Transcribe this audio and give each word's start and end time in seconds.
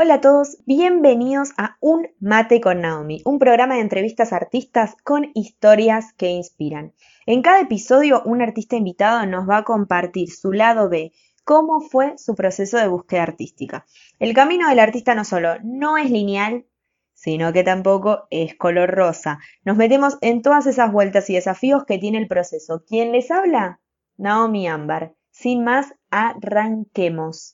Hola 0.00 0.14
a 0.14 0.20
todos, 0.20 0.58
bienvenidos 0.64 1.50
a 1.56 1.76
Un 1.80 2.06
Mate 2.20 2.60
con 2.60 2.82
Naomi, 2.82 3.20
un 3.24 3.40
programa 3.40 3.74
de 3.74 3.80
entrevistas 3.80 4.32
a 4.32 4.36
artistas 4.36 4.94
con 5.02 5.32
historias 5.34 6.12
que 6.12 6.28
inspiran. 6.28 6.92
En 7.26 7.42
cada 7.42 7.62
episodio, 7.62 8.22
un 8.24 8.40
artista 8.40 8.76
invitado 8.76 9.26
nos 9.26 9.48
va 9.48 9.56
a 9.56 9.64
compartir 9.64 10.30
su 10.30 10.52
lado 10.52 10.88
B, 10.88 11.10
cómo 11.42 11.80
fue 11.80 12.16
su 12.16 12.36
proceso 12.36 12.78
de 12.78 12.86
búsqueda 12.86 13.24
artística. 13.24 13.86
El 14.20 14.34
camino 14.34 14.68
del 14.68 14.78
artista 14.78 15.16
no 15.16 15.24
solo 15.24 15.56
no 15.64 15.98
es 15.98 16.12
lineal, 16.12 16.64
sino 17.14 17.52
que 17.52 17.64
tampoco 17.64 18.28
es 18.30 18.54
color 18.54 18.92
rosa. 18.92 19.40
Nos 19.64 19.76
metemos 19.76 20.16
en 20.20 20.42
todas 20.42 20.68
esas 20.68 20.92
vueltas 20.92 21.28
y 21.28 21.34
desafíos 21.34 21.84
que 21.84 21.98
tiene 21.98 22.18
el 22.18 22.28
proceso. 22.28 22.84
¿Quién 22.86 23.10
les 23.10 23.32
habla? 23.32 23.80
Naomi 24.16 24.68
Ámbar. 24.68 25.16
Sin 25.32 25.64
más, 25.64 25.92
arranquemos. 26.08 27.50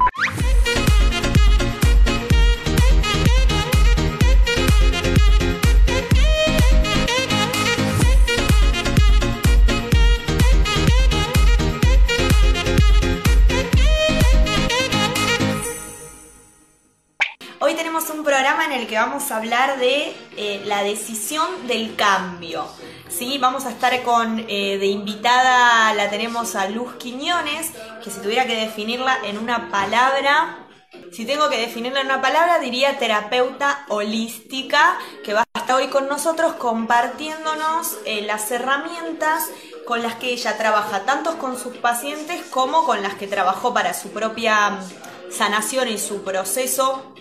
Programa 18.24 18.64
en 18.64 18.72
el 18.72 18.86
que 18.86 18.96
vamos 18.96 19.30
a 19.30 19.36
hablar 19.36 19.78
de 19.78 20.12
eh, 20.36 20.62
la 20.64 20.82
decisión 20.82 21.68
del 21.68 21.94
cambio. 21.94 22.66
¿sí? 23.08 23.38
Vamos 23.38 23.66
a 23.66 23.70
estar 23.70 24.02
con, 24.02 24.40
eh, 24.48 24.78
de 24.78 24.86
invitada, 24.86 25.94
la 25.94 26.10
tenemos 26.10 26.56
a 26.56 26.68
Luz 26.68 26.94
Quiñones, 26.94 27.70
que 28.02 28.10
si 28.10 28.20
tuviera 28.20 28.46
que 28.46 28.56
definirla 28.56 29.18
en 29.24 29.38
una 29.38 29.70
palabra, 29.70 30.66
si 31.12 31.24
tengo 31.26 31.48
que 31.48 31.58
definirla 31.58 32.00
en 32.00 32.06
una 32.06 32.22
palabra, 32.22 32.58
diría 32.58 32.98
terapeuta 32.98 33.84
holística, 33.88 34.98
que 35.24 35.34
va 35.34 35.44
a 35.54 35.58
estar 35.60 35.76
hoy 35.76 35.88
con 35.88 36.08
nosotros 36.08 36.54
compartiéndonos 36.54 37.98
eh, 38.06 38.22
las 38.22 38.50
herramientas 38.50 39.50
con 39.86 40.02
las 40.02 40.16
que 40.16 40.32
ella 40.32 40.56
trabaja, 40.56 41.04
tanto 41.04 41.38
con 41.38 41.58
sus 41.58 41.76
pacientes 41.76 42.42
como 42.50 42.84
con 42.84 43.02
las 43.02 43.14
que 43.14 43.26
trabajó 43.26 43.74
para 43.74 43.94
su 43.94 44.10
propia 44.10 44.70
mm, 44.70 45.30
sanación 45.30 45.88
y 45.88 45.98
su 45.98 46.22
proceso 46.22 47.13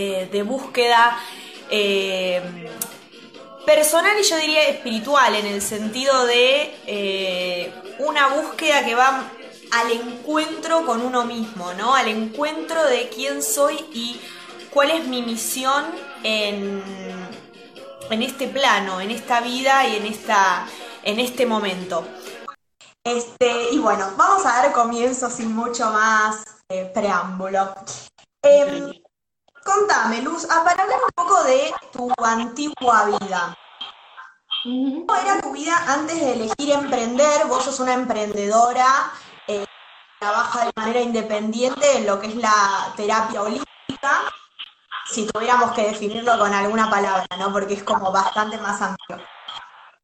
eh, 0.00 0.28
de 0.30 0.44
búsqueda 0.44 1.18
eh, 1.70 2.40
personal 3.66 4.16
y 4.16 4.22
yo 4.22 4.36
diría 4.36 4.68
espiritual, 4.68 5.34
en 5.34 5.44
el 5.44 5.60
sentido 5.60 6.24
de 6.24 6.72
eh, 6.86 7.72
una 7.98 8.28
búsqueda 8.28 8.84
que 8.84 8.94
va 8.94 9.28
al 9.72 9.90
encuentro 9.90 10.86
con 10.86 11.00
uno 11.00 11.24
mismo, 11.24 11.74
¿no? 11.74 11.96
Al 11.96 12.06
encuentro 12.06 12.84
de 12.84 13.08
quién 13.08 13.42
soy 13.42 13.74
y 13.92 14.20
cuál 14.70 14.92
es 14.92 15.08
mi 15.08 15.20
misión 15.20 15.86
en, 16.22 16.80
en 18.08 18.22
este 18.22 18.46
plano, 18.46 19.00
en 19.00 19.10
esta 19.10 19.40
vida 19.40 19.84
y 19.88 19.96
en, 19.96 20.06
esta, 20.06 20.64
en 21.02 21.18
este 21.18 21.44
momento. 21.44 22.06
Este, 23.02 23.72
y 23.72 23.78
bueno, 23.78 24.12
vamos 24.16 24.46
a 24.46 24.62
dar 24.62 24.72
comienzo 24.72 25.28
sin 25.28 25.56
mucho 25.56 25.90
más 25.90 26.44
preámbulo. 26.94 27.74
Em, 28.44 28.92
Contame, 29.64 30.22
Luz, 30.22 30.46
para 30.46 30.82
hablar 30.82 31.00
un 31.04 31.10
poco 31.14 31.44
de 31.44 31.74
tu 31.92 32.12
antigua 32.24 33.18
vida. 33.18 33.56
¿Cómo 34.62 35.14
era 35.14 35.40
tu 35.40 35.52
vida 35.52 35.76
antes 35.86 36.20
de 36.20 36.32
elegir 36.32 36.72
emprender? 36.72 37.46
Vos 37.46 37.64
sos 37.64 37.80
una 37.80 37.94
emprendedora, 37.94 39.12
eh, 39.46 39.64
trabaja 40.18 40.66
de 40.66 40.72
manera 40.76 41.00
independiente 41.00 41.98
en 41.98 42.06
lo 42.06 42.20
que 42.20 42.28
es 42.28 42.36
la 42.36 42.92
terapia 42.96 43.42
holística, 43.42 44.22
si 45.06 45.26
tuviéramos 45.26 45.72
que 45.72 45.82
definirlo 45.82 46.38
con 46.38 46.52
alguna 46.52 46.90
palabra, 46.90 47.26
¿no? 47.38 47.52
Porque 47.52 47.74
es 47.74 47.84
como 47.84 48.10
bastante 48.10 48.58
más 48.58 48.80
amplio. 48.82 49.24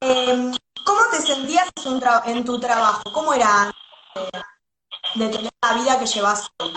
Em, 0.00 0.54
¿Cómo 0.84 1.00
te 1.10 1.20
sentías 1.20 1.68
en, 2.26 2.44
tu 2.44 2.60
trabajo? 2.60 3.02
¿Cómo 3.12 3.32
era 3.32 3.72
de 5.14 5.28
tener 5.28 5.52
la 5.62 5.72
vida 5.74 5.98
que 5.98 6.06
llevas 6.06 6.50
hoy? 6.58 6.74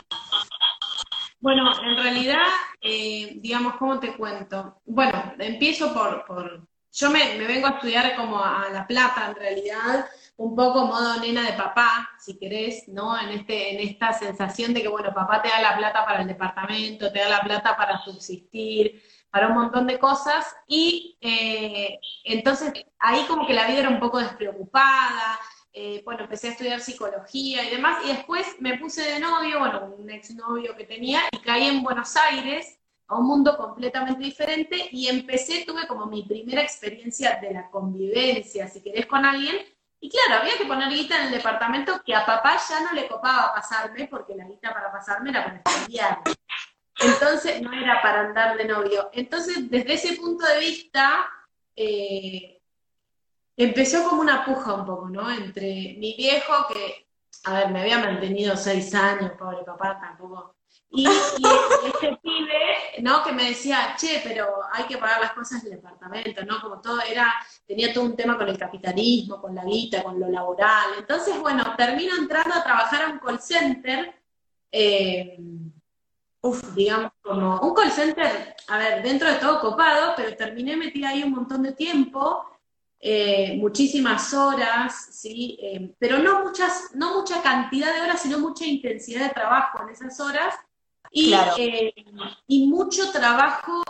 Bueno, 1.47 1.71
en 1.81 1.95
realidad, 1.95 2.43
eh, 2.81 3.37
digamos, 3.37 3.77
¿cómo 3.77 4.01
te 4.01 4.17
cuento? 4.17 4.81
Bueno, 4.83 5.31
empiezo 5.39 5.93
por, 5.93 6.25
por 6.25 6.67
yo 6.91 7.09
me, 7.09 7.37
vengo 7.37 7.67
a 7.67 7.69
estudiar 7.69 8.17
como 8.17 8.43
a 8.43 8.67
La 8.69 8.85
Plata, 8.85 9.27
en 9.29 9.35
realidad, 9.35 10.09
un 10.35 10.57
poco 10.57 10.85
modo 10.87 11.21
nena 11.21 11.43
de 11.43 11.53
papá, 11.53 12.09
si 12.19 12.37
querés, 12.37 12.89
¿no? 12.89 13.17
En, 13.17 13.29
este, 13.29 13.73
en 13.73 13.79
esta 13.79 14.11
sensación 14.11 14.73
de 14.73 14.81
que, 14.81 14.89
bueno, 14.89 15.13
papá 15.13 15.41
te 15.41 15.47
da 15.47 15.61
la 15.61 15.77
plata 15.77 16.03
para 16.03 16.23
el 16.23 16.27
departamento, 16.27 17.13
te 17.13 17.19
da 17.19 17.29
la 17.29 17.39
plata 17.39 17.77
para 17.77 17.97
subsistir, 17.99 19.01
para 19.31 19.47
un 19.47 19.53
montón 19.53 19.87
de 19.87 19.99
cosas, 19.99 20.53
y 20.67 21.17
eh, 21.21 21.97
entonces 22.25 22.73
ahí 22.99 23.23
como 23.25 23.47
que 23.47 23.53
la 23.53 23.67
vida 23.67 23.79
era 23.79 23.89
un 23.89 24.01
poco 24.01 24.19
despreocupada, 24.19 25.39
eh, 25.79 26.01
bueno, 26.03 26.23
empecé 26.23 26.47
a 26.47 26.51
estudiar 26.53 26.81
psicología 26.81 27.63
y 27.63 27.69
demás, 27.69 28.03
y 28.03 28.07
después 28.07 28.55
me 28.59 28.79
puse 28.79 29.03
de 29.03 29.19
novio, 29.19 29.59
bueno, 29.59 29.93
un 29.95 30.09
exnovio 30.09 30.75
que 30.75 30.85
tenía, 30.85 31.21
y 31.31 31.37
caí 31.37 31.67
en 31.67 31.83
Buenos 31.83 32.15
Aires, 32.15 32.79
a 33.07 33.15
un 33.15 33.27
mundo 33.27 33.55
completamente 33.55 34.23
diferente, 34.23 34.89
y 34.91 35.07
empecé, 35.07 35.65
tuve 35.67 35.85
como 35.85 36.07
mi 36.07 36.23
primera 36.23 36.63
experiencia 36.63 37.37
de 37.39 37.51
la 37.51 37.69
convivencia, 37.69 38.67
si 38.67 38.81
querés, 38.81 39.05
con 39.05 39.23
alguien, 39.23 39.55
y 39.99 40.09
claro, 40.09 40.41
había 40.41 40.57
que 40.57 40.65
poner 40.65 40.89
guita 40.89 41.15
en 41.15 41.27
el 41.27 41.33
departamento 41.33 42.01
que 42.03 42.15
a 42.15 42.25
papá 42.25 42.57
ya 42.67 42.79
no 42.79 42.93
le 42.93 43.07
copaba 43.07 43.53
pasarme, 43.53 44.07
porque 44.07 44.33
la 44.33 44.47
guita 44.47 44.73
para 44.73 44.91
pasarme 44.91 45.29
era 45.29 45.43
para 45.43 45.61
estudiar. 45.63 46.21
Entonces, 46.99 47.61
no 47.61 47.71
era 47.71 48.01
para 48.01 48.21
andar 48.21 48.57
de 48.57 48.65
novio. 48.65 49.11
Entonces, 49.13 49.69
desde 49.69 49.93
ese 49.93 50.15
punto 50.15 50.43
de 50.43 50.59
vista, 50.59 51.29
eh, 51.75 52.56
empezó 53.57 54.07
como 54.07 54.21
una 54.21 54.45
puja 54.45 54.73
un 54.75 54.85
poco, 54.85 55.09
¿no? 55.09 55.29
Entre 55.31 55.95
mi 55.97 56.15
viejo, 56.15 56.53
que, 56.71 57.07
a 57.45 57.53
ver, 57.53 57.71
me 57.71 57.81
había 57.81 57.97
mantenido 57.97 58.55
seis 58.55 58.93
años, 58.93 59.31
pobre 59.37 59.63
papá, 59.65 59.99
tampoco. 59.99 60.55
Y, 60.91 61.05
y 61.05 61.07
este 61.93 62.17
pibe, 62.21 63.01
¿no? 63.01 63.23
Que 63.23 63.31
me 63.31 63.49
decía, 63.49 63.95
che, 63.97 64.21
pero 64.23 64.47
hay 64.71 64.85
que 64.85 64.97
pagar 64.97 65.21
las 65.21 65.33
cosas 65.33 65.63
del 65.63 65.73
departamento, 65.73 66.45
¿no? 66.45 66.61
Como 66.61 66.79
todo 66.79 67.01
era, 67.01 67.33
tenía 67.65 67.91
todo 67.91 68.03
un 68.05 68.15
tema 68.15 68.37
con 68.37 68.47
el 68.47 68.59
capitalismo, 68.59 69.41
con 69.41 69.55
la 69.55 69.65
guita, 69.65 70.03
con 70.03 70.19
lo 70.19 70.29
laboral. 70.29 70.91
Entonces, 70.99 71.39
bueno, 71.39 71.75
termino 71.75 72.15
entrando 72.15 72.53
a 72.53 72.63
trabajar 72.63 73.01
a 73.03 73.09
un 73.09 73.19
call 73.19 73.41
center, 73.41 74.13
eh, 74.71 75.35
uf, 76.41 76.75
digamos, 76.75 77.11
como 77.23 77.59
un 77.59 77.73
call 77.73 77.91
center, 77.91 78.55
a 78.67 78.77
ver, 78.77 79.01
dentro 79.01 79.27
de 79.27 79.39
todo 79.39 79.59
copado, 79.59 80.13
pero 80.15 80.35
terminé 80.35 80.77
metida 80.77 81.09
ahí 81.09 81.23
un 81.23 81.31
montón 81.31 81.63
de 81.63 81.71
tiempo 81.71 82.45
eh, 82.99 83.57
muchísimas 83.57 84.33
horas, 84.33 85.09
¿sí? 85.11 85.57
Eh, 85.61 85.93
pero 85.99 86.19
no, 86.19 86.43
muchas, 86.43 86.91
no 86.95 87.19
mucha 87.19 87.41
cantidad 87.41 87.93
de 87.93 88.01
horas, 88.01 88.21
sino 88.21 88.39
mucha 88.39 88.65
intensidad 88.65 89.27
de 89.27 89.33
trabajo 89.33 89.83
en 89.83 89.89
esas 89.89 90.19
horas 90.19 90.55
y, 91.11 91.33
eh, 91.57 91.93
y 92.47 92.67
mucho 92.67 93.11
trabajo. 93.11 93.83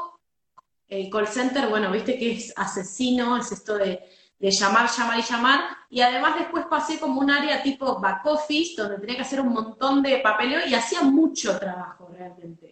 El 0.88 1.10
call 1.10 1.28
center, 1.28 1.68
bueno, 1.68 1.92
viste 1.92 2.18
que 2.18 2.32
es 2.32 2.54
asesino, 2.56 3.38
es 3.38 3.52
esto 3.52 3.78
de, 3.78 4.02
de 4.40 4.52
llamar, 4.52 4.90
llamar 4.90 5.20
y 5.20 5.24
llamar, 5.24 5.62
y 5.90 6.02
además 6.02 6.36
después 6.38 6.66
pasé 6.66 7.00
como 7.00 7.22
un 7.22 7.32
área 7.32 7.64
tipo 7.64 8.00
back 8.00 8.26
office, 8.26 8.82
donde 8.82 9.00
tenía 9.00 9.16
que 9.16 9.22
hacer 9.24 9.42
un 9.42 9.50
montón 9.50 10.02
de 10.02 10.20
papeleo 10.20 10.68
y 10.68 10.74
hacía 10.74 11.02
mucho 11.02 11.58
trabajo 11.58 12.10
realmente. 12.12 12.67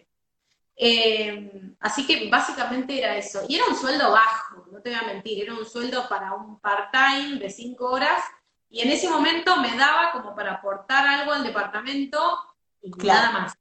Eh, 0.76 1.74
así 1.80 2.06
que 2.06 2.28
básicamente 2.28 2.98
era 2.98 3.16
eso. 3.16 3.42
Y 3.48 3.56
era 3.56 3.64
un 3.66 3.76
sueldo 3.76 4.12
bajo, 4.12 4.66
no 4.70 4.80
te 4.80 4.90
voy 4.90 4.98
a 4.98 5.12
mentir, 5.12 5.42
era 5.42 5.54
un 5.54 5.64
sueldo 5.64 6.08
para 6.08 6.34
un 6.34 6.60
part-time 6.60 7.38
de 7.38 7.50
cinco 7.50 7.90
horas 7.90 8.22
y 8.68 8.80
en 8.80 8.90
ese 8.90 9.08
momento 9.08 9.56
me 9.56 9.76
daba 9.76 10.12
como 10.12 10.34
para 10.34 10.54
aportar 10.54 11.06
algo 11.06 11.32
al 11.32 11.44
departamento 11.44 12.38
y 12.82 12.90
nada 12.90 13.30
más. 13.32 13.54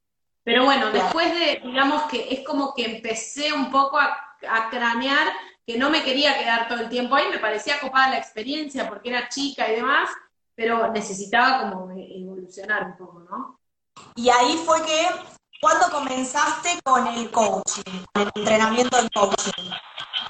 Pero 0.43 0.65
bueno, 0.65 0.91
después 0.91 1.33
de, 1.33 1.61
digamos 1.63 2.03
que 2.03 2.27
es 2.31 2.45
como 2.45 2.73
que 2.75 2.85
empecé 2.85 3.53
un 3.53 3.71
poco 3.71 3.97
a, 3.97 4.21
cranear 4.69 5.27
que 5.65 5.77
no 5.77 5.89
me 5.89 6.03
quería 6.03 6.37
quedar 6.37 6.67
todo 6.67 6.81
el 6.81 6.89
tiempo 6.89 7.15
ahí, 7.15 7.25
me 7.31 7.39
parecía 7.39 7.79
copada 7.79 8.11
la 8.11 8.17
experiencia 8.19 8.87
porque 8.87 9.09
era 9.09 9.27
chica 9.27 9.71
y 9.71 9.77
demás, 9.77 10.09
pero 10.53 10.91
necesitaba 10.91 11.61
como 11.61 11.89
evolucionar 11.91 12.83
un 12.83 12.97
poco, 12.97 13.19
¿no? 13.21 13.59
Y 14.15 14.29
ahí 14.29 14.61
fue 14.63 14.85
que 14.85 15.07
¿Cuándo 15.65 15.89
comenzaste 15.89 16.79
con 16.83 17.07
el 17.07 17.31
coaching, 17.31 18.05
el 18.13 18.29
entrenamiento 18.35 18.97
del 18.97 19.09
coaching? 19.09 19.71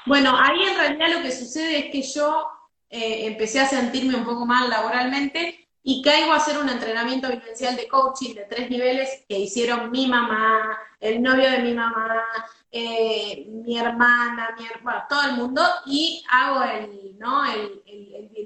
Bueno, 0.05 0.33
ahí 0.33 0.63
en 0.63 0.77
realidad 0.77 1.17
lo 1.17 1.23
que 1.23 1.31
sucede 1.33 1.77
es 1.79 1.91
que 1.91 2.03
yo 2.03 2.47
eh, 2.89 3.25
empecé 3.25 3.59
a 3.59 3.67
sentirme 3.67 4.15
un 4.15 4.23
poco 4.23 4.45
mal 4.45 4.69
laboralmente 4.69 5.67
y 5.83 6.01
caigo 6.01 6.31
a 6.31 6.37
hacer 6.37 6.57
un 6.57 6.69
entrenamiento 6.69 7.27
vivencial 7.27 7.75
de 7.75 7.85
coaching 7.89 8.33
de 8.33 8.45
tres 8.45 8.69
niveles 8.69 9.25
que 9.27 9.37
hicieron 9.37 9.91
mi 9.91 10.07
mamá, 10.07 10.79
el 11.01 11.21
novio 11.21 11.51
de 11.51 11.59
mi 11.59 11.73
mamá, 11.73 12.23
eh, 12.71 13.45
mi 13.49 13.77
hermana, 13.77 14.55
bueno, 14.83 15.03
todo 15.09 15.21
el 15.23 15.33
mundo, 15.33 15.61
y 15.85 16.23
hago 16.29 16.63
el, 16.63 17.19
¿no? 17.19 17.43
el 17.43 17.83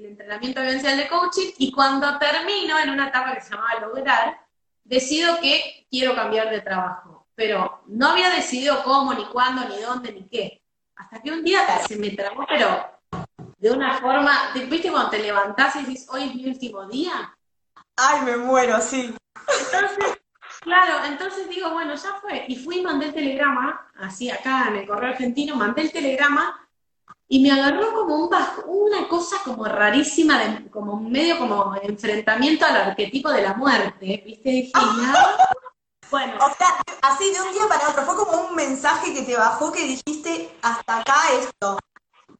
entrenamiento 0.06 0.60
vivencial 0.60 0.96
de 0.96 1.06
coaching 1.06 1.52
y 1.56 1.70
cuando 1.70 2.18
termino 2.18 2.80
en 2.80 2.90
una 2.90 3.10
etapa 3.10 3.32
que 3.34 3.42
se 3.42 3.50
llamaba 3.50 3.78
lograr, 3.78 4.49
decido 4.90 5.40
que 5.40 5.86
quiero 5.88 6.14
cambiar 6.14 6.50
de 6.50 6.60
trabajo. 6.60 7.28
pero 7.36 7.82
no 7.86 8.08
había 8.08 8.28
decidido 8.28 8.82
cómo, 8.82 9.14
ni 9.14 9.24
cuándo, 9.24 9.66
ni 9.66 9.80
dónde, 9.80 10.12
ni 10.12 10.28
qué. 10.28 10.62
Hasta 10.94 11.22
que 11.22 11.30
un 11.30 11.42
día 11.42 11.60
se 11.88 11.96
me 11.96 12.10
trabó, 12.10 12.44
pero 12.46 13.00
de 13.56 13.70
una 13.70 13.96
forma, 13.98 14.52
¿viste 14.68 14.90
cuando 14.90 15.08
te 15.08 15.20
levantás 15.20 15.76
y 15.76 15.86
dices, 15.86 16.06
hoy 16.10 16.24
es 16.24 16.34
mi 16.34 16.44
último 16.44 16.84
día? 16.84 17.34
Ay, 17.96 18.20
me 18.26 18.36
muero, 18.36 18.78
sí. 18.82 19.14
Entonces, 19.58 20.20
claro, 20.60 21.02
entonces 21.06 21.48
digo, 21.48 21.70
bueno, 21.70 21.94
ya 21.94 22.14
fue. 22.20 22.44
Y 22.48 22.56
fui 22.56 22.80
y 22.80 22.82
mandé 22.82 23.06
el 23.06 23.14
telegrama, 23.14 23.90
así 23.96 24.28
acá 24.28 24.66
en 24.68 24.76
el 24.76 24.86
correo 24.86 25.12
argentino, 25.12 25.56
mandé 25.56 25.80
el 25.80 25.92
telegrama 25.92 26.68
y 27.32 27.38
me 27.38 27.52
agarró 27.52 27.94
como 27.94 28.16
un 28.16 28.30
una 28.66 29.06
cosa 29.08 29.36
como 29.44 29.64
rarísima, 29.64 30.36
de, 30.38 30.68
como 30.68 30.96
medio 31.00 31.38
como 31.38 31.76
enfrentamiento 31.80 32.66
al 32.66 32.76
arquetipo 32.76 33.30
de 33.30 33.42
la 33.42 33.54
muerte, 33.54 34.22
¿viste? 34.26 34.50
Dije, 34.50 34.72
Bueno. 36.10 36.34
O 36.38 36.52
sea, 36.56 36.82
así 37.02 37.32
de 37.32 37.40
un 37.40 37.52
día 37.52 37.68
para 37.68 37.88
otro, 37.88 38.02
fue 38.02 38.16
como 38.16 38.48
un 38.48 38.56
mensaje 38.56 39.14
que 39.14 39.22
te 39.22 39.36
bajó 39.36 39.70
que 39.70 39.84
dijiste, 39.86 40.50
hasta 40.60 40.98
acá 40.98 41.14
esto. 41.40 41.78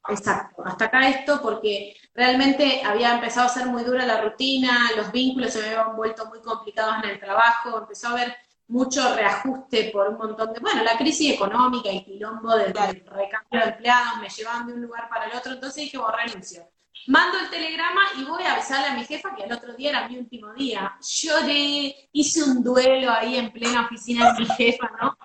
Exacto, 0.09 0.65
hasta 0.65 0.87
acá 0.87 1.09
esto 1.09 1.41
porque 1.41 1.95
realmente 2.13 2.83
había 2.85 3.15
empezado 3.15 3.47
a 3.47 3.51
ser 3.51 3.67
muy 3.67 3.85
dura 3.85 4.05
la 4.05 4.21
rutina, 4.23 4.91
los 4.97 5.13
vínculos 5.13 5.53
se 5.53 5.61
me 5.61 5.69
habían 5.69 5.95
vuelto 5.95 6.27
muy 6.27 6.41
complicados 6.41 6.97
en 7.05 7.11
el 7.11 7.21
trabajo, 7.21 7.79
empezó 7.79 8.09
a 8.09 8.13
haber 8.13 8.37
mucho 8.71 9.15
reajuste 9.15 9.91
por 9.93 10.09
un 10.09 10.17
montón 10.17 10.53
de, 10.53 10.61
bueno, 10.61 10.83
la 10.85 10.97
crisis 10.97 11.35
económica, 11.35 11.91
el 11.91 12.05
quilombo 12.05 12.55
del, 12.57 12.73
recambio 12.73 13.61
de 13.61 13.71
empleados, 13.71 14.21
me 14.21 14.29
llevaban 14.29 14.67
de 14.69 14.75
un 14.75 14.83
lugar 14.83 15.09
para 15.09 15.27
el 15.27 15.37
otro, 15.37 15.53
entonces 15.53 15.85
dije, 15.85 15.99
bueno, 15.99 16.17
renuncio. 16.17 16.63
Mando 17.09 17.39
el 17.39 17.51
telegrama 17.51 18.01
y 18.19 18.25
voy 18.25 18.45
a 18.45 18.55
avisarle 18.55 18.89
a 18.89 18.95
mi 18.95 19.05
jefa 19.05 19.35
que 19.35 19.45
el 19.45 19.53
otro 19.53 19.75
día 19.75 19.91
era 19.91 20.09
mi 20.09 20.19
último 20.19 20.53
día. 20.53 20.97
Lloré, 21.01 22.09
hice 22.13 22.45
un 22.45 22.63
duelo 22.63 23.11
ahí 23.11 23.37
en 23.37 23.51
plena 23.51 23.87
oficina 23.87 24.33
de 24.33 24.41
mi 24.41 24.47
jefa, 24.47 24.91
¿no? 25.01 25.19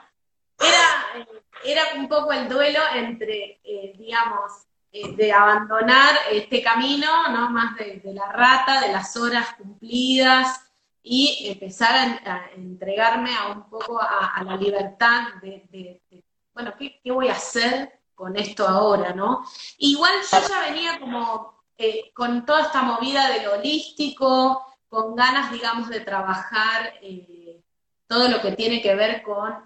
Era, 0.58 1.22
eh, 1.22 1.44
era 1.66 1.82
un 1.98 2.08
poco 2.08 2.32
el 2.32 2.48
duelo 2.48 2.80
entre, 2.94 3.60
eh, 3.64 3.94
digamos, 3.98 4.52
eh, 4.92 5.16
de 5.16 5.32
abandonar 5.32 6.16
este 6.32 6.64
camino, 6.64 7.28
¿no? 7.30 7.50
Más 7.52 7.76
de, 7.76 8.02
la 8.06 8.32
rata, 8.32 8.82
de 8.82 8.94
las 8.94 9.16
horas 9.18 9.54
cumplidas 9.58 10.66
y 11.08 11.50
empezar 11.50 12.20
a, 12.26 12.50
entregarme 12.56 13.30
a 13.36 13.50
un 13.50 13.70
poco 13.70 14.02
a, 14.02 14.44
la 14.44 14.58
libertad 14.58 15.36
de, 15.40 16.02
bueno, 16.52 16.74
¿qué, 16.80 17.00
voy 17.12 17.28
a 17.28 17.34
hacer 17.34 18.00
con 18.16 18.36
esto 18.36 18.68
ahora, 18.68 19.14
no? 19.14 19.46
Igual 19.78 20.14
yo 20.32 20.40
ya 20.50 20.62
venía 20.62 21.00
como 21.00 21.64
eh, 21.78 22.12
con 22.12 22.44
toda 22.44 22.64
esta 22.64 22.82
movida 22.82 23.30
del 23.30 23.48
holístico, 23.50 24.66
con 24.88 25.16
ganas, 25.16 25.52
digamos, 25.52 25.90
de 25.90 26.00
trabajar 26.00 26.96
eh, 27.04 27.62
todo 28.08 28.28
lo 28.28 28.42
que 28.42 28.54
tiene 28.54 28.82
que 28.82 28.96
ver 28.96 29.22
con 29.22 29.64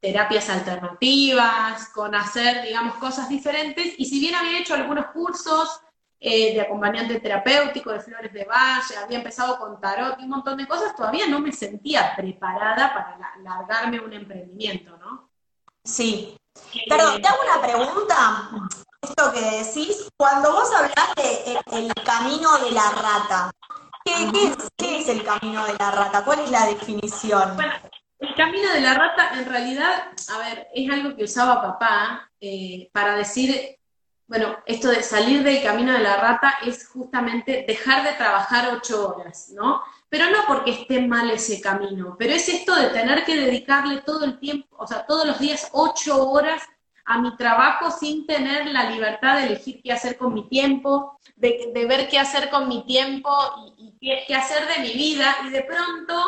terapias 0.00 0.48
alternativas, 0.48 1.90
con 1.90 2.14
hacer, 2.14 2.62
digamos, 2.62 2.94
cosas 2.94 3.28
diferentes. 3.28 3.94
Y 3.98 4.06
si 4.06 4.20
bien 4.20 4.34
había 4.34 4.60
hecho 4.60 4.72
algunos 4.72 5.08
cursos 5.08 5.82
eh, 6.18 6.54
de 6.54 6.60
acompañante 6.62 7.20
terapéutico, 7.20 7.92
de 7.92 8.00
flores 8.00 8.32
de 8.32 8.44
valle, 8.44 8.96
había 8.96 9.18
empezado 9.18 9.58
con 9.58 9.80
tarot 9.80 10.18
y 10.18 10.24
un 10.24 10.30
montón 10.30 10.56
de 10.56 10.66
cosas, 10.66 10.96
todavía 10.96 11.26
no 11.26 11.40
me 11.40 11.52
sentía 11.52 12.14
preparada 12.16 12.94
para 12.94 13.36
largarme 13.42 14.00
un 14.00 14.12
emprendimiento, 14.12 14.96
¿no? 14.98 15.28
Sí. 15.84 16.36
Pero 16.88 17.20
te 17.20 17.28
hago 17.28 17.38
una 17.42 17.66
pregunta, 17.66 18.50
esto 19.02 19.32
que 19.32 19.40
decís, 19.40 20.08
cuando 20.16 20.52
vos 20.52 20.70
hablas 20.74 21.14
de 21.16 21.60
el, 21.78 21.92
camino 22.02 22.58
de 22.58 22.70
la 22.70 22.90
rata, 22.90 23.50
¿qué, 24.04 24.24
es, 24.24 24.56
¿qué, 24.76 24.98
es, 25.00 25.08
el 25.08 25.22
camino 25.22 25.66
de 25.66 25.74
la 25.78 25.90
rata? 25.90 26.24
¿Cuál 26.24 26.40
es 26.40 26.50
la 26.50 26.66
definición? 26.66 27.58
El 28.18 28.34
camino 28.34 28.72
de 28.72 28.80
la 28.80 28.94
rata, 28.94 29.32
en 29.34 29.44
realidad, 29.44 30.12
a 30.32 30.38
ver, 30.38 30.68
es 30.74 30.90
algo 30.90 31.14
que 31.14 31.24
usaba 31.24 31.60
papá 31.60 32.30
eh, 32.40 32.88
para 32.92 33.16
decir, 33.16 33.78
bueno, 34.28 34.56
esto 34.66 34.88
de 34.88 35.02
salir 35.02 35.42
del 35.42 35.62
camino 35.62 35.92
de 35.92 36.00
la 36.00 36.16
rata 36.16 36.58
es 36.64 36.88
justamente 36.88 37.64
dejar 37.66 38.04
de 38.04 38.12
trabajar 38.14 38.74
ocho 38.74 39.08
horas, 39.08 39.50
¿no? 39.54 39.82
Pero 40.08 40.30
no 40.30 40.38
porque 40.46 40.72
esté 40.72 41.00
mal 41.00 41.30
ese 41.30 41.60
camino, 41.60 42.16
pero 42.18 42.32
es 42.32 42.48
esto 42.48 42.74
de 42.74 42.88
tener 42.88 43.24
que 43.24 43.36
dedicarle 43.36 44.02
todo 44.02 44.24
el 44.24 44.38
tiempo, 44.38 44.76
o 44.78 44.86
sea, 44.86 45.06
todos 45.06 45.26
los 45.26 45.38
días 45.38 45.68
ocho 45.72 46.30
horas 46.30 46.62
a 47.04 47.20
mi 47.20 47.36
trabajo 47.36 47.90
sin 47.92 48.26
tener 48.26 48.66
la 48.66 48.90
libertad 48.90 49.36
de 49.36 49.46
elegir 49.46 49.80
qué 49.82 49.92
hacer 49.92 50.16
con 50.16 50.34
mi 50.34 50.48
tiempo, 50.48 51.20
de, 51.36 51.86
ver 51.88 52.08
qué 52.08 52.18
hacer 52.18 52.50
con 52.50 52.68
mi 52.68 52.84
tiempo 52.84 53.30
y, 53.78 53.96
qué, 54.00 54.24
qué 54.26 54.34
hacer 54.34 54.66
de 54.66 54.82
mi 54.82 54.92
vida, 54.92 55.36
y 55.46 55.50
de 55.50 55.62
pronto 55.62 56.20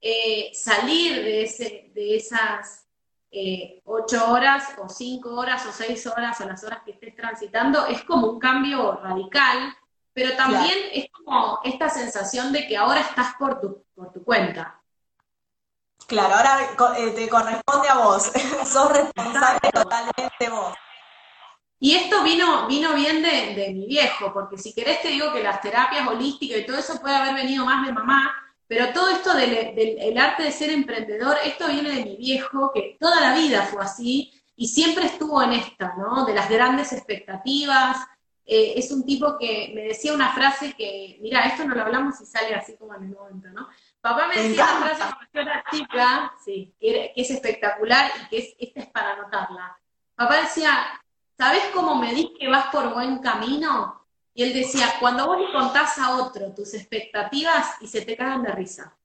eh, 0.00 0.50
salir 0.54 1.22
de, 1.22 1.42
ese, 1.42 1.90
de 1.94 2.16
esas 2.16 2.83
eh, 3.36 3.82
ocho 3.84 4.30
horas 4.30 4.74
o 4.78 4.88
cinco 4.88 5.34
horas 5.34 5.66
o 5.66 5.72
seis 5.72 6.06
horas 6.06 6.40
o 6.40 6.46
las 6.46 6.62
horas 6.62 6.82
que 6.84 6.92
estés 6.92 7.16
transitando 7.16 7.84
es 7.86 8.04
como 8.04 8.28
un 8.28 8.38
cambio 8.38 9.00
radical, 9.02 9.74
pero 10.12 10.36
también 10.36 10.78
es 10.92 11.06
como 11.10 11.58
esta 11.64 11.88
sensación 11.88 12.52
de 12.52 12.68
que 12.68 12.76
ahora 12.76 13.00
estás 13.00 13.34
por 13.36 13.60
tu, 13.60 13.84
por 13.92 14.12
tu 14.12 14.22
cuenta. 14.22 14.80
Claro, 16.06 16.34
ahora 16.34 16.96
eh, 16.96 17.10
te 17.10 17.28
corresponde 17.28 17.88
a 17.88 17.96
vos, 17.96 18.30
sos 18.66 18.92
responsable 18.92 19.70
totalmente 19.72 20.48
vos. 20.50 20.74
Y 21.80 21.96
esto 21.96 22.22
vino, 22.22 22.68
vino 22.68 22.94
bien 22.94 23.20
de, 23.20 23.54
de, 23.54 23.72
mi 23.72 23.86
viejo, 23.86 24.32
porque 24.32 24.56
si 24.56 24.72
querés 24.72 25.02
te 25.02 25.08
digo 25.08 25.32
que 25.32 25.42
las 25.42 25.60
terapias 25.60 26.06
holísticas 26.06 26.58
y 26.58 26.66
todo 26.66 26.78
eso 26.78 27.00
puede 27.00 27.16
haber 27.16 27.34
venido 27.34 27.64
más 27.64 27.84
de 27.84 27.92
mamá, 27.92 28.32
pero 28.66 28.92
todo 28.92 29.10
esto 29.10 29.34
del, 29.34 30.18
arte 30.18 30.44
de 30.44 30.52
ser 30.52 30.70
emprendedor, 30.70 31.36
esto 31.44 31.68
viene 31.68 31.90
de 31.90 32.04
mi 32.04 32.16
viejo, 32.16 32.70
que 32.72 32.96
toda 32.98 33.20
la 33.20 33.34
vida 33.34 33.62
fue 33.62 33.82
así 33.82 34.32
y 34.56 34.68
siempre 34.68 35.06
estuvo 35.06 35.42
en 35.42 35.52
esta, 35.52 35.94
¿no? 35.96 36.24
De 36.24 36.34
las 36.34 36.48
grandes 36.48 36.92
expectativas. 36.92 37.98
Eh, 38.46 38.74
es 38.76 38.90
un 38.92 39.04
tipo 39.04 39.38
que 39.38 39.72
me 39.74 39.82
decía 39.82 40.12
una 40.12 40.32
frase 40.32 40.74
que, 40.74 41.18
mira, 41.20 41.40
esto 41.46 41.64
no 41.64 41.74
lo 41.74 41.82
hablamos 41.82 42.20
y 42.20 42.26
sale 42.26 42.54
así 42.54 42.76
como 42.76 42.94
en 42.94 43.04
el 43.04 43.10
momento, 43.10 43.48
¿no? 43.50 43.68
Papá 44.00 44.28
me 44.28 44.36
decía 44.36 44.64
una 44.64 44.86
frase 44.86 45.14
cuando 45.14 45.26
yo 45.32 45.40
era 45.40 45.64
chica, 45.70 46.32
sí, 46.44 46.74
que, 46.78 47.12
es 47.16 47.30
espectacular 47.30 48.10
y 48.22 48.28
que 48.28 48.38
es, 48.38 48.54
esta 48.58 48.80
es 48.80 48.86
para 48.88 49.12
anotarla. 49.12 49.78
Papá 50.14 50.42
decía, 50.42 51.00
¿sabes 51.38 51.62
cómo 51.72 51.94
me 51.96 52.08
medís 52.08 52.30
que 52.38 52.48
vas 52.48 52.66
por 52.66 52.92
buen 52.92 53.18
camino? 53.18 54.03
Y 54.34 54.42
él 54.42 54.52
decía, 54.52 54.94
cuando 54.98 55.26
vos 55.26 55.38
le 55.38 55.52
contás 55.52 55.96
a 55.98 56.16
otro 56.16 56.52
tus 56.52 56.74
expectativas 56.74 57.76
y 57.80 57.86
se 57.86 58.02
te 58.02 58.16
cagan 58.16 58.42
de 58.42 58.50
risa. 58.50 58.96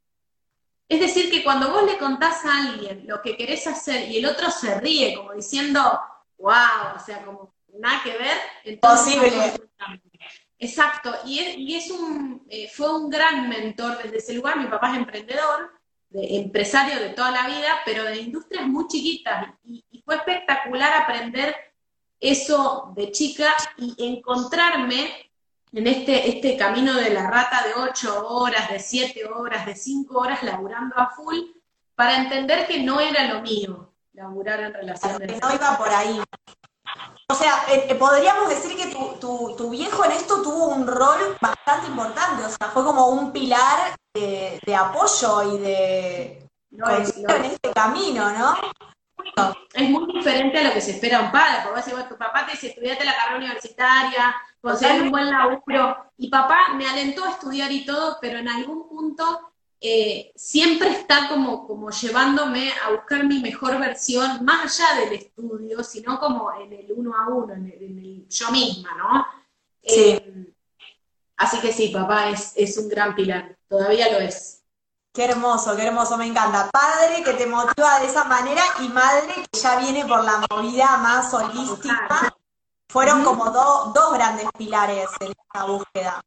Es 0.90 1.00
decir, 1.00 1.30
que 1.30 1.44
cuando 1.44 1.70
vos 1.72 1.84
le 1.84 2.00
contás 2.00 2.44
a 2.46 2.58
alguien 2.58 3.06
lo 3.06 3.22
que 3.22 3.38
querés 3.38 3.68
hacer 3.68 4.10
y 4.10 4.18
el 4.18 4.26
otro 4.26 4.50
se 4.50 4.80
ríe, 4.80 5.16
como 5.16 5.34
diciendo, 5.34 5.80
wow, 6.40 6.96
o 6.96 7.00
sea, 7.00 7.24
como 7.24 7.54
nada 7.78 8.02
que 8.04 8.18
ver, 8.18 8.38
entonces... 8.64 9.16
Posible. 9.16 9.54
Exacto, 10.62 11.16
y, 11.26 11.74
es, 11.74 11.90
un, 11.90 12.46
eh, 12.50 12.70
fue 12.70 12.94
un 12.94 13.10
gran 13.10 13.48
mentor 13.48 13.98
desde 14.04 14.18
ese 14.18 14.34
lugar. 14.34 14.58
Mi 14.58 14.66
papá 14.66 14.92
es 14.92 14.98
emprendedor, 14.98 15.72
de, 16.10 16.38
empresario 16.38 17.00
de 17.00 17.10
toda 17.10 17.32
la 17.32 17.48
vida, 17.48 17.80
pero 17.86 18.04
de 18.04 18.18
industrias 18.18 18.68
muy 18.68 18.86
chiquitas. 18.88 19.54
y 19.64 20.02
fue 20.04 20.16
espectacular 20.16 20.92
aprender 21.02 21.56
eso 22.20 22.92
de 22.96 23.12
chica 23.12 23.56
y 23.78 23.96
encontrarme 24.00 25.29
en 25.72 25.88
este, 25.88 26.30
este 26.30 26.58
camino 26.58 26.94
de 26.96 27.12
la 27.12 27.30
rata 27.30 27.64
de 27.68 27.76
ocho 27.76 28.28
horas, 28.28 28.70
de 28.70 28.80
siete 28.80 29.26
horas, 29.26 29.66
de 29.66 29.76
cinco 29.76 30.20
horas 30.20 30.44
laburando 30.44 30.98
a 30.98 31.10
full, 31.12 31.38
para 31.96 32.18
entender 32.18 32.66
que 32.68 32.82
no 32.82 33.00
era 33.00 33.34
lo 33.34 33.42
mío 33.42 33.94
laburar 34.14 34.60
en 34.62 34.74
relación 34.74 35.18
de 35.18 35.28
no 35.28 35.54
iba 35.54 35.78
por 35.78 35.90
ahí. 35.90 36.22
O 37.30 37.36
sea, 37.36 37.66
eh, 37.70 37.86
eh, 37.90 37.96
podríamos 37.96 38.50
decir 38.50 38.76
que 38.76 38.88
tu, 38.88 39.56
tu, 39.56 39.70
viejo 39.70 40.04
en 40.04 40.12
esto 40.14 40.42
tuvo 40.42 40.70
un 40.70 40.88
rol 40.88 41.38
bastante 41.40 41.88
importante, 41.88 42.44
o 42.44 42.50
sea, 42.50 42.70
fue 42.70 42.84
como 42.84 43.08
un 43.10 43.32
pilar 43.32 43.96
de, 44.14 44.76
apoyo 44.76 45.56
y 45.56 45.60
de 45.60 46.50
en 46.72 47.46
este 47.46 47.72
camino, 47.74 48.32
¿no? 48.32 48.56
es 49.74 49.90
muy 49.90 50.12
diferente 50.14 50.58
a 50.58 50.64
lo 50.64 50.74
que 50.74 50.82
se 50.82 50.92
espera 50.92 51.22
un 51.22 51.32
padre, 51.32 51.60
porque 51.64 52.04
tu 52.10 52.18
papá 52.18 52.46
te 52.46 52.54
dice, 52.54 52.70
estudiate 52.70 53.06
la 53.06 53.16
carrera 53.16 53.38
universitaria, 53.38 54.36
conseguir 54.62 55.04
un 55.04 55.12
buen 55.12 55.30
laburo, 55.30 55.98
y 56.18 56.30
papá 56.30 56.74
me 56.76 56.88
alentó 56.88 57.24
a 57.24 57.32
estudiar 57.32 57.72
y 57.72 57.86
todo, 57.86 58.18
pero 58.22 58.40
en 58.40 58.50
algún 58.50 58.88
punto 58.88 59.52
eh, 59.82 60.34
siempre 60.36 60.90
está 60.90 61.30
como, 61.30 61.66
como 61.66 61.90
llevándome 61.90 62.72
a 62.86 62.92
buscar 62.92 63.24
mi 63.24 63.40
mejor 63.40 63.80
versión, 63.80 64.44
más 64.44 64.82
allá 64.82 65.00
del 65.00 65.14
estudio, 65.14 65.84
sino 65.84 66.20
como 66.20 66.52
en 66.54 66.74
el 66.74 66.92
uno 66.92 67.16
a 67.16 67.28
uno, 67.30 67.54
en 67.54 67.66
el, 67.68 68.28
yo 68.28 68.52
misma, 68.52 68.90
¿no? 68.98 69.26
Eh, 69.82 70.54
así 71.38 71.60
que 71.62 71.72
sí, 71.72 71.90
papá 71.90 72.30
es, 72.30 72.52
es 72.56 72.78
un 72.78 72.90
gran 72.90 73.16
pilar, 73.16 73.58
todavía 73.70 74.12
lo 74.12 74.20
es. 74.20 74.64
Qué 75.14 75.26
hermoso, 75.26 75.76
qué 75.76 75.88
hermoso, 75.88 76.18
me 76.18 76.28
encanta. 76.28 76.70
Padre 76.72 77.24
que 77.24 77.34
te 77.34 77.48
motiva 77.48 78.00
de 78.00 78.06
esa 78.06 78.26
manera 78.26 78.62
y 78.82 78.90
madre 78.90 79.28
que 79.34 79.60
ya 79.60 79.80
viene 79.80 80.06
por 80.06 80.24
la 80.24 80.46
movida 80.52 80.98
más 80.98 81.34
holística. 81.34 82.36
Fueron 82.90 83.24
como 83.24 83.52
dos 83.52 84.14
grandes 84.14 84.48
pilares 84.58 85.10
en 85.20 85.32
esta 85.32 85.66
búsqueda. 85.66 86.22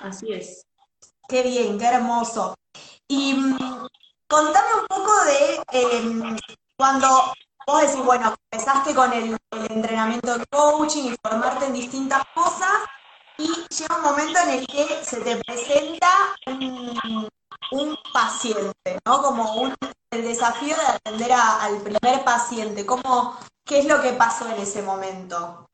Así 0.00 0.32
es. 0.32 0.64
Qué 1.28 1.42
bien, 1.42 1.78
qué 1.78 1.86
hermoso. 1.86 2.54
Y 3.08 3.34
mm, 3.34 3.86
contame 4.26 4.68
un 4.80 4.86
poco 4.86 5.12
de 5.24 5.62
em, 5.72 6.36
cuando 6.76 7.08
vos 7.66 7.82
decís, 7.82 8.04
bueno, 8.04 8.34
empezaste 8.50 8.94
con 8.94 9.12
el, 9.12 9.36
entrenamiento 9.68 10.38
de 10.38 10.46
coaching 10.46 11.12
y 11.12 11.16
formarte 11.22 11.66
en 11.66 11.74
distintas 11.74 12.22
cosas, 12.34 12.72
y 13.38 13.48
llega 13.48 13.96
un 13.96 14.02
momento 14.02 14.38
en 14.40 14.50
el 14.50 14.66
que 14.66 15.04
se 15.04 15.20
te 15.20 15.36
presenta 15.44 16.08
un, 16.46 17.96
paciente, 18.12 18.98
¿no? 19.06 19.22
Como 19.22 19.54
un, 19.54 19.74
el 20.10 20.22
desafío 20.22 20.76
de 20.76 20.86
atender 20.86 21.32
al 21.32 21.80
primer 21.80 22.24
paciente. 22.24 22.84
¿Cómo, 22.84 23.36
¿Qué 23.64 23.80
es 23.80 23.86
lo 23.86 24.00
que 24.02 24.12
pasó 24.12 24.46
en 24.48 24.60
ese 24.60 24.82
momento? 24.82 25.66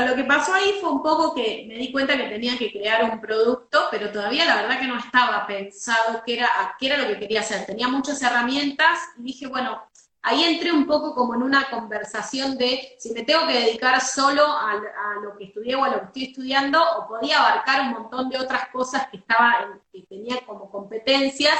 Lo 0.00 0.14
que 0.14 0.24
pasó 0.24 0.54
ahí 0.54 0.76
fue 0.80 0.90
un 0.90 1.02
poco 1.02 1.34
que 1.34 1.64
me 1.68 1.74
di 1.74 1.92
cuenta 1.92 2.16
que 2.16 2.24
tenía 2.24 2.56
que 2.58 2.72
crear 2.72 3.04
un 3.04 3.20
producto, 3.20 3.88
pero 3.90 4.10
todavía 4.10 4.44
la 4.44 4.62
verdad 4.62 4.80
que 4.80 4.86
no 4.86 4.98
estaba 4.98 5.46
pensado 5.46 6.22
qué 6.24 6.34
era, 6.34 6.48
qué 6.78 6.86
era 6.86 6.98
lo 6.98 7.08
que 7.08 7.18
quería 7.18 7.40
hacer. 7.40 7.66
Tenía 7.66 7.88
muchas 7.88 8.22
herramientas 8.22 8.98
y 9.18 9.22
dije, 9.22 9.46
bueno, 9.46 9.82
ahí 10.24 10.42
entré 10.42 10.72
un 10.72 10.86
poco 10.86 11.14
como 11.14 11.34
en 11.34 11.42
una 11.42 11.68
conversación 11.70 12.56
de 12.56 12.96
si 12.98 13.12
me 13.12 13.22
tengo 13.22 13.46
que 13.46 13.60
dedicar 13.60 14.00
solo 14.00 14.44
a, 14.44 14.74
lo 15.22 15.36
que 15.36 15.44
estudié 15.44 15.74
o 15.74 15.84
a 15.84 15.88
lo 15.88 16.00
que 16.00 16.06
estoy 16.06 16.24
estudiando, 16.24 16.82
o 16.98 17.06
podía 17.06 17.38
abarcar 17.38 17.82
un 17.82 17.90
montón 17.90 18.30
de 18.30 18.38
otras 18.38 18.68
cosas 18.70 19.06
que, 19.08 19.18
estaba, 19.18 19.78
que 19.92 20.02
tenía 20.02 20.40
como 20.46 20.70
competencias, 20.70 21.54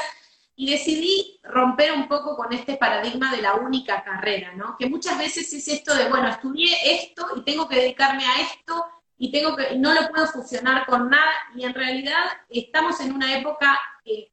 y 0.55 0.71
decidí 0.71 1.39
romper 1.43 1.91
un 1.91 2.07
poco 2.07 2.35
con 2.35 2.53
este 2.53 2.77
paradigma 2.77 3.35
de 3.35 3.41
la 3.41 3.55
única 3.55 4.03
carrera, 4.03 4.53
¿no? 4.53 4.77
Que 4.77 4.87
muchas 4.87 5.17
veces 5.17 5.51
es 5.53 5.67
esto 5.67 5.93
de, 5.93 6.09
bueno, 6.09 6.29
estudié 6.29 6.73
esto 6.95 7.27
y 7.35 7.41
tengo 7.43 7.67
que 7.67 7.75
dedicarme 7.75 8.25
a 8.25 8.41
esto 8.41 8.85
y 9.17 9.31
tengo 9.31 9.55
que, 9.55 9.77
no 9.77 9.93
lo 9.93 10.09
puedo 10.09 10.27
fusionar 10.27 10.85
con 10.85 11.09
nada, 11.09 11.31
y 11.55 11.63
en 11.63 11.73
realidad 11.73 12.23
estamos 12.49 12.99
en 12.99 13.13
una 13.13 13.37
época 13.37 13.79
que 14.03 14.31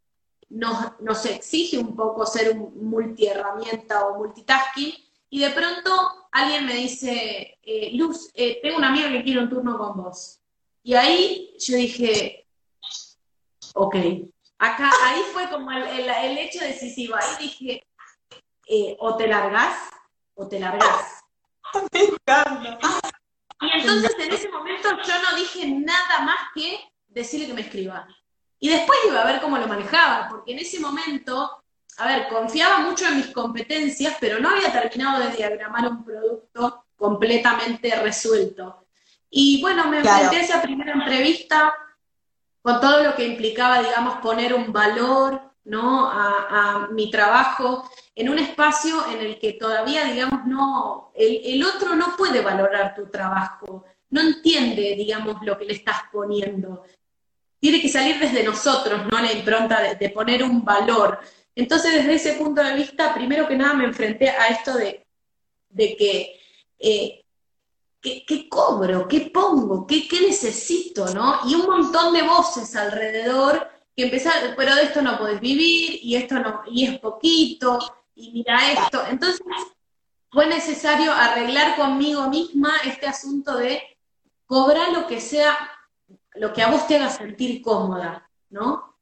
nos, 0.49 1.01
nos 1.01 1.25
exige 1.27 1.79
un 1.79 1.95
poco 1.95 2.27
ser 2.27 2.57
un 2.57 2.91
multiherramienta 2.91 4.07
o 4.07 4.19
multitasking, 4.19 4.93
y 5.31 5.39
de 5.39 5.51
pronto 5.51 6.29
alguien 6.33 6.67
me 6.67 6.75
dice, 6.75 7.59
eh, 7.63 7.91
Luz, 7.95 8.31
eh, 8.35 8.59
tengo 8.61 8.79
una 8.79 8.89
amiga 8.89 9.09
que 9.09 9.23
quiere 9.23 9.41
un 9.41 9.49
turno 9.49 9.79
con 9.79 10.03
vos. 10.03 10.41
Y 10.83 10.95
ahí 10.95 11.55
yo 11.59 11.77
dije, 11.77 12.47
ok, 13.75 13.97
acá, 14.63 14.91
ahí 15.05 15.23
fue 15.33 15.49
como 15.51 15.73
el, 15.73 16.09
el, 16.09 16.39
hecho 16.39 16.61
decisivo, 16.61 17.17
ahí 17.17 17.37
dije, 17.41 17.85
eh, 18.69 18.97
o 19.01 19.17
te 19.17 19.27
largas 19.27 19.75
o 20.35 20.47
te 20.47 20.61
largas. 20.61 21.25
Me 21.93 22.01
encanta. 22.01 23.01
Y 23.61 23.79
entonces 23.79 24.15
en 24.19 24.33
ese 24.33 24.49
momento 24.49 24.89
yo 25.05 25.15
no 25.23 25.37
dije 25.37 25.67
nada 25.67 26.21
más 26.21 26.39
que 26.55 26.79
decirle 27.09 27.49
que 27.49 27.55
me 27.55 27.63
escriba. 27.63 28.07
Y 28.61 28.69
después 28.69 28.99
iba 29.09 29.23
a 29.23 29.27
ver 29.27 29.41
cómo 29.41 29.59
lo 29.59 29.67
manejaba, 29.67 30.29
porque 30.29 30.53
en 30.53 30.61
ese 30.61 30.79
momento, 30.79 31.65
a 31.99 32.07
ver, 32.07 32.29
confiaba 32.29 32.79
mucho 32.79 33.07
en 33.09 33.17
mis 33.17 33.29
competencias, 33.29 34.17
pero 34.21 34.39
no 34.39 34.51
había 34.51 34.73
terminado 34.73 35.25
de 35.25 35.37
diagramar 35.37 35.89
un 35.89 36.05
producto 36.05 36.85
completamente 36.97 37.97
resuelto. 37.97 38.87
Y 39.29 39.61
bueno, 39.61 39.89
me 39.89 39.99
enfrenté 39.99 40.37
a 40.37 40.41
esa 40.41 40.63
primera 40.63 40.93
entrevista 40.93 41.75
con 42.63 42.81
todo 42.81 43.03
lo 43.03 43.15
que 43.15 43.27
implicaba, 43.27 43.83
digamos, 43.83 44.17
poner 44.19 44.55
un 44.55 44.73
valor 44.73 45.53
¿no? 45.65 46.09
a, 46.11 46.89
mi 46.93 47.11
trabajo 47.11 47.89
en 48.15 48.29
un 48.29 48.39
espacio 48.39 49.07
en 49.13 49.21
el 49.21 49.39
que 49.39 49.55
todavía, 49.55 50.05
digamos, 50.05 50.47
no, 50.47 51.13
el, 51.15 51.63
otro 51.65 51.95
no 51.95 52.17
puede 52.17 52.41
valorar 52.41 52.95
tu 52.95 53.07
trabajo, 53.07 53.85
no 54.11 54.21
entiende, 54.21 54.95
digamos, 54.97 55.43
lo 55.43 55.59
que 55.59 55.65
le 55.65 55.75
estás 55.75 56.03
poniendo 56.13 56.85
tiene 57.59 57.81
que 57.81 57.89
salir 57.89 58.19
desde 58.19 58.43
nosotros, 58.43 59.03
¿no? 59.11 59.21
La 59.21 59.33
impronta 59.33 59.95
de, 59.95 60.11
poner 60.11 60.43
un 60.43 60.65
valor. 60.65 61.21
Entonces, 61.55 61.95
desde 61.95 62.15
ese 62.15 62.33
punto 62.33 62.61
de 62.63 62.75
vista, 62.75 63.15
primero 63.15 63.47
que 63.47 63.55
nada 63.55 63.75
me 63.75 63.85
enfrenté 63.85 64.31
a 64.31 64.49
esto 64.49 64.75
de, 64.75 65.07
que, 65.77 66.41
eh, 66.81 67.22
¿qué, 68.03 68.49
cobro? 68.49 69.07
¿Qué 69.07 69.31
pongo? 69.33 69.87
¿Qué, 69.87 70.07
necesito? 70.27 71.07
¿no? 71.15 71.41
Y 71.47 71.55
un 71.55 71.67
montón 71.67 72.13
de 72.13 72.23
voces 72.23 72.75
alrededor 72.77 73.69
que 73.97 74.05
empezaron, 74.05 74.55
pero 74.57 74.75
de 74.75 74.83
esto 74.83 75.01
no 75.03 75.19
podés 75.19 75.41
vivir, 75.41 76.01
y 76.03 76.17
esto 76.17 76.39
no, 76.39 76.63
y 76.67 76.87
es 76.87 76.99
poquito, 76.99 77.79
y 78.15 78.33
mira 78.33 78.73
esto. 78.73 79.03
Entonces, 79.09 79.41
fue 80.31 80.47
necesario 80.47 81.13
arreglar 81.13 81.77
conmigo 81.77 82.29
misma 82.29 82.73
este 82.85 83.07
asunto 83.07 83.57
de 83.57 83.83
cobrar 84.47 84.93
lo 84.93 85.07
que 85.07 85.21
sea 85.21 85.57
lo 86.35 86.53
que 86.53 86.63
a 86.63 86.71
vos 86.71 86.87
te 86.87 86.97
haga 86.97 87.11
sentir 87.11 87.61
cómoda, 87.63 88.29
¿no? 88.51 88.97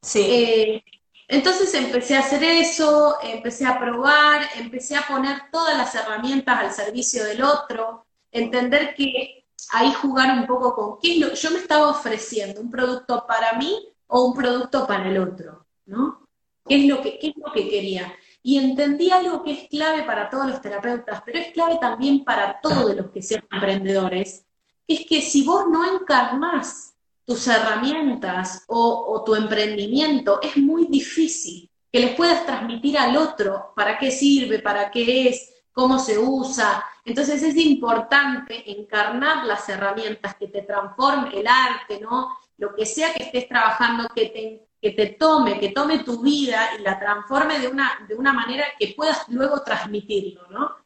Sí. 0.00 0.20
Eh, 0.20 0.84
entonces 1.28 1.74
empecé 1.74 2.16
a 2.16 2.20
hacer 2.20 2.44
eso, 2.44 3.16
empecé 3.22 3.66
a 3.66 3.78
probar, 3.78 4.48
empecé 4.54 4.94
a 4.96 5.06
poner 5.06 5.50
todas 5.50 5.76
las 5.76 5.92
herramientas 5.94 6.60
al 6.60 6.72
servicio 6.72 7.24
del 7.24 7.42
otro, 7.42 8.05
entender 8.30 8.94
que 8.94 9.46
ahí 9.72 9.92
jugar 9.94 10.38
un 10.38 10.46
poco 10.46 10.74
con 10.74 10.98
qué 11.00 11.14
es 11.14 11.18
lo 11.18 11.34
yo 11.34 11.50
me 11.50 11.58
estaba 11.58 11.90
ofreciendo, 11.90 12.60
un 12.60 12.70
producto 12.70 13.24
para 13.26 13.54
mí 13.54 13.88
o 14.06 14.26
un 14.26 14.34
producto 14.34 14.86
para 14.86 15.08
el 15.08 15.18
otro, 15.18 15.66
¿no? 15.86 16.28
¿Qué 16.68 16.80
es 16.80 16.86
lo 16.86 17.00
que, 17.00 17.18
qué 17.18 17.28
es 17.28 17.34
lo 17.36 17.52
que 17.52 17.68
quería? 17.68 18.12
Y 18.42 18.58
entendí 18.58 19.10
algo 19.10 19.42
que 19.42 19.52
es 19.52 19.68
clave 19.68 20.02
para 20.02 20.30
todos 20.30 20.46
los 20.46 20.60
terapeutas, 20.60 21.22
pero 21.24 21.38
es 21.38 21.52
clave 21.52 21.78
también 21.80 22.24
para 22.24 22.60
todos 22.60 22.94
los 22.94 23.10
que 23.10 23.22
sean 23.22 23.44
emprendedores, 23.50 24.44
es 24.86 25.06
que 25.06 25.20
si 25.20 25.42
vos 25.42 25.64
no 25.68 25.84
encarnás 25.84 26.94
tus 27.24 27.48
herramientas 27.48 28.64
o, 28.68 29.22
tu 29.26 29.34
emprendimiento, 29.34 30.40
es 30.40 30.56
muy 30.56 30.86
difícil 30.86 31.68
que 31.92 32.00
les 32.00 32.14
puedas 32.14 32.46
transmitir 32.46 32.96
al 32.96 33.16
otro 33.16 33.72
para 33.74 33.98
qué 33.98 34.12
sirve, 34.12 34.60
para 34.60 34.90
qué 34.90 35.28
es, 35.28 35.52
cómo 35.76 35.98
se 35.98 36.18
usa. 36.18 36.82
Entonces 37.04 37.42
es 37.42 37.54
importante 37.54 38.64
encarnar 38.80 39.44
las 39.44 39.68
herramientas 39.68 40.34
que 40.36 40.48
te 40.48 40.62
transformen 40.62 41.30
el 41.34 41.46
arte, 41.46 42.00
¿no? 42.00 42.38
Lo 42.56 42.74
que 42.74 42.86
sea 42.86 43.12
que 43.12 43.24
estés 43.24 43.46
trabajando, 43.46 44.08
que 44.08 44.26
te, 44.30 44.68
que 44.80 44.92
te 44.92 45.14
tome, 45.18 45.60
que 45.60 45.72
tome 45.72 45.98
tu 45.98 46.22
vida 46.22 46.70
y 46.78 46.82
la 46.82 46.98
transforme 46.98 47.58
de 47.58 47.68
una, 47.68 48.06
de 48.08 48.14
una 48.14 48.32
manera 48.32 48.64
que 48.78 48.94
puedas 48.96 49.28
luego 49.28 49.60
transmitirlo, 49.60 50.46
¿no? 50.48 50.76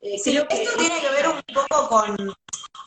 Eh, 0.00 0.18
creo 0.24 0.48
que 0.48 0.62
esto 0.62 0.78
tiene 0.78 1.00
que 1.02 1.10
ver 1.10 1.28
un 1.28 1.42
poco 1.54 1.88
con, 1.90 2.34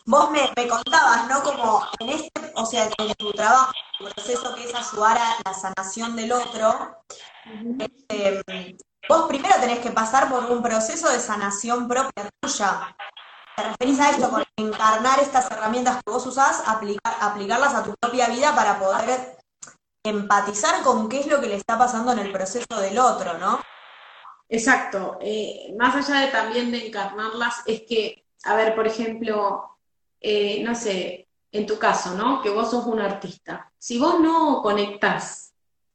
vos 0.07 0.31
me, 0.31 0.67
contabas, 0.67 1.27
¿no? 1.29 1.43
Como 1.43 1.85
en 1.99 2.09
este, 2.09 2.51
o 2.55 2.65
sea, 2.65 2.89
en 2.97 3.13
tu 3.13 3.31
trabajo, 3.31 3.73
el 3.99 4.11
proceso 4.11 4.55
que 4.55 4.63
es 4.63 4.73
ayudar 4.73 5.19
a 5.19 5.37
la 5.45 5.53
sanación 5.53 6.15
del 6.15 6.31
otro, 6.31 6.97
este, 7.79 8.75
vos 9.07 9.27
primero 9.27 9.55
tenés 9.59 9.79
que 9.79 9.91
pasar 9.91 10.29
por 10.29 10.45
un 10.45 10.61
proceso 10.61 11.09
de 11.11 11.19
sanación 11.19 11.87
propia 11.87 12.29
tuya. 12.39 12.95
¿Te 13.55 13.63
referís 13.63 13.99
a 13.99 14.11
esto 14.11 14.29
con 14.29 14.43
encarnar 14.57 15.19
estas 15.19 15.49
herramientas 15.49 15.97
que 16.03 16.11
vos 16.11 16.25
usás, 16.25 16.63
aplicar, 16.67 17.15
aplicarlas 17.21 17.73
a 17.73 17.83
tu 17.83 17.95
propia 17.99 18.27
vida 18.27 18.55
para 18.55 18.77
poder 18.77 19.37
empatizar 20.03 20.83
con 20.83 21.09
qué 21.09 21.21
es 21.21 21.27
lo 21.27 21.41
que 21.41 21.47
le 21.47 21.55
está 21.55 21.77
pasando 21.77 22.11
en 22.11 22.19
el 22.19 22.31
proceso 22.31 22.79
del 22.79 22.99
otro, 22.99 23.37
¿no? 23.37 23.59
Exacto. 24.49 25.17
Eh, 25.21 25.73
más 25.77 25.95
allá 25.95 26.21
de 26.21 26.27
también 26.27 26.71
de 26.71 26.87
encarnarlas, 26.87 27.63
es 27.65 27.81
que, 27.81 28.25
a 28.43 28.55
ver, 28.55 28.75
por 28.75 28.87
ejemplo, 28.87 29.77
eh, 30.21 30.63
no 30.63 30.75
sé, 30.75 31.27
en 31.51 31.65
tu 31.65 31.77
caso, 31.79 32.13
¿no? 32.13 32.41
Que 32.41 32.49
vos 32.49 32.69
sos 32.69 32.85
un 32.85 33.01
artista. 33.01 33.71
Si 33.77 33.97
vos 33.97 34.19
no 34.19 34.61
conectás 34.61 35.46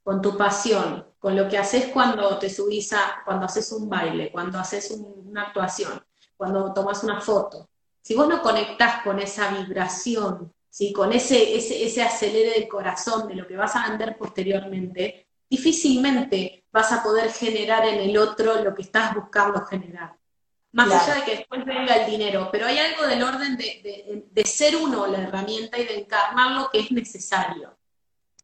con 0.03 0.21
tu 0.21 0.37
pasión, 0.37 1.05
con 1.19 1.35
lo 1.35 1.47
que 1.47 1.57
haces 1.57 1.87
cuando 1.87 2.37
te 2.37 2.49
subís 2.49 2.93
a, 2.93 3.21
cuando 3.25 3.45
haces 3.45 3.71
un 3.71 3.89
baile, 3.89 4.31
cuando 4.31 4.59
haces 4.59 4.91
una 4.91 5.43
actuación, 5.43 6.03
cuando 6.35 6.73
tomas 6.73 7.03
una 7.03 7.21
foto, 7.21 7.69
si 8.01 8.15
vos 8.15 8.27
no 8.27 8.41
conectás 8.41 9.01
con 9.03 9.19
esa 9.19 9.49
vibración, 9.51 10.53
¿sí? 10.69 10.91
con 10.91 11.13
ese, 11.13 11.55
ese, 11.55 11.85
ese 11.85 12.03
acelere 12.03 12.59
del 12.59 12.67
corazón 12.67 13.27
de 13.27 13.35
lo 13.35 13.47
que 13.47 13.55
vas 13.55 13.75
a 13.75 13.87
vender 13.89 14.17
posteriormente, 14.17 15.27
difícilmente 15.49 16.65
vas 16.71 16.91
a 16.91 17.01
poder 17.01 17.31
generar 17.31 17.85
en 17.85 18.01
el 18.01 18.17
otro 18.17 18.61
lo 18.61 18.75
que 18.75 18.81
estás 18.81 19.15
buscando 19.15 19.65
generar 19.65 20.17
más 20.73 20.91
allá 20.91 21.19
de 21.19 21.23
que 21.23 21.37
después 21.37 21.63
venga 21.65 21.95
el 21.95 22.09
dinero, 22.09 22.49
pero 22.51 22.65
hay 22.65 22.79
algo 22.79 23.05
del 23.05 23.21
orden 23.21 23.55
de, 23.55 24.43
ser 24.43 24.75
uno 24.75 25.05
la 25.05 25.19
herramienta 25.19 25.77
y 25.77 25.85
de 25.85 25.99
encarnar 25.99 26.51
lo 26.53 26.69
que 26.71 26.79
es 26.79 26.91
necesario. 26.91 27.77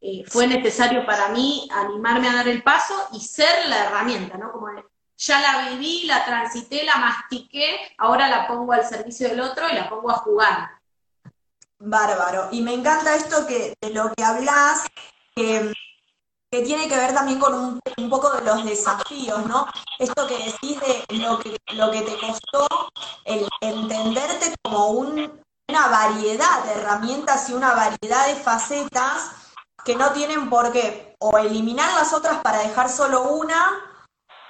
Eh, 0.02 0.24
fue 0.28 0.48
necesario 0.48 1.06
para 1.06 1.30
mí 1.30 1.68
animarme 1.72 2.30
a 2.30 2.36
dar 2.36 2.48
el 2.48 2.64
paso 2.64 2.96
y 3.12 3.20
ser 3.20 3.68
la 3.68 3.86
herramienta, 3.86 4.38
¿no? 4.38 4.52
Como 4.52 4.68
ya 5.18 5.42
la 5.42 5.70
viví, 5.70 6.06
la 6.06 6.24
transité, 6.24 6.84
la 6.86 6.96
mastiqué, 6.96 7.94
ahora 7.98 8.30
la 8.30 8.48
pongo 8.48 8.72
al 8.72 8.86
servicio 8.86 9.28
del 9.28 9.42
otro 9.42 9.68
y 9.70 9.74
la 9.74 9.90
pongo 9.90 10.10
a 10.10 10.20
jugar. 10.20 10.70
Bárbaro. 11.80 12.48
Y 12.52 12.62
me 12.62 12.74
encanta 12.74 13.16
esto 13.16 13.46
que 13.46 13.74
de 13.82 13.90
lo 13.90 14.14
que 14.14 14.24
hablas, 14.24 14.86
que 15.36 15.74
tiene 16.50 16.88
que 16.88 16.96
ver 16.96 17.14
también 17.14 17.40
con 17.40 17.54
un, 17.54 18.10
poco 18.10 18.32
de 18.32 18.44
los 18.44 18.66
desafíos, 18.66 19.46
¿no? 19.46 19.68
Esto 20.00 20.28
que 20.28 20.38
decís 20.38 20.80
de 20.80 21.18
lo 21.18 21.40
que, 21.40 21.58
lo 21.74 21.92
que 21.92 22.02
te 22.02 22.18
costó 22.18 22.68
el 23.26 23.48
entenderte 23.62 24.56
como 24.64 24.88
una 24.90 25.88
variedad 25.90 26.64
de 26.64 26.72
herramientas 26.72 27.50
y 27.50 27.54
una 27.54 27.74
variedad 27.74 28.28
de 28.28 28.36
facetas 28.36 29.32
que 29.84 29.96
no 29.96 30.12
tienen 30.12 30.50
por 30.50 30.72
qué 30.72 31.16
o 31.20 31.38
eliminar 31.38 31.94
las 31.94 32.14
otras 32.14 32.42
para 32.42 32.60
dejar 32.60 32.90
solo 32.90 33.24
una, 33.24 33.82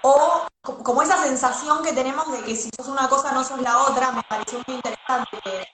o 0.01 0.48
como 0.62 1.01
esa 1.01 1.17
sensación 1.24 1.83
que 1.83 1.93
tenemos 1.93 2.31
de 2.31 2.43
que 2.43 2.55
si 2.55 2.69
sos 2.75 2.88
una 2.88 3.07
cosa 3.09 3.31
no 3.31 3.43
sos 3.43 3.62
la 3.62 3.79
otra, 3.79 4.12
me 4.12 4.24
pareció 4.24 4.62
muy 4.67 4.75
interesante 4.75 5.38
que, 5.43 5.67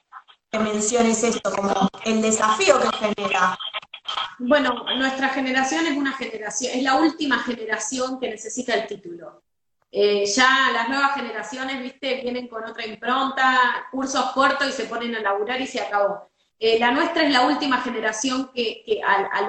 menciones 0.57 1.21
esto, 1.21 1.51
como 1.51 1.89
el 2.05 2.21
desafío 2.21 2.79
que 2.79 2.87
genera. 2.97 3.57
Bueno, 4.39 4.85
nuestra 4.97 5.27
generación 5.27 5.85
es 5.85 5.97
una 5.97 6.13
generación, 6.13 6.71
es 6.75 6.81
la 6.83 6.95
última 6.95 7.39
generación 7.39 8.21
que 8.21 8.29
necesita 8.29 8.73
el 8.73 8.87
título. 8.87 9.43
Eh, 9.91 10.25
ya 10.25 10.71
las 10.73 10.87
nuevas 10.87 11.13
generaciones, 11.13 11.81
viste, 11.81 12.21
vienen 12.21 12.47
con 12.47 12.63
otra 12.63 12.85
impronta, 12.85 13.87
cursos 13.91 14.31
cortos 14.31 14.69
y 14.69 14.71
se 14.71 14.85
ponen 14.85 15.15
a 15.15 15.21
laburar 15.21 15.59
y 15.59 15.67
se 15.67 15.81
acabó. 15.81 16.29
Eh, 16.59 16.79
la 16.79 16.91
nuestra 16.91 17.23
es 17.23 17.33
la 17.33 17.45
última 17.47 17.81
generación 17.81 18.51
que, 18.53 19.01
a, 19.05 19.41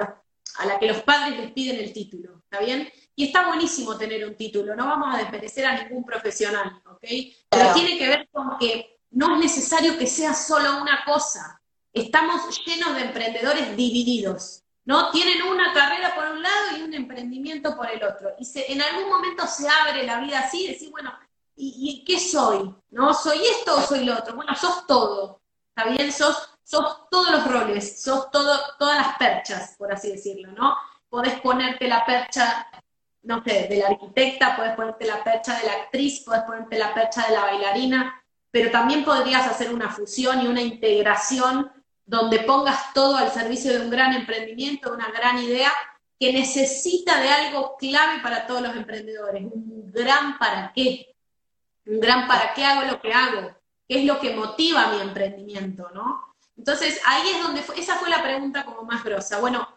la 0.65 0.79
que 0.79 0.87
los 0.87 1.01
padres 1.03 1.39
les 1.39 1.51
piden 1.51 1.77
el 1.77 1.93
título, 1.93 2.41
¿está 2.43 2.59
bien? 2.63 2.89
Y 3.15 3.25
está 3.25 3.47
buenísimo 3.47 3.97
tener 3.97 4.27
un 4.27 4.35
título, 4.35 4.75
no 4.75 4.85
vamos 4.85 5.15
a 5.15 5.17
desmerecer 5.17 5.65
a 5.65 5.83
ningún 5.83 6.03
profesional, 6.03 6.81
¿ok? 6.85 7.07
Pero 7.49 7.73
tiene 7.73 7.97
que 7.97 8.07
ver 8.07 8.29
con 8.31 8.57
que 8.59 8.99
no 9.11 9.35
es 9.35 9.39
necesario 9.39 9.97
que 9.97 10.07
sea 10.07 10.33
solo 10.33 10.81
una 10.81 11.03
cosa. 11.05 11.61
Estamos 11.93 12.63
llenos 12.65 12.95
de 12.95 13.01
emprendedores 13.01 13.75
divididos, 13.75 14.63
¿no? 14.85 15.09
Tienen 15.11 15.41
una 15.43 15.73
carrera 15.73 16.13
por 16.13 16.27
un 16.27 16.41
lado 16.41 16.77
y 16.77 16.81
un 16.81 16.93
emprendimiento 16.93 17.75
por 17.75 17.89
el 17.89 18.03
otro. 18.03 18.35
Y 18.39 18.47
en 18.71 18.81
algún 18.81 19.09
momento 19.09 19.47
se 19.47 19.67
abre 19.67 20.03
la 20.03 20.19
vida 20.19 20.39
así 20.39 20.65
y 20.65 20.67
decir, 20.67 20.91
bueno, 20.91 21.11
¿y, 21.55 22.03
qué 22.05 22.19
soy? 22.19 22.73
¿No? 22.91 23.13
¿Soy 23.13 23.39
esto 23.45 23.77
o 23.77 23.81
soy 23.81 24.05
lo 24.05 24.17
otro? 24.17 24.35
Bueno, 24.35 24.53
sos 24.55 24.85
todo, 24.85 25.41
¿está 25.69 25.89
bien? 25.89 26.11
Sos, 26.11 26.46
sos 26.67 27.09
todos 27.09 27.31
los 27.31 27.47
roles, 27.47 28.01
sos 28.01 28.29
todas 28.31 28.61
las 28.79 29.17
perchas, 29.17 29.75
por 29.77 29.93
así 29.93 30.11
decirlo, 30.11 30.51
¿no? 30.51 30.75
Podés 31.09 31.39
ponerte 31.39 31.87
la 31.87 32.05
percha 32.05 32.67
no 33.27 33.43
sé, 33.43 33.67
de 33.69 33.77
la 33.77 33.87
arquitecta, 33.87 34.55
puedes 34.55 34.73
ponerte 34.75 35.05
la 35.05 35.21
percha 35.23 35.59
de 35.59 35.65
la 35.65 35.73
actriz, 35.73 36.23
puedes 36.25 36.43
ponerte 36.43 36.77
la 36.77 36.93
percha 36.93 37.27
de 37.27 37.33
la 37.33 37.41
bailarina, 37.41 38.23
pero 38.49 38.71
también 38.71 39.03
podrías 39.03 39.45
hacer 39.45 39.73
una 39.73 39.89
fusión 39.89 40.41
y 40.41 40.47
una 40.47 40.61
integración 40.61 41.69
donde 42.05 42.39
pongas 42.39 42.93
todo 42.93 43.17
al 43.17 43.31
servicio 43.31 43.73
de 43.73 43.81
un 43.81 43.89
gran 43.89 44.13
emprendimiento, 44.13 44.93
una 44.93 45.11
gran 45.11 45.37
idea 45.39 45.71
que 46.17 46.31
necesita 46.31 47.19
de 47.21 47.29
algo 47.29 47.75
clave 47.75 48.21
para 48.23 48.47
todos 48.47 48.61
los 48.61 48.75
emprendedores, 48.75 49.43
un 49.43 49.91
gran 49.91 50.39
para 50.39 50.71
qué, 50.73 51.13
un 51.85 51.99
gran 51.99 52.27
para 52.27 52.53
qué 52.53 52.63
hago 52.63 52.89
lo 52.89 53.01
que 53.01 53.11
hago, 53.11 53.55
qué 53.89 53.99
es 53.99 54.05
lo 54.05 54.19
que 54.21 54.35
motiva 54.35 54.93
mi 54.93 55.01
emprendimiento, 55.01 55.89
¿no? 55.93 56.26
Entonces 56.57 56.99
ahí 57.05 57.29
es 57.29 57.41
donde, 57.41 57.63
esa 57.75 57.95
fue 57.95 58.09
la 58.09 58.23
pregunta 58.23 58.65
como 58.65 58.83
más 58.83 59.03
grosa. 59.03 59.39
Bueno, 59.39 59.67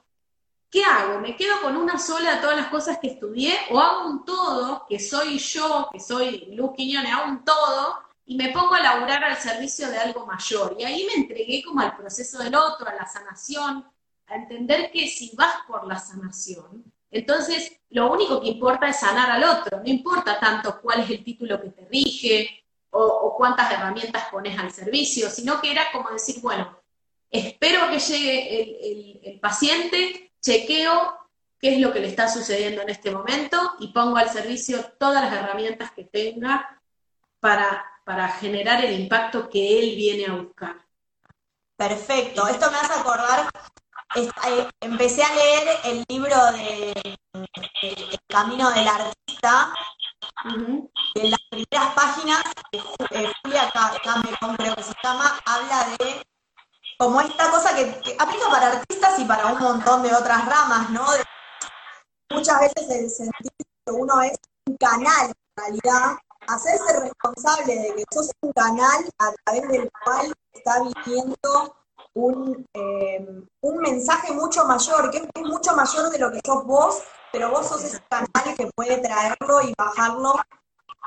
¿qué 0.70 0.84
hago? 0.84 1.20
¿Me 1.20 1.36
quedo 1.36 1.60
con 1.60 1.76
una 1.76 1.98
sola 1.98 2.36
de 2.36 2.40
todas 2.40 2.56
las 2.56 2.68
cosas 2.68 2.98
que 2.98 3.08
estudié 3.08 3.54
o 3.70 3.78
hago 3.78 4.08
un 4.08 4.24
todo, 4.24 4.86
que 4.88 4.98
soy 4.98 5.38
yo, 5.38 5.88
que 5.92 6.00
soy 6.00 6.54
Luz 6.54 6.72
Quiñones, 6.76 7.12
hago 7.12 7.30
un 7.30 7.44
todo 7.44 7.98
y 8.24 8.36
me 8.36 8.50
pongo 8.50 8.74
a 8.74 8.80
laburar 8.80 9.22
al 9.24 9.36
servicio 9.36 9.88
de 9.88 9.98
algo 9.98 10.26
mayor? 10.26 10.76
Y 10.78 10.84
ahí 10.84 11.06
me 11.06 11.22
entregué 11.22 11.62
como 11.62 11.80
al 11.80 11.96
proceso 11.96 12.42
del 12.42 12.54
otro, 12.54 12.88
a 12.88 12.94
la 12.94 13.06
sanación, 13.06 13.84
a 14.26 14.34
entender 14.36 14.90
que 14.90 15.08
si 15.08 15.34
vas 15.36 15.54
por 15.66 15.86
la 15.86 15.98
sanación, 15.98 16.84
entonces 17.10 17.76
lo 17.90 18.12
único 18.12 18.40
que 18.40 18.48
importa 18.48 18.88
es 18.88 19.00
sanar 19.00 19.30
al 19.30 19.42
otro, 19.42 19.78
no 19.78 19.88
importa 19.88 20.38
tanto 20.38 20.80
cuál 20.80 21.00
es 21.00 21.10
el 21.10 21.24
título 21.24 21.60
que 21.60 21.70
te 21.70 21.84
rige 21.86 22.59
o, 22.90 23.34
cuántas 23.36 23.70
herramientas 23.72 24.28
pones 24.30 24.58
al 24.58 24.70
servicio, 24.70 25.30
sino 25.30 25.60
que 25.60 25.72
era 25.72 25.90
como 25.92 26.10
decir, 26.10 26.40
bueno, 26.42 26.78
espero 27.30 27.88
que 27.90 27.98
llegue 27.98 29.30
el 29.30 29.40
paciente, 29.40 30.32
chequeo 30.40 31.20
qué 31.60 31.74
es 31.74 31.80
lo 31.80 31.92
que 31.92 32.00
le 32.00 32.08
está 32.08 32.28
sucediendo 32.28 32.82
en 32.82 32.88
este 32.88 33.10
momento 33.10 33.74
y 33.78 33.88
pongo 33.88 34.16
al 34.16 34.30
servicio 34.30 34.82
todas 34.98 35.22
las 35.22 35.32
herramientas 35.32 35.92
que 35.92 36.04
tenga 36.04 36.80
para, 37.38 37.84
para 38.04 38.28
generar 38.28 38.84
el 38.84 38.98
impacto 38.98 39.48
que 39.48 39.78
él 39.78 39.94
viene 39.94 40.26
a 40.26 40.34
buscar. 40.34 40.76
Perfecto, 41.76 42.46
esto 42.48 42.70
me 42.70 42.78
hace 42.78 42.92
acordar, 42.94 43.50
eh, 44.16 44.68
empecé 44.80 45.22
a 45.22 45.34
leer 45.34 45.68
el 45.84 46.04
libro 46.08 46.36
de, 46.52 46.92
El 47.82 48.20
Camino 48.26 48.70
del 48.70 48.88
Artista, 48.88 49.72
en 50.44 51.30
las 51.30 51.40
primeras 51.50 51.94
páginas, 51.94 52.42
eh, 52.72 53.32
Julia 53.42 53.70
Cameron 54.02 54.56
creo 54.56 54.74
que 54.74 54.82
se 54.82 54.94
llama, 55.02 55.38
habla 55.44 55.96
de 55.98 56.26
como 56.98 57.20
esta 57.20 57.50
cosa 57.50 57.74
que, 57.74 58.16
aplica 58.18 58.48
para 58.50 58.66
artistas 58.68 59.18
y 59.18 59.24
para 59.24 59.46
un 59.46 59.58
montón 59.58 60.02
de 60.02 60.14
otras 60.14 60.46
ramas, 60.46 60.90
¿no? 60.90 61.06
muchas 62.30 62.60
veces 62.60 62.90
el 62.90 63.10
sentir 63.10 63.50
que 63.84 63.92
uno 63.92 64.20
es 64.22 64.38
un 64.66 64.76
canal, 64.76 65.28
en 65.28 65.34
realidad, 65.56 66.16
hacerse 66.46 67.00
responsable 67.00 67.74
de 67.74 67.94
que 67.96 68.04
sos 68.12 68.30
un 68.42 68.52
canal 68.52 69.04
a 69.18 69.32
través 69.44 69.68
del 69.68 69.90
cual 70.04 70.32
está 70.52 70.82
viviendo 70.82 71.76
un, 72.14 72.66
eh, 72.74 73.26
un 73.62 73.76
mensaje 73.78 74.32
mucho 74.32 74.64
mayor, 74.64 75.10
que 75.10 75.18
es 75.18 75.42
mucho 75.42 75.74
mayor 75.74 76.10
de 76.10 76.18
lo 76.18 76.30
que 76.30 76.40
sos 76.44 76.64
vos, 76.64 77.02
pero 77.32 77.50
vos 77.50 77.68
sos 77.68 77.84
ese 77.84 78.00
canal 78.08 78.56
que 78.56 78.70
puede 78.74 78.98
traerlo 78.98 79.62
y 79.62 79.74
bajarlo 79.76 80.34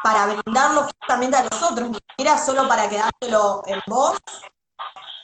para 0.03 0.27
brindarlo 0.27 0.83
justamente 0.83 1.38
a 1.38 1.43
los 1.43 1.63
otros, 1.63 1.89
ni 1.89 1.95
siquiera 2.09 2.38
solo 2.38 2.67
para 2.67 2.89
quedártelo 2.89 3.63
en 3.67 3.81
vos, 3.88 4.19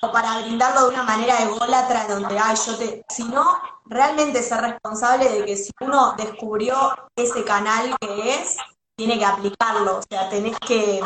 o 0.01 0.11
para 0.11 0.39
brindarlo 0.39 0.83
de 0.83 0.93
una 0.93 1.03
manera 1.03 1.39
ególatra 1.39 2.07
donde, 2.07 2.39
ay, 2.39 2.55
yo 2.65 2.77
te, 2.77 3.03
sino 3.09 3.43
realmente 3.85 4.41
ser 4.41 4.61
responsable 4.61 5.29
de 5.29 5.45
que 5.45 5.57
si 5.57 5.71
uno 5.81 6.13
descubrió 6.17 6.95
ese 7.15 7.43
canal 7.43 7.95
que 7.99 8.35
es, 8.35 8.57
tiene 8.95 9.17
que 9.17 9.25
aplicarlo, 9.25 9.97
o 9.97 10.01
sea, 10.01 10.29
tenés 10.29 10.57
que 10.59 11.01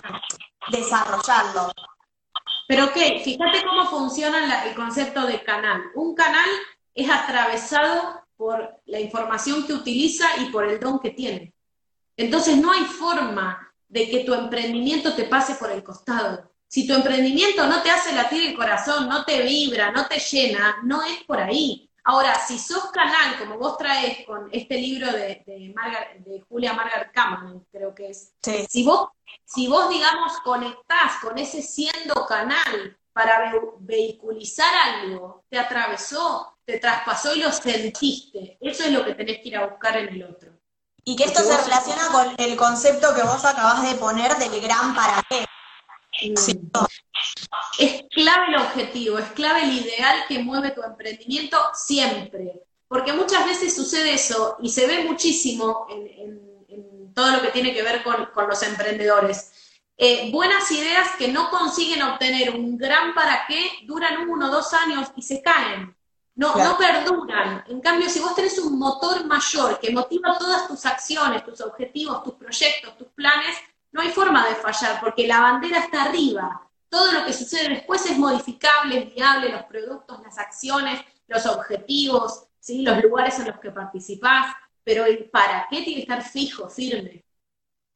desarrollarlo. 0.69 1.71
Pero 2.67 2.91
qué, 2.93 3.21
fíjate 3.23 3.63
cómo 3.65 3.85
funciona 3.87 4.63
el 4.65 4.75
concepto 4.75 5.25
de 5.25 5.43
canal. 5.43 5.81
Un 5.95 6.15
canal 6.15 6.49
es 6.93 7.09
atravesado 7.09 8.22
por 8.43 8.81
la 8.87 8.99
información 8.99 9.65
que 9.65 9.71
utiliza 9.71 10.25
y 10.41 10.51
por 10.51 10.65
el 10.65 10.77
don 10.77 10.99
que 10.99 11.11
tiene. 11.11 11.53
Entonces 12.17 12.57
no 12.57 12.73
hay 12.73 12.83
forma 12.83 13.73
de 13.87 14.09
que 14.09 14.25
tu 14.25 14.33
emprendimiento 14.33 15.15
te 15.15 15.23
pase 15.23 15.55
por 15.55 15.71
el 15.71 15.81
costado. 15.81 16.51
Si 16.67 16.85
tu 16.85 16.93
emprendimiento 16.93 17.65
no 17.67 17.81
te 17.81 17.89
hace 17.89 18.13
latir 18.13 18.49
el 18.49 18.57
corazón, 18.57 19.07
no 19.07 19.23
te 19.23 19.43
vibra, 19.43 19.91
no 19.91 20.07
te 20.07 20.19
llena, 20.19 20.75
no 20.83 21.03
es 21.03 21.23
por 21.23 21.39
ahí. 21.39 21.89
Ahora, 22.03 22.37
si 22.37 22.59
sos 22.59 22.91
canal, 22.91 23.39
como 23.39 23.57
vos 23.57 23.77
traes 23.77 24.25
con 24.27 24.49
este 24.51 24.75
libro 24.77 25.09
de, 25.09 25.41
de, 25.45 26.43
Julia 26.49 26.73
Margaret 26.73 27.13
Cameron, 27.13 27.65
creo 27.71 27.95
que 27.95 28.09
es, 28.09 28.33
si, 28.67 28.83
vos, 28.83 29.07
si 29.45 29.69
vos, 29.69 29.89
digamos, 29.89 30.33
conectás 30.43 31.21
con 31.21 31.37
ese 31.37 31.61
siendo 31.61 32.25
canal 32.27 32.97
para 33.13 33.53
vehiculizar 33.79 34.73
algo, 34.73 35.45
te 35.49 35.59
atravesó, 35.59 36.57
te 36.65 36.79
traspasó 36.79 37.35
y 37.35 37.39
lo 37.39 37.51
sentiste, 37.51 38.57
eso 38.59 38.83
es 38.83 38.91
lo 38.91 39.05
que 39.05 39.13
tenés 39.13 39.39
que 39.41 39.49
ir 39.49 39.57
a 39.57 39.67
buscar 39.67 39.97
en 39.97 40.09
el 40.09 40.23
otro. 40.23 40.51
Y 41.05 41.15
que 41.15 41.25
esto 41.25 41.43
se 41.43 41.57
relaciona 41.63 42.07
con 42.11 42.35
el 42.37 42.55
concepto 42.55 43.13
que 43.13 43.23
vos 43.23 43.43
acabás 43.43 43.83
de 43.83 43.95
poner 43.95 44.35
del 44.37 44.61
gran 44.61 44.95
para 44.95 45.21
qué. 45.29 45.45
Es 47.79 48.03
clave 48.11 48.47
el 48.49 48.55
objetivo, 48.55 49.17
es 49.17 49.29
clave 49.31 49.63
el 49.63 49.73
ideal 49.73 50.25
que 50.27 50.39
mueve 50.39 50.71
tu 50.71 50.81
emprendimiento 50.81 51.57
siempre. 51.73 52.63
Porque 52.87 53.11
muchas 53.11 53.45
veces 53.45 53.75
sucede 53.75 54.13
eso 54.13 54.57
y 54.61 54.69
se 54.69 54.87
ve 54.87 55.03
muchísimo 55.03 55.87
en, 55.89 56.53
todo 57.13 57.31
lo 57.31 57.41
que 57.41 57.49
tiene 57.49 57.73
que 57.73 57.83
ver 57.83 58.03
con, 58.03 58.29
los 58.47 58.63
emprendedores. 58.63 59.62
Eh, 59.95 60.31
buenas 60.31 60.69
ideas 60.71 61.09
que 61.17 61.27
no 61.27 61.49
consiguen 61.49 62.01
obtener 62.01 62.55
un 62.55 62.77
gran 62.77 63.13
para 63.13 63.45
qué 63.47 63.71
duran 63.85 64.27
uno 64.27 64.47
o 64.47 64.51
dos 64.51 64.73
años 64.73 65.11
y 65.15 65.21
se 65.21 65.41
caen. 65.41 65.95
No, 66.35 66.55
no 66.55 66.77
perduran. 66.77 67.63
En 67.67 67.79
cambio, 67.79 68.09
si 68.09 68.19
vos 68.19 68.33
tenés 68.33 68.57
un 68.57 68.79
motor 68.79 69.23
mayor 69.25 69.79
que 69.79 69.91
motiva 69.91 70.37
todas 70.37 70.67
tus 70.67 70.83
acciones, 70.85 71.45
tus 71.45 71.61
objetivos, 71.61 72.23
tus 72.23 72.33
proyectos, 72.33 72.97
tus 72.97 73.07
planes, 73.09 73.55
no 73.91 74.01
hay 74.01 74.09
forma 74.09 74.47
de 74.47 74.55
fallar 74.55 74.99
porque 74.99 75.27
la 75.27 75.39
bandera 75.39 75.79
está 75.79 76.05
arriba. 76.05 76.67
Todo 76.89 77.11
lo 77.11 77.25
que 77.25 77.33
sucede 77.33 77.69
después 77.69 78.03
es 78.07 78.17
modificable, 78.17 78.97
es 78.97 79.13
viable, 79.13 79.49
los 79.49 79.63
productos, 79.63 80.21
las 80.23 80.39
acciones, 80.39 81.01
los 81.27 81.45
objetivos, 81.45 82.47
¿sí? 82.59 82.81
los 82.81 83.01
lugares 83.03 83.37
en 83.39 83.47
los 83.47 83.59
que 83.59 83.69
participás, 83.69 84.55
pero 84.83 85.05
el 85.05 85.29
para 85.29 85.67
qué 85.69 85.81
tiene 85.81 85.95
que 85.95 86.01
estar 86.01 86.23
fijo, 86.23 86.67
firme. 86.67 87.22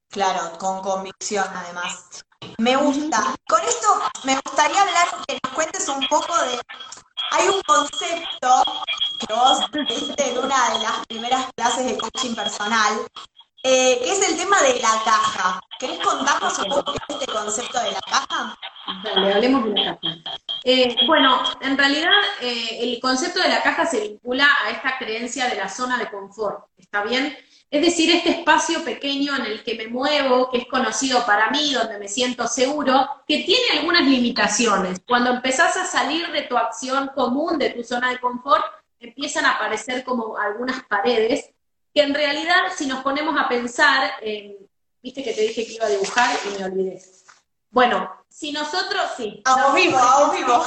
Claro, 0.10 0.58
con 0.58 0.82
convicción 0.82 1.46
además. 1.54 2.24
Me 2.58 2.76
gusta. 2.76 3.36
Con 3.48 3.62
esto 3.62 3.88
me 4.24 4.36
gustaría 4.36 4.82
hablar, 4.82 5.08
que 5.28 5.40
nos 5.44 5.54
cuentes 5.54 5.88
un 5.90 6.08
poco 6.08 6.34
de... 6.44 6.60
Hay 7.32 7.48
un 7.50 7.62
concepto 7.64 8.64
que 9.20 9.34
vos 9.34 9.60
viste 9.90 10.32
en 10.32 10.38
una 10.38 10.70
de 10.74 10.80
las 10.80 11.06
primeras 11.08 11.46
clases 11.56 11.86
de 11.86 11.98
coaching 11.98 12.36
personal, 12.36 12.94
eh, 13.64 14.00
que 14.02 14.12
es 14.12 14.30
el 14.30 14.38
tema 14.38 14.62
de 14.62 14.80
la 14.80 15.02
caja. 15.04 15.60
¿Querés 15.80 16.00
contarnos 16.00 16.58
un 16.60 16.70
poco 16.70 16.94
este 17.10 17.28
concepto 17.28 17.80
de 17.80 17.92
la 17.92 18.00
caja? 18.02 18.58
Dale, 19.04 19.34
hablemos 19.34 19.66
de 19.66 19.84
la 19.84 20.00
caja. 20.00 20.16
Eh, 20.70 20.98
bueno, 21.06 21.44
en 21.62 21.78
realidad 21.78 22.12
eh, 22.42 22.80
el 22.82 23.00
concepto 23.00 23.42
de 23.42 23.48
la 23.48 23.64
caja 23.64 23.86
se 23.86 24.02
vincula 24.02 24.50
a 24.66 24.72
esta 24.72 24.98
creencia 24.98 25.48
de 25.48 25.56
la 25.56 25.70
zona 25.70 25.98
de 25.98 26.10
confort, 26.10 26.66
¿está 26.78 27.06
bien? 27.06 27.38
Es 27.72 27.82
decir, 27.82 28.14
este 28.14 28.32
espacio 28.32 28.84
pequeño 28.84 29.34
en 29.38 29.46
el 29.46 29.64
que 29.64 29.76
me 29.76 29.88
muevo, 29.88 30.52
que 30.52 30.58
es 30.58 30.68
conocido 30.68 31.26
para 31.26 31.52
mí, 31.52 31.72
donde 31.72 31.98
me 31.98 32.10
siento 32.10 32.48
seguro, 32.48 33.08
que 33.26 33.44
tiene 33.44 33.80
algunas 33.80 34.06
limitaciones. 34.10 35.00
Cuando 35.08 35.30
empezás 35.30 35.78
a 35.78 35.86
salir 35.86 36.30
de 36.34 36.42
tu 36.42 36.58
acción 36.58 37.12
común, 37.16 37.58
de 37.58 37.70
tu 37.70 37.82
zona 37.82 38.10
de 38.10 38.20
confort, 38.20 38.66
empiezan 39.00 39.46
a 39.46 39.52
aparecer 39.52 40.04
como 40.04 40.38
algunas 40.38 40.84
paredes, 40.84 41.50
que 41.94 42.02
en 42.02 42.14
realidad, 42.14 42.74
si 42.76 42.88
nos 42.88 43.02
ponemos 43.04 43.40
a 43.40 43.48
pensar, 43.48 44.12
viste 45.02 45.24
que 45.24 45.32
te 45.32 45.44
dije 45.44 45.66
que 45.66 45.76
iba 45.76 45.86
a 45.86 45.90
dibujar 45.90 46.38
y 46.46 46.60
me 46.60 46.66
olvidé. 46.66 47.02
Bueno, 47.78 48.26
si 48.28 48.52
nosotros, 48.52 49.04
sí. 49.16 49.40
Vamos 49.46 49.76
vivo, 49.76 49.98
vamos 49.98 50.36
vivo. 50.36 50.66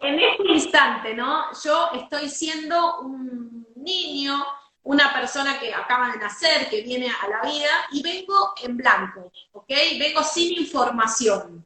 En, 0.00 0.18
este 0.18 0.48
instante, 0.48 1.14
¿no? 1.14 1.52
Yo 1.62 1.88
estoy 1.92 2.28
siendo 2.28 2.98
un 2.98 3.68
niño, 3.76 4.44
una 4.82 5.14
persona 5.14 5.60
que 5.60 5.72
acaba 5.72 6.10
de 6.10 6.18
nacer, 6.18 6.68
que 6.68 6.82
viene 6.82 7.08
a 7.08 7.28
la 7.28 7.48
vida, 7.48 7.70
y 7.92 8.02
vengo 8.02 8.54
en 8.60 8.76
blanco, 8.76 9.30
¿ok? 9.52 9.68
Vengo 10.00 10.24
sin 10.24 10.52
información. 10.58 11.64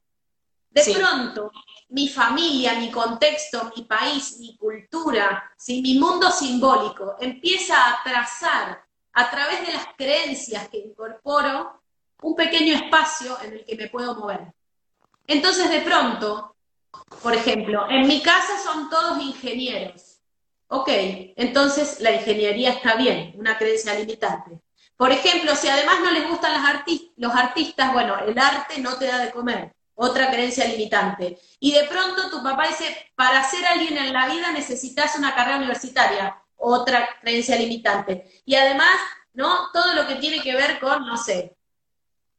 De 0.68 0.84
pronto, 0.94 1.50
mi 1.88 2.10
familia, 2.10 2.74
mi 2.74 2.90
contexto, 2.90 3.72
mi 3.74 3.84
país, 3.84 4.36
mi 4.38 4.58
cultura, 4.58 5.50
¿sí? 5.56 5.80
mi 5.80 5.98
mundo 5.98 6.30
simbólico 6.30 7.16
empieza 7.18 7.88
a 7.88 8.02
trazar 8.02 8.84
a 9.14 9.30
través 9.30 9.66
de 9.66 9.72
las 9.72 9.86
creencias 9.96 10.68
que 10.68 10.80
incorporo 10.80 11.80
un 12.22 12.34
pequeño 12.34 12.74
espacio 12.74 13.36
en 13.42 13.54
el 13.54 13.64
que 13.64 13.76
me 13.76 13.88
puedo 13.88 14.14
mover. 14.14 14.52
Entonces, 15.26 15.70
de 15.70 15.80
pronto, 15.80 16.56
por 17.22 17.34
ejemplo, 17.34 17.86
en 17.90 18.06
mi 18.06 18.22
casa 18.22 18.58
son 18.62 18.88
todos 18.88 19.22
ingenieros. 19.22 20.20
Ok, 20.68 20.88
entonces 20.88 22.00
la 22.00 22.12
ingeniería 22.12 22.70
está 22.70 22.96
bien, 22.96 23.34
una 23.36 23.56
creencia 23.56 23.94
limitante. 23.94 24.60
Por 24.96 25.12
ejemplo, 25.12 25.54
si 25.54 25.68
además 25.68 26.00
no 26.02 26.10
les 26.10 26.28
gustan 26.28 26.52
los 27.16 27.34
artistas, 27.34 27.92
bueno, 27.92 28.18
el 28.18 28.36
arte 28.38 28.80
no 28.80 28.96
te 28.96 29.06
da 29.06 29.18
de 29.18 29.30
comer, 29.30 29.72
otra 29.94 30.30
creencia 30.30 30.66
limitante. 30.66 31.38
Y 31.60 31.72
de 31.72 31.84
pronto 31.84 32.30
tu 32.30 32.42
papá 32.42 32.66
dice, 32.66 33.12
para 33.14 33.44
ser 33.44 33.64
alguien 33.66 33.96
en 33.98 34.12
la 34.12 34.26
vida 34.26 34.50
necesitas 34.52 35.16
una 35.16 35.34
carrera 35.34 35.58
universitaria, 35.58 36.42
otra 36.56 37.08
creencia 37.20 37.56
limitante. 37.56 38.42
Y 38.44 38.54
además, 38.54 38.96
¿no? 39.34 39.70
Todo 39.72 39.94
lo 39.94 40.06
que 40.06 40.16
tiene 40.16 40.42
que 40.42 40.54
ver 40.54 40.80
con, 40.80 41.06
no 41.06 41.16
sé, 41.16 41.56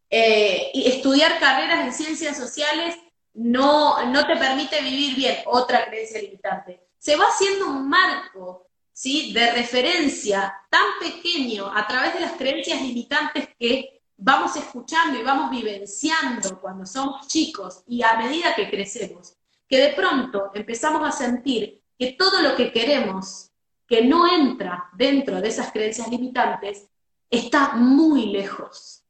eh, 0.10 0.72
estudiar 0.74 1.40
carreras 1.40 1.86
en 1.86 1.94
ciencias 1.94 2.38
sociales 2.38 2.96
no, 3.34 4.06
no 4.06 4.26
te 4.26 4.36
permite 4.36 4.82
vivir 4.82 5.16
bien, 5.16 5.38
otra 5.46 5.86
creencia 5.86 6.22
limitante. 6.22 6.88
Se 6.98 7.16
va 7.16 7.26
haciendo 7.26 7.68
un 7.68 7.88
marco 7.88 8.68
¿sí? 8.92 9.32
de 9.34 9.52
referencia 9.52 10.56
tan 10.70 10.86
pequeño 11.00 11.72
a 11.74 11.86
través 11.88 12.16
de 12.16 12.22
las 12.22 12.34
creencias 12.34 12.82
limitantes 12.82 13.50
que 13.60 14.02
vamos 14.18 14.56
escuchando 14.56 15.20
y 15.20 15.24
vamos 15.24 15.52
vivenciando 15.52 16.60
cuando 16.60 16.86
somos 16.86 17.28
chicos 17.28 17.84
y 17.86 18.02
a 18.02 18.18
medida 18.18 18.56
que 18.56 18.70
crecemos, 18.70 19.36
que 19.68 19.78
de 19.78 19.94
pronto 19.94 20.52
empezamos 20.56 21.08
a 21.08 21.12
sentir 21.12 21.84
que 22.00 22.14
todo 22.14 22.42
lo 22.42 22.56
que 22.56 22.72
queremos 22.72 23.52
que 23.88 24.04
no 24.04 24.28
entra 24.28 24.90
dentro 24.94 25.40
de 25.40 25.48
esas 25.48 25.72
creencias 25.72 26.10
limitantes 26.10 26.88
está 27.30 27.74
muy 27.74 28.28
lejos 28.28 29.04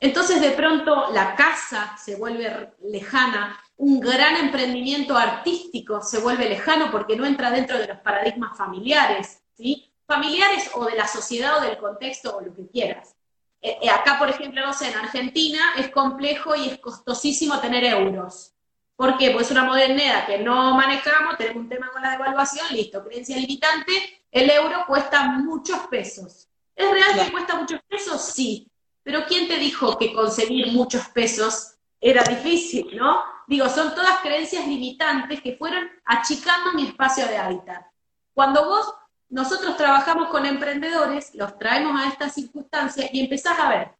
entonces 0.00 0.40
de 0.40 0.52
pronto 0.52 1.10
la 1.12 1.34
casa 1.34 1.96
se 1.96 2.16
vuelve 2.16 2.72
lejana, 2.82 3.58
un 3.76 4.00
gran 4.00 4.36
emprendimiento 4.36 5.16
artístico 5.16 6.02
se 6.02 6.18
vuelve 6.18 6.48
lejano 6.48 6.90
porque 6.90 7.16
no 7.16 7.26
entra 7.26 7.50
dentro 7.50 7.78
de 7.78 7.88
los 7.88 7.98
paradigmas 7.98 8.56
familiares, 8.56 9.42
¿sí? 9.56 9.90
Familiares 10.06 10.70
o 10.74 10.86
de 10.86 10.96
la 10.96 11.06
sociedad 11.06 11.58
o 11.58 11.60
del 11.60 11.78
contexto 11.78 12.36
o 12.36 12.40
lo 12.40 12.54
que 12.54 12.66
quieras. 12.68 13.14
Eh, 13.60 13.78
eh, 13.82 13.90
acá, 13.90 14.18
por 14.18 14.28
ejemplo, 14.30 14.64
no 14.64 14.72
sé, 14.72 14.88
en 14.88 14.96
Argentina 14.96 15.74
es 15.76 15.90
complejo 15.90 16.54
y 16.54 16.68
es 16.68 16.78
costosísimo 16.78 17.58
tener 17.60 17.84
euros. 17.84 18.52
¿Por 18.96 19.16
qué? 19.16 19.30
Pues 19.30 19.46
es 19.46 19.52
una 19.52 19.64
moneda 19.64 20.26
que 20.26 20.38
no 20.38 20.74
manejamos, 20.74 21.36
tenemos 21.36 21.62
un 21.62 21.68
tema 21.68 21.90
con 21.92 22.02
la 22.02 22.12
devaluación, 22.12 22.66
listo, 22.72 23.04
creencia 23.04 23.36
limitante, 23.36 24.24
el 24.30 24.50
euro 24.50 24.84
cuesta 24.86 25.22
muchos 25.24 25.78
pesos. 25.88 26.48
¿Es 26.74 26.90
real 26.90 27.14
que 27.14 27.32
cuesta 27.32 27.56
muchos 27.56 27.80
pesos? 27.88 28.22
Sí, 28.22 28.68
pero 29.08 29.24
¿quién 29.26 29.48
te 29.48 29.56
dijo 29.56 29.96
que 29.96 30.12
conseguir 30.12 30.70
muchos 30.70 31.08
pesos 31.08 31.76
era 31.98 32.22
difícil, 32.24 32.94
no? 32.94 33.22
Digo, 33.46 33.66
son 33.70 33.94
todas 33.94 34.18
creencias 34.20 34.66
limitantes 34.66 35.40
que 35.40 35.56
fueron 35.56 35.88
achicando 36.04 36.74
mi 36.74 36.88
espacio 36.88 37.26
de 37.26 37.38
hábitat. 37.38 37.86
Cuando 38.34 38.66
vos, 38.66 38.92
nosotros 39.30 39.78
trabajamos 39.78 40.28
con 40.28 40.44
emprendedores, 40.44 41.34
los 41.34 41.58
traemos 41.58 41.98
a 41.98 42.06
estas 42.08 42.34
circunstancias 42.34 43.08
y 43.10 43.20
empezás 43.20 43.58
a 43.58 43.70
ver. 43.70 43.92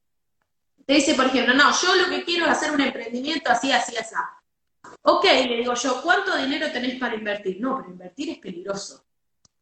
Te 0.84 0.92
dice, 0.92 1.14
por 1.14 1.24
ejemplo, 1.24 1.54
no, 1.54 1.72
yo 1.72 1.94
lo 1.94 2.10
que 2.10 2.22
quiero 2.22 2.44
es 2.44 2.50
hacer 2.50 2.72
un 2.72 2.82
emprendimiento 2.82 3.50
así, 3.50 3.72
así, 3.72 3.96
así. 3.96 4.14
Ok, 5.00 5.24
le 5.24 5.56
digo 5.56 5.72
yo, 5.72 6.02
¿cuánto 6.02 6.36
dinero 6.36 6.70
tenés 6.70 7.00
para 7.00 7.14
invertir? 7.14 7.58
No, 7.62 7.78
pero 7.78 7.88
invertir 7.88 8.28
es 8.28 8.38
peligroso. 8.40 9.06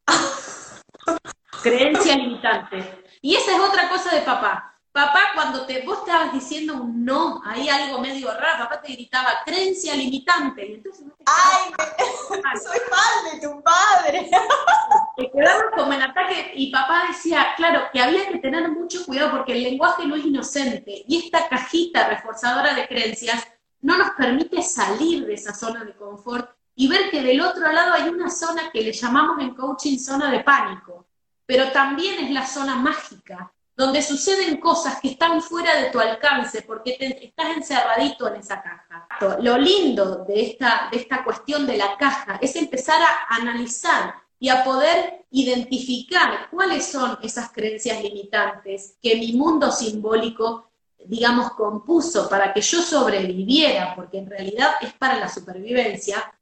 Creencia 1.63 2.17
limitante. 2.17 3.05
Y 3.21 3.35
esa 3.35 3.55
es 3.55 3.61
otra 3.61 3.87
cosa 3.87 4.13
de 4.13 4.23
papá. 4.23 4.73
Papá, 4.97 5.19
cuando 5.35 5.63
te, 5.67 5.83
vos 5.85 5.99
estabas 5.99 6.33
diciendo 6.33 6.73
un 6.73 7.05
no, 7.05 7.39
ahí 7.45 7.69
algo 7.69 8.01
medio 8.01 8.33
raro, 8.33 8.63
papá 8.63 8.81
te 8.81 8.93
gritaba 8.93 9.29
creencia 9.45 9.93
limitante. 9.93 10.73
entonces, 10.73 11.05
¡Ay! 11.23 11.71
soy 12.59 12.79
mal 12.89 13.31
de 13.31 13.47
tu 13.47 13.61
padre. 13.61 14.27
Te 15.17 15.29
quedabas 15.29 15.65
como 15.75 15.93
en 15.93 16.01
ataque 16.01 16.51
y 16.55 16.71
papá 16.71 17.03
decía, 17.09 17.45
claro, 17.57 17.83
que 17.93 18.01
había 18.01 18.27
que 18.27 18.39
tener 18.39 18.71
mucho 18.71 19.05
cuidado 19.05 19.37
porque 19.37 19.51
el 19.51 19.61
lenguaje 19.65 20.07
no 20.07 20.15
es 20.15 20.25
inocente 20.25 21.03
y 21.07 21.25
esta 21.25 21.47
cajita 21.47 22.07
reforzadora 22.07 22.73
de 22.73 22.87
creencias 22.87 23.47
no 23.81 23.99
nos 23.99 24.09
permite 24.17 24.63
salir 24.63 25.27
de 25.27 25.35
esa 25.35 25.53
zona 25.53 25.83
de 25.83 25.95
confort 25.95 26.49
y 26.73 26.87
ver 26.87 27.11
que 27.11 27.21
del 27.21 27.41
otro 27.41 27.71
lado 27.71 27.93
hay 27.93 28.09
una 28.09 28.31
zona 28.31 28.71
que 28.71 28.81
le 28.81 28.93
llamamos 28.93 29.39
en 29.41 29.53
coaching 29.53 29.99
zona 29.99 30.31
de 30.31 30.39
pánico, 30.39 31.05
pero 31.45 31.71
también 31.71 32.25
es 32.25 32.31
la 32.31 32.47
zona 32.47 32.77
mágica 32.77 33.53
donde 33.77 34.01
suceden 34.01 34.59
cosas 34.59 34.99
que 34.99 35.09
están 35.09 35.39
fuera 35.39 35.79
de 35.79 35.91
tu 35.91 35.99
alcance 35.99 36.63
porque 36.63 36.97
estás 37.21 37.55
encerradito 37.55 38.27
en 38.27 38.37
esa 38.37 38.59
caja. 38.59 39.07
Lo 39.39 39.55
lindo 39.55 40.25
de 40.25 40.41
esta, 40.41 40.89
de 40.91 40.97
esta 40.97 41.23
cuestión 41.23 41.67
de 41.67 41.77
la 41.77 41.95
caja 41.95 42.39
es 42.41 42.55
empezar 42.55 42.99
a 42.99 43.35
analizar 43.35 44.15
y 44.39 44.49
a 44.49 44.63
poder 44.63 45.25
identificar 45.29 46.49
cuáles 46.49 46.87
son 46.87 47.19
esas 47.21 47.51
creencias 47.51 48.01
limitantes 48.01 48.97
que 48.99 49.15
mi 49.15 49.33
mundo 49.33 49.71
simbólico, 49.71 50.71
digamos, 51.05 51.51
compuso 51.51 52.27
para 52.27 52.53
que 52.53 52.61
yo 52.61 52.81
sobreviviera, 52.81 53.93
porque 53.95 54.17
en 54.17 54.29
realidad 54.29 54.71
es 54.81 54.93
para 54.93 55.19
la 55.19 55.29
supervivencia, 55.29 56.33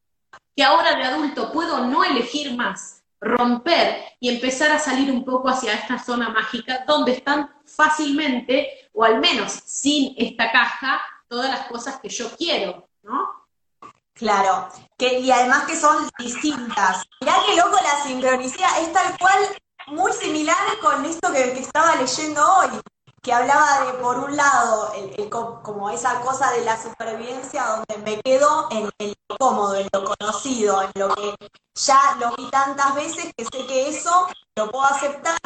que 0.56 0.63
ahora 0.63 0.95
de 0.95 1.04
adulto 1.04 1.52
puedo 1.52 1.86
no 1.86 2.04
elegir 2.06 2.56
más, 2.56 3.04
romper 3.21 4.04
y 4.19 4.30
empezar 4.30 4.71
a 4.71 4.80
salir 4.80 5.12
un 5.12 5.23
poco 5.23 5.49
hacia 5.49 5.73
esta 5.73 5.97
zona 5.97 6.30
mágica 6.30 6.84
donde 6.88 7.13
están 7.13 7.54
fácilmente, 7.65 8.89
o 8.93 9.04
al 9.04 9.19
menos 9.19 9.51
sin 9.65 10.13
esta 10.17 10.51
caja, 10.51 11.01
todas 11.28 11.49
las 11.49 11.67
cosas 11.67 11.99
que 11.99 12.10
yo 12.10 12.30
quiero, 12.36 12.88
¿no? 13.04 13.30
Claro, 14.13 14.69
que, 14.97 15.19
y 15.19 15.30
además 15.32 15.65
que 15.65 15.75
son 15.75 16.10
distintas. 16.17 17.04
Mirá 17.19 17.36
qué 17.45 17.56
loco 17.56 17.78
la 17.84 18.04
sincronicidad, 18.04 18.82
es 18.82 18.93
tal 18.93 19.17
cual 19.17 19.39
muy 19.88 20.13
similar 20.13 20.56
con 20.82 21.04
esto 21.06 21.32
que, 21.34 21.54
que 21.54 21.60
estaba 21.60 21.95
leyendo 21.95 22.41
hoy 22.41 22.80
que 23.26 23.34
hablaba 23.34 23.86
de, 23.86 23.94
por 23.94 24.20
un 24.20 24.38
lado, 24.38 24.94
como 25.64 25.90
esa 25.90 26.22
cosa 26.22 26.52
de 26.52 26.64
la 26.64 26.80
supervivencia 26.80 27.66
donde 27.66 27.98
me 28.06 28.22
quedo 28.22 28.68
en, 28.70 28.86
lo 29.28 29.38
cómodo, 29.40 29.74
en 29.74 29.88
lo 29.92 30.06
conocido, 30.06 30.84
en 30.84 30.92
lo 30.94 31.10
que 31.16 31.36
ya 31.74 32.18
lo 32.20 32.36
vi 32.36 32.48
tantas 32.52 32.94
veces 32.94 33.34
que 33.36 33.46
sé 33.46 33.66
que 33.66 33.90
eso 33.90 34.28
lo 34.56 34.70
puedo 34.70 34.86
aceptar 34.86 35.40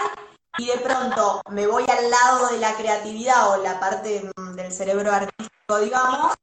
y 0.58 0.65
de 0.65 0.78
pronto 0.80 1.42
me 1.52 1.68
voy 1.68 1.86
al 1.88 2.10
lado 2.12 2.50
de 2.50 2.58
la 2.58 2.76
creatividad 2.76 3.50
o 3.52 3.63
la 3.63 3.80
parte 3.80 4.30
mm, 4.36 4.56
del 4.56 4.74
cerebro 4.74 5.13
artístico, 5.13 5.80
digamos, 5.80 6.36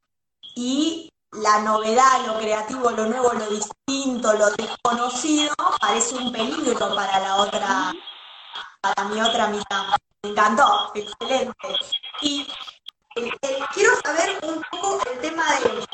y 0.55 1.13
la 1.33 1.59
novedad, 1.59 2.25
lo 2.25 2.39
creativo, 2.39 2.89
lo 2.89 3.05
nuevo, 3.05 3.31
lo 3.33 3.47
distinto, 3.47 4.33
lo 4.33 4.49
desconocido, 4.55 5.53
parece 5.79 6.15
un 6.15 6.31
peligro 6.31 6.95
para 6.95 7.19
la 7.19 7.35
otra, 7.35 7.93
para 8.81 9.03
mi 9.03 9.21
otra 9.21 9.49
mitad. 9.49 9.97
Me 10.23 10.29
encantó, 10.31 10.91
excelente. 10.95 11.53
Y 12.21 12.47
eh, 13.15 13.29
eh, 13.41 13.59
quiero 13.73 13.91
saber 14.03 14.39
un 14.43 14.63
poco 14.71 14.99
el 15.11 15.19
tema 15.19 15.43
de 15.59 15.87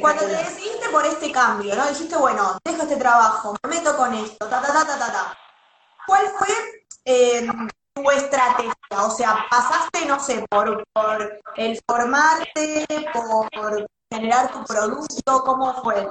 cuando 0.00 0.22
te 0.22 0.36
decidiste 0.36 0.88
por 0.90 1.04
este 1.04 1.32
cambio, 1.32 1.74
¿no? 1.74 1.86
Dijiste, 1.88 2.16
bueno, 2.16 2.58
dejo 2.64 2.82
este 2.82 2.96
trabajo, 2.96 3.56
me 3.62 3.70
meto 3.70 3.96
con 3.96 4.14
esto, 4.14 4.46
ta, 4.46 4.62
ta, 4.62 4.72
ta, 4.72 4.86
ta, 4.86 4.98
ta, 4.98 5.12
ta. 5.12 5.38
¿Cuál 6.06 6.26
fue 6.38 6.48
eh, 7.04 7.46
tu 7.92 8.10
estrategia? 8.10 8.74
O 8.90 9.10
sea, 9.10 9.46
pasaste, 9.50 10.06
no 10.06 10.20
sé, 10.20 10.44
por, 10.48 10.84
por 10.92 11.40
el 11.56 11.80
formarte, 11.86 12.86
por 13.12 13.86
generar 14.10 14.52
tu 14.52 14.64
producto? 14.64 15.42
¿Cómo 15.44 15.82
fue? 15.82 16.08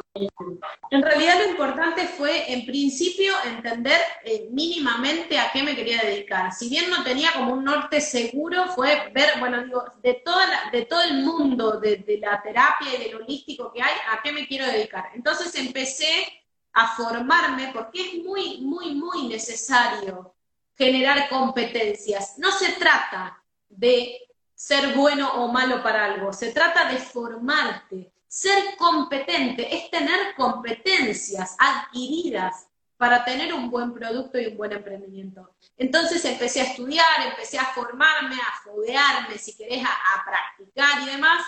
En 0.92 1.02
realidad 1.02 1.40
lo 1.40 1.52
importante 1.52 2.08
fue, 2.08 2.52
en 2.52 2.66
principio, 2.66 3.34
entender 3.46 4.00
eh, 4.24 4.48
mínimamente 4.52 5.40
a 5.40 5.52
qué 5.52 5.64
me 5.64 5.76
quería 5.76 6.02
dedicar. 6.02 6.52
Si 6.54 6.70
bien 6.70 6.90
no 6.90 7.04
tenía 7.04 7.32
como 7.34 7.54
un 7.54 7.64
norte 7.64 8.02
seguro, 8.02 8.68
fue 8.68 9.12
ver, 9.14 9.40
bueno, 9.40 9.64
digo, 9.64 9.84
de, 10.02 10.16
toda 10.16 10.46
de 10.72 10.86
todo 10.86 11.02
el 11.04 11.24
mundo 11.24 11.80
de, 11.80 11.98
de 11.98 12.18
la 12.18 12.42
terapia 12.42 12.96
y 12.96 13.04
del 13.04 13.16
holístico 13.16 13.72
que 13.72 13.82
hay, 13.82 13.96
a 14.12 14.22
qué 14.22 14.32
me 14.32 14.48
quiero 14.48 14.66
dedicar. 14.66 15.12
Entonces 15.14 15.54
empecé 15.56 16.28
a 16.74 16.96
formarme 16.96 17.72
porque 17.74 18.02
es 18.02 18.24
muy, 18.24 18.62
muy, 18.62 18.96
muy 18.96 19.28
necesario 19.28 20.36
generar 20.76 21.30
competencias. 21.30 22.36
No 22.38 22.52
se 22.52 22.74
trata 22.74 23.44
de 23.70 24.23
ser 24.64 24.96
bueno 24.96 25.30
o 25.44 25.52
malo 25.52 25.84
para 25.84 26.06
algo, 26.06 26.32
se 26.32 26.54
trata 26.54 26.90
de 26.90 26.98
formarte. 26.98 28.14
Ser 28.26 28.78
competente 28.78 29.76
es 29.76 29.92
tener 29.92 30.34
competencias 30.38 31.58
adquiridas 31.60 32.70
para 32.96 33.26
tener 33.26 33.54
un 33.54 33.70
buen 33.70 33.94
producto 33.94 34.40
y 34.40 34.48
un 34.48 34.56
buen 34.56 34.72
emprendimiento. 34.72 35.54
Entonces 35.76 36.24
empecé 36.24 36.62
a 36.62 36.64
estudiar, 36.64 37.28
empecé 37.28 37.60
a 37.60 37.66
formarme, 37.66 38.36
a 38.36 38.62
foguearme, 38.64 39.38
si 39.38 39.54
querés, 39.58 39.84
a, 39.84 40.24
practicar 40.24 41.02
y 41.02 41.12
demás. 41.12 41.44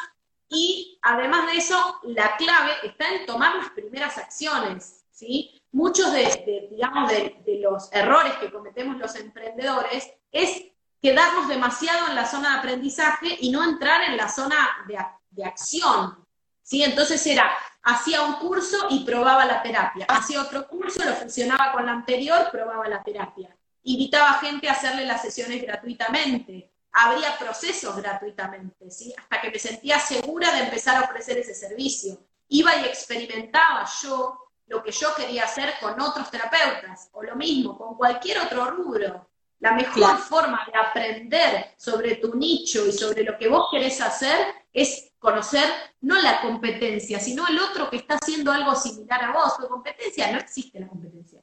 Y 0.49 0.99
además 1.01 1.49
de 1.49 1.57
eso, 1.57 2.01
la 2.03 2.35
clave 2.35 2.73
está 2.83 3.15
en 3.15 3.25
tomar 3.25 3.55
las 3.55 3.69
primeras 3.69 4.17
acciones, 4.17 5.05
¿sí? 5.09 5.61
Muchos 5.71 6.11
de, 6.11 6.67
digamos, 6.69 7.09
de 7.09 7.59
los 7.61 7.89
errores 7.93 8.33
que 8.41 8.51
cometemos 8.51 8.97
los 8.97 9.15
emprendedores 9.15 10.11
es 10.33 10.65
quedarnos 11.01 11.47
demasiado 11.47 12.07
en 12.07 12.15
la 12.15 12.25
zona 12.25 12.51
de 12.51 12.57
aprendizaje 12.57 13.37
y 13.39 13.51
no 13.51 13.63
entrar 13.63 14.03
en 14.03 14.17
la 14.17 14.29
zona 14.29 14.55
de, 14.87 15.43
acción. 15.43 16.25
¿sí? 16.61 16.83
Entonces 16.83 17.25
era, 17.27 17.51
hacía 17.83 18.23
un 18.23 18.35
curso 18.35 18.87
y 18.89 19.03
probaba 19.03 19.45
la 19.45 19.61
terapia, 19.61 20.05
hacía 20.09 20.41
otro 20.41 20.67
curso, 20.67 21.03
lo 21.03 21.13
funcionaba 21.15 21.71
con 21.73 21.85
la 21.85 21.91
anterior, 21.91 22.49
probaba 22.51 22.87
la 22.87 23.03
terapia. 23.03 23.55
Invitaba 23.83 24.31
a 24.31 24.39
gente 24.39 24.67
a 24.67 24.73
hacerle 24.73 25.05
las 25.05 25.21
sesiones 25.21 25.61
gratuitamente, 25.61 26.71
abría 26.91 27.37
procesos 27.37 27.95
gratuitamente, 27.97 28.89
¿sí? 28.89 29.13
hasta 29.17 29.41
que 29.41 29.51
me 29.51 29.59
sentía 29.59 29.99
segura 29.99 30.51
de 30.53 30.61
empezar 30.61 30.97
a 30.97 31.05
ofrecer 31.05 31.37
ese 31.37 31.53
servicio. 31.53 32.17
Iba 32.47 32.75
y 32.77 32.85
experimentaba 32.85 33.85
yo 34.01 34.39
lo 34.67 34.81
que 34.81 34.91
yo 34.91 35.13
quería 35.13 35.43
hacer 35.43 35.73
con 35.79 35.99
otros 35.99 36.31
terapeutas, 36.31 37.09
o 37.11 37.21
lo 37.21 37.35
mismo, 37.35 37.77
con 37.77 37.95
cualquier 37.95 38.39
otro 38.39 38.71
rubro. 38.71 39.29
La 39.59 39.71
mejor 39.71 40.17
forma 40.17 40.65
de 40.71 40.77
aprender 40.77 41.73
sobre 41.77 42.15
tu 42.15 42.35
nicho 42.35 42.85
y 42.85 42.91
sobre 42.91 43.23
lo 43.23 43.37
que 43.37 43.47
vos 43.47 43.67
querés 43.71 44.01
hacer 44.01 44.53
es 44.71 45.13
conocer 45.17 45.67
no 46.01 46.21
la 46.21 46.41
competencia, 46.41 47.19
sino 47.19 47.47
el 47.47 47.57
otro 47.59 47.89
que 47.89 47.97
está 47.97 48.15
haciendo 48.15 48.51
algo 48.51 48.75
similar 48.75 49.23
a 49.23 49.31
vos. 49.31 49.53
La 49.59 49.67
competencia 49.67 50.31
no 50.31 50.37
existe 50.37 50.79
la 50.79 50.87
competencia. 50.87 51.41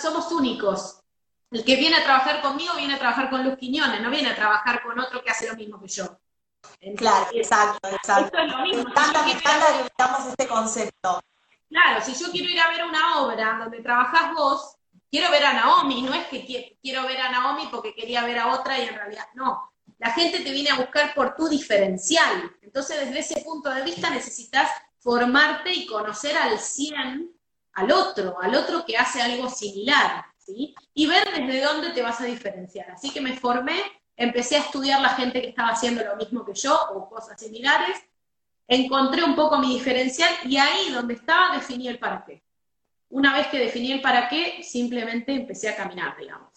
Somos 0.00 0.32
únicos. 0.32 1.00
El 1.50 1.64
que 1.64 1.76
viene 1.76 1.96
a 1.96 2.04
trabajar 2.04 2.40
conmigo 2.40 2.74
viene 2.76 2.94
a 2.94 2.98
trabajar 2.98 3.30
con 3.30 3.44
Luz 3.44 3.56
Quiñones, 3.56 4.00
no 4.00 4.10
viene 4.10 4.30
a 4.30 4.34
trabajar 4.34 4.82
con 4.82 4.98
otro 4.98 5.22
que 5.22 5.30
hace 5.30 5.48
lo 5.48 5.56
mismo 5.56 5.80
que 5.80 5.88
yo. 5.88 6.18
claro, 6.96 7.26
exacto, 7.32 7.88
exacto. 7.88 8.38
es 8.38 8.52
lo 8.52 8.58
mismo. 8.62 8.84
Me 8.84 8.90
encanta, 8.90 9.24
me 9.24 9.32
encanta 9.32 9.66
que 9.72 10.30
este 10.30 10.46
concepto. 10.46 11.20
Claro, 11.68 12.00
si 12.02 12.14
yo 12.14 12.30
quiero 12.30 12.48
ir 12.48 12.60
a 12.60 12.68
ver 12.68 12.84
una 12.84 13.20
obra 13.20 13.58
donde 13.58 13.80
trabajás 13.80 14.32
vos, 14.34 14.77
quiero 15.10 15.30
ver 15.30 15.44
a 15.44 15.52
Naomi, 15.54 16.02
no 16.02 16.14
es 16.14 16.26
que 16.26 16.76
quiero 16.80 17.06
ver 17.06 17.20
a 17.20 17.30
Naomi 17.30 17.68
porque 17.70 17.94
quería 17.94 18.24
ver 18.24 18.38
a 18.38 18.54
otra 18.54 18.78
y 18.78 18.82
en 18.82 18.94
realidad 18.94 19.26
no. 19.34 19.72
La 19.98 20.12
gente 20.12 20.40
te 20.40 20.52
viene 20.52 20.70
a 20.70 20.76
buscar 20.76 21.14
por 21.14 21.34
tu 21.34 21.48
diferencial. 21.48 22.52
Entonces, 22.62 23.00
desde 23.00 23.18
ese 23.18 23.40
punto 23.42 23.70
de 23.70 23.82
vista 23.82 24.10
necesitas 24.10 24.70
formarte 24.98 25.72
y 25.72 25.86
conocer 25.86 26.36
al 26.36 26.58
100 26.58 27.38
al 27.78 27.92
otro, 27.92 28.36
al 28.40 28.54
otro 28.56 28.84
que 28.84 28.96
hace 28.96 29.22
algo 29.22 29.48
similar, 29.48 30.24
¿sí? 30.36 30.74
Y 30.94 31.06
ver 31.06 31.28
desde 31.30 31.62
dónde 31.62 31.90
te 31.90 32.02
vas 32.02 32.20
a 32.20 32.24
diferenciar. 32.24 32.90
Así 32.90 33.10
que 33.10 33.20
me 33.20 33.36
formé, 33.36 33.80
empecé 34.16 34.56
a 34.56 34.60
estudiar 34.60 35.00
la 35.00 35.10
gente 35.10 35.40
que 35.40 35.50
estaba 35.50 35.68
haciendo 35.68 36.02
lo 36.02 36.16
mismo 36.16 36.44
que 36.44 36.54
yo 36.54 36.76
o 36.92 37.08
cosas 37.08 37.40
similares, 37.40 37.96
encontré 38.66 39.22
un 39.22 39.36
poco 39.36 39.58
mi 39.58 39.74
diferencial 39.74 40.30
y 40.44 40.56
ahí 40.56 40.90
donde 40.90 41.14
estaba 41.14 41.54
definí 41.54 41.86
el 41.86 42.00
para 42.00 42.24
qué. 42.24 42.42
Una 43.10 43.34
vez 43.34 43.46
que 43.48 43.58
definí 43.58 43.92
el 43.92 44.00
para 44.00 44.28
qué, 44.28 44.62
simplemente 44.62 45.32
empecé 45.32 45.68
a 45.68 45.76
caminar, 45.76 46.16
digamos. 46.18 46.48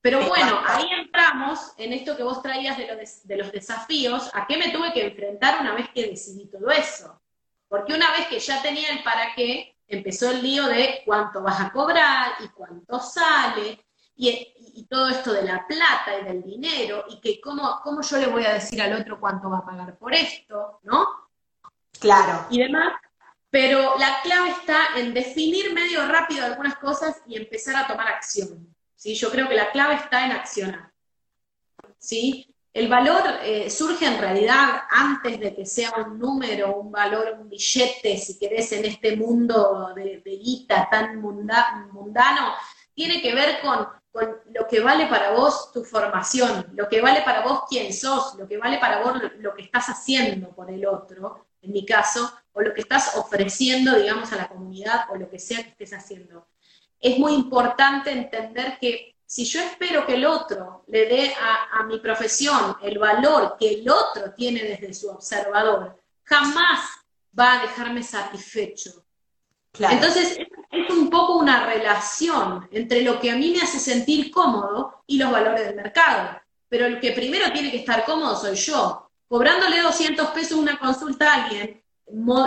Pero 0.00 0.26
bueno, 0.26 0.60
ahí 0.66 0.88
entramos 0.98 1.74
en 1.78 1.92
esto 1.92 2.16
que 2.16 2.24
vos 2.24 2.42
traías 2.42 2.76
de, 2.76 3.36
los 3.36 3.52
desafíos, 3.52 4.30
a 4.34 4.46
qué 4.46 4.56
me 4.56 4.70
tuve 4.70 4.92
que 4.92 5.06
enfrentar 5.06 5.60
una 5.60 5.74
vez 5.74 5.88
que 5.94 6.08
decidí 6.08 6.46
todo 6.46 6.70
eso. 6.70 7.20
Porque 7.68 7.94
una 7.94 8.10
vez 8.10 8.26
que 8.26 8.40
ya 8.40 8.60
tenía 8.60 8.90
el 8.90 9.02
para 9.04 9.32
qué, 9.34 9.76
empezó 9.86 10.30
el 10.30 10.42
lío 10.42 10.66
de 10.66 11.02
cuánto 11.04 11.40
vas 11.40 11.60
a 11.60 11.70
cobrar 11.70 12.32
y 12.40 12.48
cuánto 12.48 12.98
sale, 12.98 13.78
y, 14.16 14.86
todo 14.90 15.08
esto 15.08 15.32
de 15.32 15.44
la 15.44 15.66
plata 15.66 16.18
y 16.20 16.24
del 16.24 16.42
dinero, 16.42 17.04
y 17.08 17.20
que 17.20 17.40
cómo, 17.40 17.80
cómo 17.82 18.02
yo 18.02 18.18
le 18.18 18.26
voy 18.26 18.44
a 18.44 18.54
decir 18.54 18.82
al 18.82 18.92
otro 18.92 19.18
cuánto 19.18 19.48
va 19.48 19.58
a 19.58 19.64
pagar 19.64 19.96
por 19.96 20.12
esto, 20.12 20.80
¿no? 20.82 21.06
Claro. 21.98 22.46
Y 22.50 22.58
demás, 22.58 22.92
pero 23.52 23.98
la 23.98 24.22
clave 24.22 24.48
está 24.48 24.96
en 24.96 25.12
definir 25.12 25.74
medio 25.74 26.08
rápido 26.08 26.46
algunas 26.46 26.76
cosas 26.76 27.20
y 27.26 27.36
empezar 27.36 27.76
a 27.76 27.86
tomar 27.86 28.08
acción. 28.08 28.74
¿sí? 28.96 29.14
Yo 29.14 29.30
creo 29.30 29.46
que 29.46 29.54
la 29.54 29.70
clave 29.70 29.96
está 29.96 30.24
en 30.24 30.32
accionar. 30.32 30.90
¿sí? 31.98 32.56
El 32.72 32.88
valor 32.88 33.22
eh, 33.42 33.68
surge 33.68 34.06
en 34.06 34.18
realidad 34.18 34.84
antes 34.88 35.38
de 35.38 35.54
que 35.54 35.66
sea 35.66 35.92
un 35.98 36.18
número, 36.18 36.76
un 36.76 36.90
valor, 36.90 37.36
un 37.38 37.50
billete, 37.50 38.16
si 38.16 38.38
querés, 38.38 38.72
en 38.72 38.86
este 38.86 39.16
mundo 39.16 39.92
de, 39.94 40.22
guita 40.24 40.88
tan 40.90 41.20
mundano, 41.20 42.54
tiene 42.94 43.20
que 43.20 43.34
ver 43.34 43.60
con, 43.60 43.86
con, 44.10 44.34
lo 44.54 44.66
que 44.66 44.80
vale 44.80 45.08
para 45.08 45.32
vos 45.32 45.70
tu 45.74 45.84
formación, 45.84 46.68
lo 46.72 46.88
que 46.88 47.02
vale 47.02 47.20
para 47.20 47.42
vos 47.42 47.64
quién 47.68 47.92
sos, 47.92 48.34
lo 48.36 48.48
que 48.48 48.56
vale 48.56 48.78
para 48.78 49.02
vos 49.02 49.20
lo 49.40 49.54
que 49.54 49.64
estás 49.64 49.90
haciendo 49.90 50.54
por 50.54 50.70
el 50.70 50.86
otro, 50.86 51.48
en 51.60 51.72
mi 51.72 51.84
caso, 51.84 52.32
o 52.52 52.60
lo 52.60 52.74
que 52.74 52.82
estás 52.82 53.16
ofreciendo, 53.16 53.98
digamos, 53.98 54.32
a 54.32 54.36
la 54.36 54.48
comunidad 54.48 55.06
o 55.10 55.16
lo 55.16 55.28
que 55.30 55.38
sea 55.38 55.62
que 55.62 55.70
estés 55.70 55.92
haciendo. 55.92 56.46
Es 57.00 57.18
muy 57.18 57.34
importante 57.34 58.10
entender 58.12 58.78
que 58.80 59.16
si 59.26 59.44
yo 59.44 59.60
espero 59.62 60.06
que 60.06 60.14
el 60.14 60.26
otro 60.26 60.84
le 60.88 61.06
dé 61.06 61.34
a, 61.34 61.82
mi 61.84 61.98
profesión 61.98 62.76
el 62.82 62.98
valor 62.98 63.56
que 63.58 63.74
el 63.74 63.88
otro 63.88 64.32
tiene 64.34 64.62
desde 64.62 64.92
su 64.92 65.08
observador, 65.08 65.98
jamás 66.22 66.80
va 67.38 67.54
a 67.54 67.62
dejarme 67.62 68.02
satisfecho. 68.02 69.04
Entonces, 69.78 70.38
es 70.70 70.90
un 70.90 71.08
poco 71.08 71.38
una 71.38 71.66
relación 71.66 72.68
entre 72.72 73.00
lo 73.02 73.18
que 73.18 73.30
a 73.30 73.36
mí 73.36 73.52
me 73.52 73.62
hace 73.62 73.78
sentir 73.78 74.30
cómodo 74.30 75.02
y 75.06 75.16
los 75.16 75.32
valores 75.32 75.64
del 75.64 75.76
mercado. 75.76 76.38
Pero 76.68 76.84
el 76.86 77.00
que 77.00 77.12
primero 77.12 77.50
tiene 77.52 77.70
que 77.70 77.78
estar 77.78 78.04
cómodo 78.04 78.36
soy 78.36 78.54
yo. 78.54 79.10
Cobrándole 79.28 79.80
200 79.80 80.28
pesos 80.28 80.58
una 80.58 80.78
consulta 80.78 81.32
a 81.32 81.44
alguien 81.44 81.81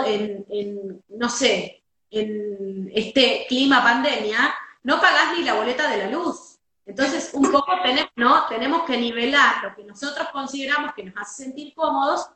en, 0.06 1.04
no 1.08 1.28
sé, 1.28 1.82
en 2.10 2.90
este 2.94 3.46
clima 3.48 3.82
pandemia, 3.82 4.54
no 4.82 5.00
pagás 5.00 5.36
ni 5.36 5.44
la 5.44 5.54
boleta 5.54 5.90
de 5.90 5.98
la 5.98 6.10
luz. 6.10 6.58
Entonces, 6.86 7.30
un 7.34 7.50
poco 7.50 7.72
tenemos, 7.82 8.12
¿no? 8.14 8.46
tenemos 8.46 8.82
que 8.84 8.96
nivelar 8.96 9.64
lo 9.64 9.74
que 9.74 9.82
nosotros 9.82 10.28
consideramos 10.32 10.94
que 10.94 11.02
nos 11.02 11.16
hace 11.16 11.44
sentir 11.44 11.74
cómodos 11.74 12.28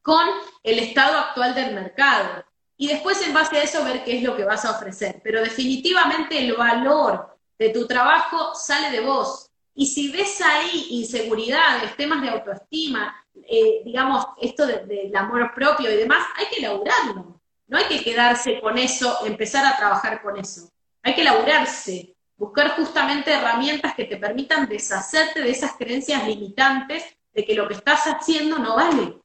con 0.00 0.24
el 0.62 0.78
estado 0.78 1.18
actual 1.18 1.54
del 1.54 1.74
mercado. 1.74 2.44
Y 2.76 2.86
después, 2.86 3.20
en 3.26 3.34
base 3.34 3.58
a 3.58 3.62
eso, 3.62 3.84
ver 3.84 4.04
qué 4.04 4.18
es 4.18 4.22
lo 4.22 4.36
que 4.36 4.44
vas 4.44 4.64
a 4.64 4.70
ofrecer. 4.70 5.20
Pero 5.24 5.42
definitivamente 5.42 6.38
el 6.38 6.54
valor 6.54 7.36
de 7.58 7.70
tu 7.70 7.86
trabajo 7.86 8.54
sale 8.54 8.90
de 8.90 9.04
vos. 9.04 9.50
Y 9.74 9.86
si 9.86 10.10
ves 10.10 10.40
ahí 10.40 10.86
inseguridades, 10.90 11.96
temas 11.96 12.22
de 12.22 12.30
autoestima, 12.30 13.14
eh, 13.34 13.82
digamos, 13.84 14.26
esto 14.40 14.66
del 14.66 15.14
amor 15.16 15.52
propio 15.54 15.90
y 15.90 15.96
demás, 15.96 16.26
hay 16.36 16.46
que 16.54 16.62
laburarlo. 16.62 17.40
No 17.66 17.78
hay 17.78 17.84
que 17.84 18.02
quedarse 18.02 18.60
con 18.60 18.78
eso, 18.78 19.24
empezar 19.24 19.64
a 19.64 19.76
trabajar 19.76 20.22
con 20.22 20.36
eso. 20.36 20.68
Hay 21.02 21.14
que 21.14 21.24
laburarse, 21.24 22.16
buscar 22.36 22.76
justamente 22.76 23.32
herramientas 23.32 23.94
que 23.94 24.04
te 24.04 24.16
permitan 24.16 24.68
deshacerte 24.68 25.40
de 25.40 25.50
esas 25.50 25.72
creencias 25.72 26.26
limitantes 26.26 27.04
de 27.32 27.44
que 27.44 27.54
lo 27.54 27.68
que 27.68 27.74
estás 27.74 28.04
haciendo 28.06 28.58
no 28.58 28.76
vale. 28.76 29.20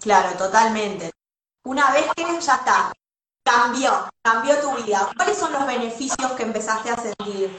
Claro, 0.00 0.36
totalmente. 0.38 1.10
Una 1.64 1.90
vez 1.90 2.06
que 2.14 2.22
ya 2.22 2.54
está, 2.54 2.92
cambió, 3.42 4.08
cambió 4.22 4.60
tu 4.60 4.72
vida, 4.82 5.10
¿cuáles 5.16 5.36
son 5.36 5.52
los 5.52 5.66
beneficios 5.66 6.32
que 6.32 6.42
empezaste 6.44 6.90
a 6.90 6.96
sentir? 6.96 7.50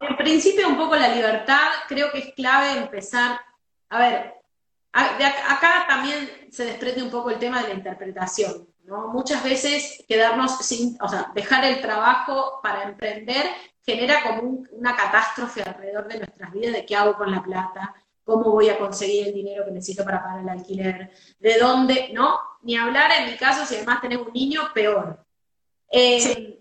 En 0.00 0.16
principio 0.16 0.68
un 0.68 0.78
poco 0.78 0.96
la 0.96 1.08
libertad, 1.08 1.68
creo 1.86 2.10
que 2.10 2.18
es 2.18 2.34
clave 2.34 2.78
empezar, 2.78 3.38
a 3.90 3.98
ver, 3.98 4.34
acá 4.92 5.86
también 5.88 6.48
se 6.50 6.64
desprende 6.64 7.02
un 7.02 7.10
poco 7.10 7.30
el 7.30 7.38
tema 7.38 7.62
de 7.62 7.68
la 7.68 7.74
interpretación, 7.74 8.68
¿no? 8.84 9.08
Muchas 9.08 9.42
veces 9.44 10.04
quedarnos 10.08 10.58
sin, 10.58 10.96
o 11.00 11.08
sea, 11.08 11.30
dejar 11.34 11.64
el 11.64 11.80
trabajo 11.80 12.60
para 12.62 12.84
emprender 12.84 13.46
genera 13.84 14.22
como 14.22 14.64
una 14.72 14.96
catástrofe 14.96 15.62
alrededor 15.62 16.06
de 16.08 16.18
nuestras 16.18 16.52
vidas 16.52 16.72
de 16.72 16.86
qué 16.86 16.96
hago 16.96 17.14
con 17.14 17.30
la 17.30 17.42
plata, 17.42 17.94
cómo 18.24 18.50
voy 18.52 18.68
a 18.68 18.78
conseguir 18.78 19.28
el 19.28 19.34
dinero 19.34 19.64
que 19.64 19.72
necesito 19.72 20.04
para 20.04 20.22
pagar 20.22 20.40
el 20.40 20.48
alquiler, 20.48 21.10
de 21.38 21.58
dónde, 21.58 22.10
¿no? 22.12 22.38
Ni 22.62 22.76
hablar 22.76 23.10
en 23.18 23.30
mi 23.30 23.36
caso, 23.36 23.64
si 23.64 23.76
además 23.76 24.00
tenés 24.00 24.18
un 24.18 24.32
niño, 24.32 24.62
peor. 24.72 25.24
Eh, 25.90 26.60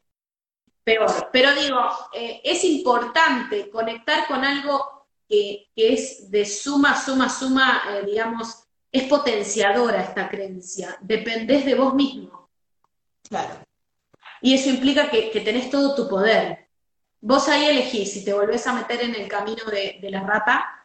peor. 0.84 1.30
Pero 1.32 1.54
digo, 1.54 1.80
eh, 2.14 2.42
es 2.44 2.64
importante 2.64 3.70
conectar 3.70 4.26
con 4.28 4.44
algo 4.44 4.99
que, 5.30 5.70
es 5.76 6.30
de 6.30 6.46
suma, 6.46 7.00
suma, 7.00 7.30
suma, 7.30 7.84
eh, 7.92 8.06
digamos, 8.06 8.64
es 8.92 9.04
potenciadora 9.04 10.02
esta 10.02 10.28
creencia. 10.28 10.98
Dependés 11.00 11.66
de 11.66 11.76
vos 11.76 11.94
mismo. 11.94 12.50
Claro. 13.30 13.56
Y 14.42 14.56
eso 14.56 14.70
implica 14.70 15.10
que, 15.10 15.30
tenés 15.46 15.70
todo 15.70 15.96
tu 15.96 16.10
poder. 16.10 16.68
Vos 17.22 17.48
ahí 17.48 17.66
elegís 17.66 18.12
si 18.12 18.26
te 18.26 18.34
volvés 18.34 18.66
a 18.66 18.74
meter 18.74 19.02
en 19.04 19.14
el 19.14 19.28
camino 19.28 19.64
de, 19.66 20.00
de 20.02 20.10
la 20.10 20.22
rata 20.22 20.80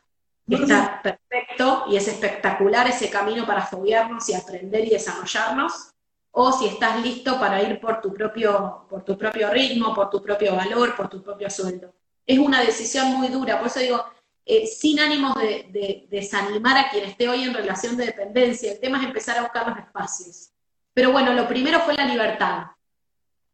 está 0.48 1.00
perfecto 1.02 1.85
y 1.88 1.96
es 1.96 2.07
espectacular 2.09 2.87
ese 2.87 3.09
camino 3.09 3.46
para 3.46 3.62
foguearnos 3.62 4.28
y 4.28 4.35
aprender 4.35 4.85
y 4.85 4.90
desarrollarnos, 4.90 5.90
o 6.33 6.52
si 6.52 6.66
estás 6.66 7.00
listo 7.02 7.38
para 7.38 7.62
ir 7.62 7.80
por 7.80 8.00
tu 8.00 8.12
propio, 8.12 8.87
por 8.90 9.04
tu 9.04 9.16
propio 9.16 9.50
ritmo, 9.50 9.94
por 9.94 10.11
tu 10.11 10.20
propio 10.20 10.57
valor, 10.57 10.96
por 10.96 11.09
tu 11.09 11.22
propio 11.22 11.48
sueldo. 11.48 11.94
Es 12.26 12.38
una 12.38 12.61
decisión 12.61 13.12
muy 13.12 13.28
dura, 13.28 13.59
por 13.59 13.68
eso 13.68 13.80
digo, 13.80 14.04
eh, 14.46 14.66
sin 14.66 15.00
ánimos 15.00 15.35
de, 15.37 16.07
desanimar 16.11 16.76
a 16.76 16.90
quien 16.90 17.04
esté 17.04 17.28
hoy 17.28 17.44
en 17.44 17.54
relación 17.54 17.96
de 17.96 18.07
dependencia, 18.07 18.72
el 18.72 18.80
tema 18.80 18.98
es 18.98 19.04
empezar 19.04 19.38
a 19.38 19.42
buscar 19.42 19.68
los 19.68 19.78
espacios. 19.78 20.50
Pero 20.92 21.12
bueno, 21.12 21.33
lo 21.33 21.48
primero 21.48 21.80
fue 21.80 21.94
la 21.94 22.04
libertad. 22.04 22.66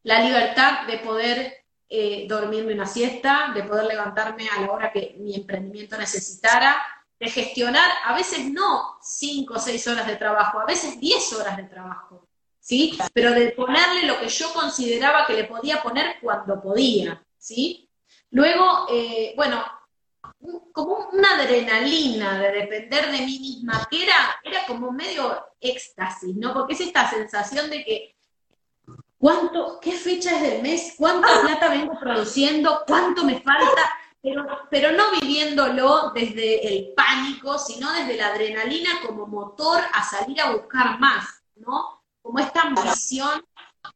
La 0.02 0.20
libertad 0.20 0.86
de 0.86 0.98
poder 0.98 1.64
eh, 1.88 2.26
dormirme 2.28 2.74
una 2.74 2.86
siesta, 2.86 3.52
de 3.54 3.62
poder 3.62 3.86
levantarme 3.86 4.48
a 4.48 4.60
la 4.62 4.72
hora 4.72 4.92
que 4.92 5.16
mi 5.18 5.36
emprendimiento 5.36 5.96
necesitara, 5.96 6.76
de 7.20 7.28
gestionar 7.28 7.88
a 8.04 8.14
veces 8.14 8.50
no 8.50 8.98
cinco 9.02 9.54
o 9.54 9.58
seis 9.58 9.86
horas 9.86 10.06
de 10.06 10.16
trabajo, 10.16 10.58
a 10.58 10.64
veces 10.64 10.98
diez 10.98 11.32
horas 11.34 11.56
de 11.56 11.64
trabajo, 11.64 12.26
¿sí? 12.58 12.98
Pero 13.12 13.32
de 13.32 13.50
ponerle 13.50 14.04
lo 14.06 14.18
que 14.18 14.28
yo 14.28 14.52
consideraba 14.54 15.26
que 15.26 15.34
le 15.34 15.44
podía 15.44 15.82
poner 15.82 16.16
cuando 16.20 16.60
podía, 16.62 17.22
¿sí? 17.36 17.90
Luego, 18.30 18.86
eh, 18.90 19.34
bueno, 19.36 19.62
como 20.72 21.10
una 21.12 21.36
adrenalina 21.36 22.38
de 22.38 22.52
depender 22.52 23.10
de 23.10 23.18
mí 23.18 23.38
misma, 23.38 23.86
que 23.90 24.04
era, 24.04 24.40
era 24.42 24.66
como 24.66 24.90
medio 24.90 25.44
éxtasis, 25.60 26.34
¿no? 26.36 26.54
Porque 26.54 26.74
es 26.74 26.80
esta 26.80 27.08
sensación 27.10 27.68
de 27.70 27.84
que 27.84 28.16
cuánto, 29.18 29.78
qué 29.80 29.92
fecha 29.92 30.36
es 30.36 30.42
del 30.42 30.62
mes, 30.62 30.94
cuánta 30.96 31.28
ah. 31.28 31.40
plata 31.42 31.68
vengo 31.68 31.98
produciendo, 32.00 32.82
cuánto 32.86 33.24
me 33.24 33.40
falta, 33.40 33.82
pero, 34.22 34.46
pero 34.70 34.92
no 34.92 35.10
viviéndolo 35.20 36.10
desde 36.14 36.66
el 36.66 36.92
pánico, 36.94 37.58
sino 37.58 37.92
desde 37.92 38.16
la 38.16 38.28
adrenalina 38.28 39.00
como 39.06 39.26
motor 39.26 39.80
a 39.92 40.02
salir 40.02 40.40
a 40.40 40.52
buscar 40.52 40.98
más, 40.98 41.42
¿no? 41.56 42.02
Como 42.22 42.38
esta 42.38 42.62
ambición 42.62 43.44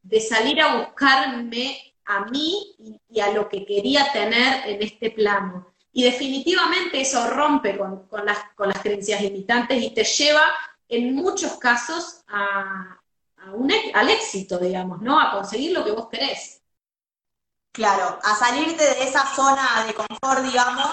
de 0.03 0.19
salir 0.19 0.61
a 0.61 0.77
buscarme 0.77 1.95
a 2.05 2.25
mí 2.25 2.75
y, 3.09 3.19
a 3.19 3.31
lo 3.31 3.49
que 3.49 3.65
quería 3.65 4.11
tener 4.11 4.67
en 4.67 4.81
este 4.81 5.11
plano. 5.11 5.73
Y 5.97 6.03
definitivamente 6.03 6.99
eso 6.99 7.25
rompe 7.29 7.77
con, 7.77 8.25
las, 8.25 8.37
con 8.53 8.67
las 8.67 8.79
creencias 8.79 9.21
limitantes 9.21 9.81
y 9.81 9.91
te 9.91 10.03
lleva 10.03 10.43
en 10.89 11.15
muchos 11.15 11.53
casos 11.53 12.21
a, 12.27 12.99
al 13.93 14.09
éxito, 14.09 14.57
digamos, 14.57 15.01
¿no? 15.01 15.17
A 15.17 15.31
conseguir 15.31 15.71
lo 15.71 15.85
que 15.85 15.93
vos 15.93 16.09
querés. 16.09 16.61
Claro, 17.71 18.19
a 18.21 18.35
salirte 18.35 18.83
de 18.83 19.03
esa 19.03 19.25
zona 19.25 19.85
de 19.87 19.93
confort, 19.93 20.41
digamos, 20.41 20.91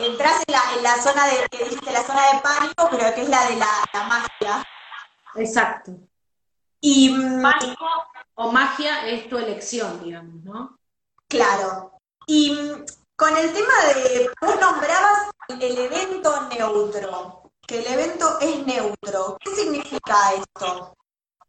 entras 0.00 0.42
en 0.48 0.82
la, 0.82 0.96
zona 1.00 1.26
de, 1.28 1.48
que 1.48 1.62
dijiste, 1.66 1.92
la 1.92 2.02
zona 2.02 2.32
de 2.32 2.40
pánico, 2.40 2.88
pero 2.90 3.14
que 3.14 3.22
es 3.22 3.28
la 3.28 3.48
de 3.48 3.54
la, 3.54 4.04
magia. 4.08 4.66
Exacto. 5.36 5.92
Y 6.80 7.10
mm, 7.10 7.40
pánico 7.40 7.86
o 8.34 8.50
magia 8.50 9.06
es 9.06 9.28
tu 9.28 9.38
elección, 9.38 10.02
digamos, 10.02 10.42
¿no? 10.42 10.76
Claro. 11.28 11.92
Y 12.26 12.50
mm, 12.50 12.84
con 13.16 13.36
el 13.36 13.52
tema 13.52 13.72
de, 13.94 14.30
vos 14.40 14.60
nombrabas 14.60 15.30
el 15.48 15.78
evento 15.78 16.48
neutro, 16.48 17.52
que 17.66 17.78
el 17.78 17.86
evento 17.86 18.38
es 18.40 18.66
neutro. 18.66 19.36
¿Qué 19.40 19.50
significa 19.50 20.32
esto? 20.36 20.96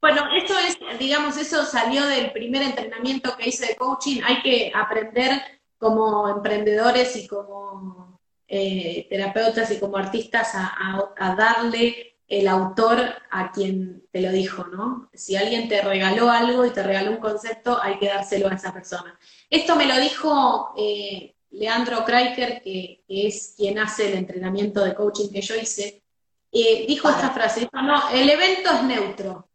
Bueno, 0.01 0.23
eso 0.35 0.53
es, 0.59 0.99
digamos, 0.99 1.37
eso 1.37 1.65
salió 1.65 2.05
del 2.05 2.31
primer 2.31 2.61
entrenamiento 2.61 3.35
que 3.35 3.49
hice 3.49 3.67
de 3.67 3.75
coaching. 3.75 4.21
Hay 4.23 4.41
que 4.41 4.71
aprender 4.73 5.41
como 5.77 6.29
emprendedores 6.29 7.15
y 7.15 7.27
como 7.27 8.19
eh, 8.47 9.07
terapeutas 9.09 9.71
y 9.71 9.79
como 9.79 9.97
artistas 9.97 10.51
a, 10.53 11.35
darle 11.35 12.19
el 12.27 12.47
autor 12.47 12.99
a 13.31 13.51
quien 13.51 14.03
te 14.11 14.21
lo 14.21 14.31
dijo, 14.31 14.65
¿no? 14.65 15.09
Si 15.13 15.35
alguien 15.35 15.67
te 15.67 15.81
regaló 15.81 16.29
algo 16.29 16.65
y 16.65 16.71
te 16.71 16.83
regaló 16.83 17.11
un 17.11 17.17
concepto, 17.17 17.79
hay 17.81 17.97
que 17.97 18.07
dárselo 18.07 18.47
a 18.49 18.53
esa 18.55 18.73
persona. 18.73 19.17
Esto 19.49 19.75
me 19.75 19.87
lo 19.87 19.99
dijo 19.99 20.73
eh, 20.77 21.34
Leandro 21.55 22.03
Kreiker, 22.03 22.61
que, 22.61 23.03
es 23.07 23.53
quien 23.57 23.79
hace 23.79 24.07
el 24.07 24.17
entrenamiento 24.17 24.83
de 24.83 24.93
coaching 24.93 25.29
que 25.29 25.41
yo 25.41 25.55
hice. 25.55 26.03
Eh, 26.51 26.85
dijo 26.87 27.09
esta 27.09 27.31
frase, 27.31 27.61
dijo, 27.61 27.81
no, 27.81 28.09
el 28.09 28.29
evento 28.29 28.71
es 28.71 28.83
neutro, 28.83 29.49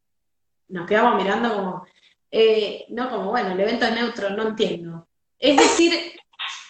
nos 0.69 0.87
quedamos 0.87 1.23
mirando 1.23 1.55
como, 1.55 1.87
eh, 2.31 2.85
no 2.91 3.11
como, 3.11 3.31
bueno, 3.31 3.53
el 3.53 3.61
evento 3.61 3.87
es 3.87 3.93
neutro, 3.93 4.31
no 4.31 4.49
entiendo. 4.49 5.09
Es 5.39 5.57
decir, 5.57 5.93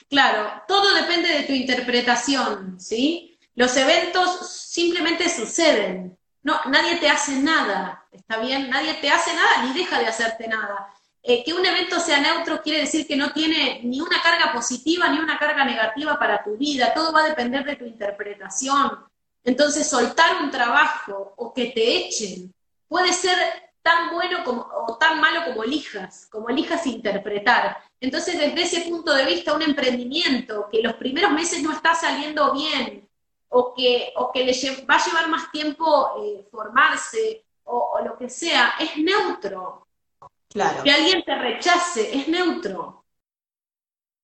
claro, 0.08 0.62
todo 0.68 0.94
depende 0.94 1.28
de 1.28 1.42
tu 1.42 1.52
interpretación, 1.52 2.78
¿sí? 2.80 3.38
Los 3.54 3.76
eventos 3.76 4.48
simplemente 4.48 5.28
suceden. 5.28 6.16
No, 6.42 6.60
nadie 6.66 6.96
te 6.96 7.08
hace 7.08 7.32
nada, 7.40 8.06
¿está 8.12 8.38
bien? 8.38 8.70
Nadie 8.70 8.94
te 8.94 9.10
hace 9.10 9.34
nada 9.34 9.64
ni 9.64 9.78
deja 9.78 9.98
de 9.98 10.06
hacerte 10.06 10.48
nada. 10.48 10.88
Eh, 11.22 11.44
que 11.44 11.52
un 11.52 11.64
evento 11.64 12.00
sea 12.00 12.18
neutro 12.18 12.62
quiere 12.62 12.80
decir 12.80 13.06
que 13.06 13.16
no 13.16 13.30
tiene 13.32 13.80
ni 13.84 14.00
una 14.00 14.22
carga 14.22 14.52
positiva 14.52 15.08
ni 15.08 15.18
una 15.18 15.38
carga 15.38 15.64
negativa 15.64 16.18
para 16.18 16.42
tu 16.42 16.56
vida. 16.56 16.94
Todo 16.94 17.12
va 17.12 17.24
a 17.24 17.28
depender 17.28 17.64
de 17.64 17.76
tu 17.76 17.84
interpretación. 17.84 19.04
Entonces, 19.44 19.88
soltar 19.88 20.42
un 20.42 20.50
trabajo 20.50 21.34
o 21.36 21.52
que 21.52 21.66
te 21.66 21.96
echen 21.96 22.52
puede 22.88 23.12
ser 23.12 23.36
tan 23.82 24.10
bueno 24.10 24.44
como, 24.44 24.62
o 24.62 24.96
tan 24.98 25.20
malo 25.20 25.44
como 25.46 25.64
elijas, 25.64 26.26
como 26.30 26.48
elijas 26.48 26.86
interpretar. 26.86 27.78
Entonces, 28.00 28.38
desde 28.38 28.62
ese 28.62 28.90
punto 28.90 29.12
de 29.12 29.24
vista, 29.24 29.54
un 29.54 29.62
emprendimiento 29.62 30.68
que 30.70 30.82
los 30.82 30.94
primeros 30.94 31.32
meses 31.32 31.62
no 31.62 31.72
está 31.72 31.94
saliendo 31.94 32.52
bien, 32.52 33.08
o 33.48 33.74
que, 33.74 34.12
o 34.16 34.30
que 34.32 34.44
le 34.44 34.52
va 34.84 34.94
a 34.96 35.04
llevar 35.04 35.28
más 35.28 35.50
tiempo 35.50 36.22
eh, 36.22 36.46
formarse, 36.50 37.44
o, 37.64 38.00
lo 38.04 38.16
que 38.16 38.28
sea, 38.28 38.74
es 38.80 38.96
neutro. 38.96 39.86
Claro. 40.50 40.82
Que 40.82 40.90
alguien 40.90 41.22
te 41.24 41.34
rechace, 41.34 42.18
es 42.18 42.28
neutro. 42.28 43.04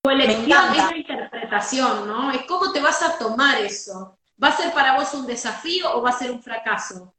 Tu 0.03 0.11
elección 0.11 0.75
es 0.75 0.91
la 0.91 0.97
interpretación, 0.97 2.07
¿no? 2.07 2.31
Es 2.31 2.43
cómo 2.47 2.73
te 2.73 2.81
vas 2.81 3.03
a 3.03 3.17
tomar 3.19 3.61
eso. 3.61 4.19
¿Va 4.43 4.49
a 4.49 4.57
ser 4.57 4.73
para 4.73 4.97
vos 4.97 5.15
un 5.15 5.27
desafío 5.27 5.97
o 5.97 6.03
va 6.03 6.11
a 6.11 6.19
ser 6.19 6.31
un 6.31 6.43
fracaso? 6.43 7.17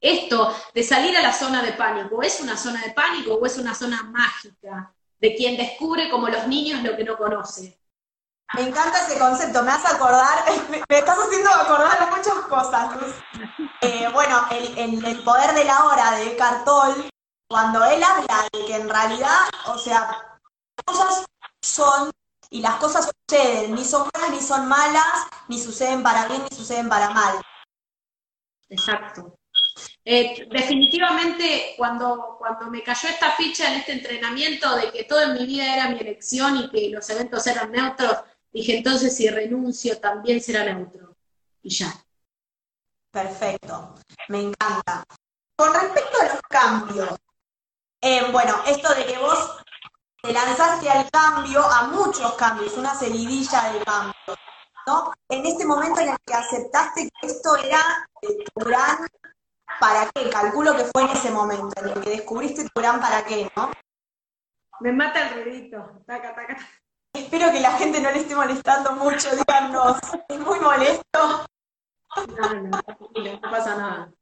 esto 0.00 0.54
de 0.74 0.82
salir 0.82 1.16
a 1.16 1.22
la 1.22 1.32
zona 1.32 1.62
de 1.62 1.72
pánico, 1.72 2.22
¿es 2.22 2.40
una 2.40 2.56
zona 2.56 2.80
de 2.82 2.90
pánico 2.90 3.34
o 3.34 3.46
es 3.46 3.58
una 3.58 3.74
zona 3.74 4.02
mágica 4.04 4.92
de 5.18 5.34
quien 5.34 5.56
descubre 5.56 6.08
como 6.08 6.28
los 6.28 6.46
niños 6.46 6.82
lo 6.82 6.96
que 6.96 7.04
no 7.04 7.16
conoce? 7.16 7.78
Me 8.54 8.62
encanta 8.62 9.06
ese 9.06 9.18
concepto, 9.18 9.62
me 9.62 9.70
hace 9.70 9.94
acordar, 9.94 10.44
me, 10.70 10.96
estás 10.96 11.18
haciendo 11.18 11.50
acordar 11.50 12.10
muchas 12.10 12.34
cosas, 12.48 12.90
eh, 13.82 14.08
bueno, 14.12 14.44
el, 14.50 15.04
el, 15.04 15.22
poder 15.22 15.52
de 15.52 15.64
la 15.64 15.84
hora 15.84 16.12
de 16.12 16.34
Cartol, 16.36 17.08
cuando 17.50 17.84
él 17.84 18.00
habla 18.00 18.48
de 18.52 18.64
que 18.64 18.76
en 18.76 18.88
realidad, 18.88 19.40
o 19.66 19.76
sea, 19.76 20.38
las 20.76 20.84
cosas 20.84 21.26
son 21.60 22.12
y 22.48 22.62
las 22.62 22.76
cosas 22.76 23.10
suceden, 23.28 23.74
ni 23.74 23.84
son 23.84 24.08
buenas 24.12 24.30
ni 24.30 24.40
son 24.40 24.68
malas, 24.68 25.26
ni 25.48 25.58
suceden 25.58 26.00
para 26.00 26.28
bien 26.28 26.42
ni 26.48 26.56
suceden 26.56 26.88
para 26.88 27.10
mal. 27.10 27.42
Exacto. 28.68 29.36
Eh, 30.04 30.46
definitivamente, 30.48 31.74
cuando, 31.76 32.36
cuando 32.38 32.70
me 32.70 32.84
cayó 32.84 33.08
esta 33.08 33.32
ficha 33.32 33.72
en 33.72 33.80
este 33.80 33.92
entrenamiento 33.92 34.76
de 34.76 34.92
que 34.92 35.04
todo 35.04 35.20
en 35.20 35.34
mi 35.34 35.44
vida 35.44 35.74
era 35.74 35.88
mi 35.88 35.98
elección 35.98 36.56
y 36.56 36.70
que 36.70 36.88
los 36.90 37.10
eventos 37.10 37.44
eran 37.48 37.72
neutros, 37.72 38.16
dije 38.52 38.76
entonces 38.76 39.16
si 39.16 39.28
renuncio 39.28 39.98
también 39.98 40.40
será 40.40 40.64
neutro. 40.64 41.16
Y 41.62 41.70
ya. 41.70 41.92
Perfecto, 43.10 43.96
me 44.28 44.40
encanta. 44.40 45.02
Con 45.56 45.74
respecto 45.74 46.20
a 46.20 46.24
los 46.32 46.40
cambios, 46.48 47.18
eh, 48.00 48.30
bueno, 48.32 48.54
esto 48.66 48.94
de 48.94 49.04
que 49.04 49.18
vos 49.18 49.62
te 50.22 50.32
lanzaste 50.32 50.88
al 50.90 51.10
cambio, 51.10 51.62
a 51.64 51.88
muchos 51.88 52.34
cambios, 52.34 52.76
una 52.76 52.94
seguidilla 52.94 53.72
de 53.72 53.84
cambios, 53.84 54.38
¿no? 54.86 55.12
En 55.28 55.46
este 55.46 55.66
momento 55.66 56.00
en 56.00 56.10
el 56.10 56.16
que 56.24 56.34
aceptaste 56.34 57.08
que 57.20 57.26
esto 57.26 57.56
era 57.56 57.80
tu 58.20 58.64
gran 58.64 59.06
para 59.78 60.10
qué, 60.14 60.28
calculo 60.28 60.76
que 60.76 60.84
fue 60.84 61.02
en 61.02 61.10
ese 61.10 61.30
momento 61.30 61.72
en 61.80 61.88
el 61.88 62.00
que 62.00 62.10
descubriste 62.10 62.64
tu 62.64 62.80
gran 62.80 63.00
para 63.00 63.24
qué, 63.24 63.50
¿no? 63.56 63.70
Me 64.80 64.92
mata 64.92 65.28
el 65.28 65.44
ruidito, 65.44 66.02
taca, 66.06 66.34
taca. 66.34 66.56
Espero 67.12 67.50
que 67.50 67.60
la 67.60 67.72
gente 67.72 68.00
no 68.00 68.10
le 68.10 68.20
esté 68.20 68.34
molestando 68.34 68.92
mucho, 68.92 69.28
díganos, 69.34 69.98
es 70.28 70.38
muy 70.38 70.60
molesto. 70.60 71.46
No, 72.16 72.54
no, 72.54 72.70
no 72.70 73.40
pasa 73.40 73.76
nada. 73.76 74.12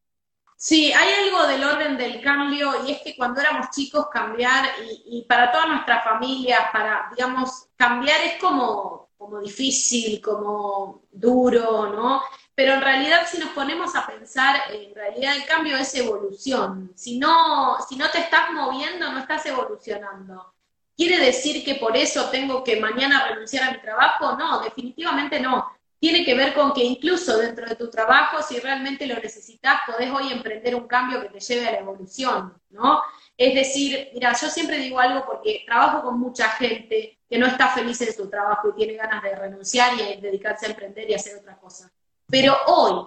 Sí, 0.60 0.92
hay 0.92 1.26
algo 1.26 1.46
del 1.46 1.62
orden 1.62 1.96
del 1.96 2.20
cambio 2.20 2.84
y 2.84 2.90
es 2.90 3.00
que 3.02 3.14
cuando 3.16 3.40
éramos 3.40 3.70
chicos 3.70 4.08
cambiar 4.12 4.68
y, 5.06 5.24
para 5.28 5.52
todas 5.52 5.68
nuestras 5.68 6.02
familias, 6.02 6.58
para, 6.72 7.08
digamos, 7.16 7.68
cambiar 7.76 8.20
es 8.22 8.40
como, 8.40 9.08
como 9.16 9.38
difícil, 9.38 10.20
como 10.20 11.02
duro, 11.12 11.90
¿no? 11.94 12.22
Pero 12.56 12.74
en 12.74 12.80
realidad 12.82 13.20
si 13.30 13.38
nos 13.38 13.50
ponemos 13.50 13.94
a 13.94 14.04
pensar, 14.04 14.60
en 14.72 14.92
realidad 14.96 15.36
el 15.36 15.46
cambio 15.46 15.76
es 15.76 15.94
evolución. 15.94 16.90
Si 16.96 17.20
no, 17.20 17.78
si 17.88 17.94
no 17.94 18.10
te 18.10 18.18
estás 18.18 18.50
moviendo, 18.50 19.12
no 19.12 19.20
estás 19.20 19.46
evolucionando. 19.46 20.54
¿Quiere 20.96 21.18
decir 21.24 21.64
que 21.64 21.76
por 21.76 21.96
eso 21.96 22.30
tengo 22.30 22.64
que 22.64 22.80
mañana 22.80 23.28
renunciar 23.28 23.68
a 23.68 23.70
mi 23.70 23.80
trabajo? 23.80 24.36
No, 24.36 24.58
definitivamente 24.58 25.38
no 25.38 25.77
tiene 26.00 26.24
que 26.24 26.34
ver 26.34 26.54
con 26.54 26.72
que 26.72 26.84
incluso 26.84 27.38
dentro 27.38 27.66
de 27.66 27.74
tu 27.74 27.90
trabajo, 27.90 28.42
si 28.42 28.60
realmente 28.60 29.06
lo 29.06 29.16
necesitas, 29.16 29.80
podés 29.86 30.10
hoy 30.10 30.32
emprender 30.32 30.74
un 30.74 30.86
cambio 30.86 31.20
que 31.20 31.28
te 31.28 31.40
lleve 31.40 31.66
a 31.66 31.72
la 31.72 31.78
evolución, 31.78 32.54
¿no? 32.70 33.02
Es 33.36 33.54
decir, 33.54 34.10
mira, 34.14 34.32
yo 34.32 34.48
siempre 34.48 34.78
digo 34.78 35.00
algo 35.00 35.24
porque 35.26 35.64
trabajo 35.66 36.02
con 36.02 36.18
mucha 36.20 36.48
gente 36.50 37.18
que 37.28 37.38
no 37.38 37.46
está 37.46 37.68
feliz 37.68 38.00
en 38.00 38.14
su 38.14 38.28
trabajo 38.28 38.68
y 38.68 38.76
tiene 38.76 38.94
ganas 38.94 39.22
de 39.22 39.34
renunciar 39.34 39.92
y 39.94 40.20
dedicarse 40.20 40.66
a 40.66 40.70
emprender 40.70 41.10
y 41.10 41.14
hacer 41.14 41.36
otra 41.36 41.56
cosa. 41.56 41.90
Pero 42.28 42.56
hoy, 42.66 43.06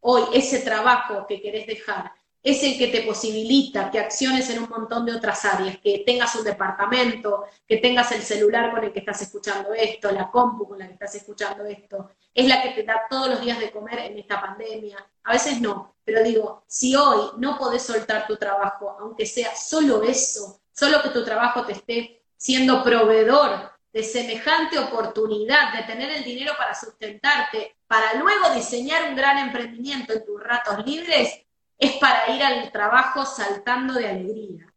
hoy, 0.00 0.22
ese 0.34 0.60
trabajo 0.60 1.26
que 1.26 1.40
querés 1.40 1.66
dejar, 1.66 2.12
es 2.46 2.62
el 2.62 2.78
que 2.78 2.86
te 2.86 3.02
posibilita 3.02 3.90
que 3.90 3.98
acciones 3.98 4.48
en 4.50 4.62
un 4.62 4.68
montón 4.68 5.04
de 5.04 5.12
otras 5.12 5.44
áreas, 5.44 5.78
que 5.78 6.04
tengas 6.06 6.32
un 6.36 6.44
departamento, 6.44 7.46
que 7.66 7.78
tengas 7.78 8.12
el 8.12 8.22
celular 8.22 8.70
con 8.70 8.84
el 8.84 8.92
que 8.92 9.00
estás 9.00 9.20
escuchando 9.20 9.74
esto, 9.74 10.12
la 10.12 10.30
compu 10.30 10.68
con 10.68 10.78
la 10.78 10.86
que 10.86 10.92
estás 10.92 11.16
escuchando 11.16 11.64
esto, 11.64 12.12
es 12.32 12.46
la 12.46 12.62
que 12.62 12.68
te 12.68 12.84
da 12.84 13.02
todos 13.10 13.30
los 13.30 13.40
días 13.40 13.58
de 13.58 13.72
comer 13.72 13.98
en 13.98 14.18
esta 14.18 14.40
pandemia. 14.40 15.04
A 15.24 15.32
veces 15.32 15.60
no, 15.60 15.96
pero 16.04 16.22
digo, 16.22 16.62
si 16.68 16.94
hoy 16.94 17.32
no 17.38 17.58
podés 17.58 17.82
soltar 17.82 18.28
tu 18.28 18.36
trabajo, 18.36 18.96
aunque 19.00 19.26
sea 19.26 19.56
solo 19.56 20.04
eso, 20.04 20.60
solo 20.72 21.02
que 21.02 21.08
tu 21.08 21.24
trabajo 21.24 21.66
te 21.66 21.72
esté 21.72 22.22
siendo 22.36 22.84
proveedor 22.84 23.72
de 23.92 24.04
semejante 24.04 24.78
oportunidad, 24.78 25.72
de 25.72 25.82
tener 25.82 26.12
el 26.12 26.22
dinero 26.22 26.52
para 26.56 26.76
sustentarte, 26.76 27.74
para 27.88 28.14
luego 28.14 28.50
diseñar 28.54 29.08
un 29.08 29.16
gran 29.16 29.38
emprendimiento 29.38 30.12
en 30.12 30.24
tus 30.24 30.40
ratos 30.40 30.86
libres, 30.86 31.45
es 31.78 31.92
para 31.92 32.30
ir 32.30 32.42
al 32.42 32.70
trabajo 32.72 33.24
saltando 33.24 33.94
de 33.94 34.08
alegría. 34.08 34.72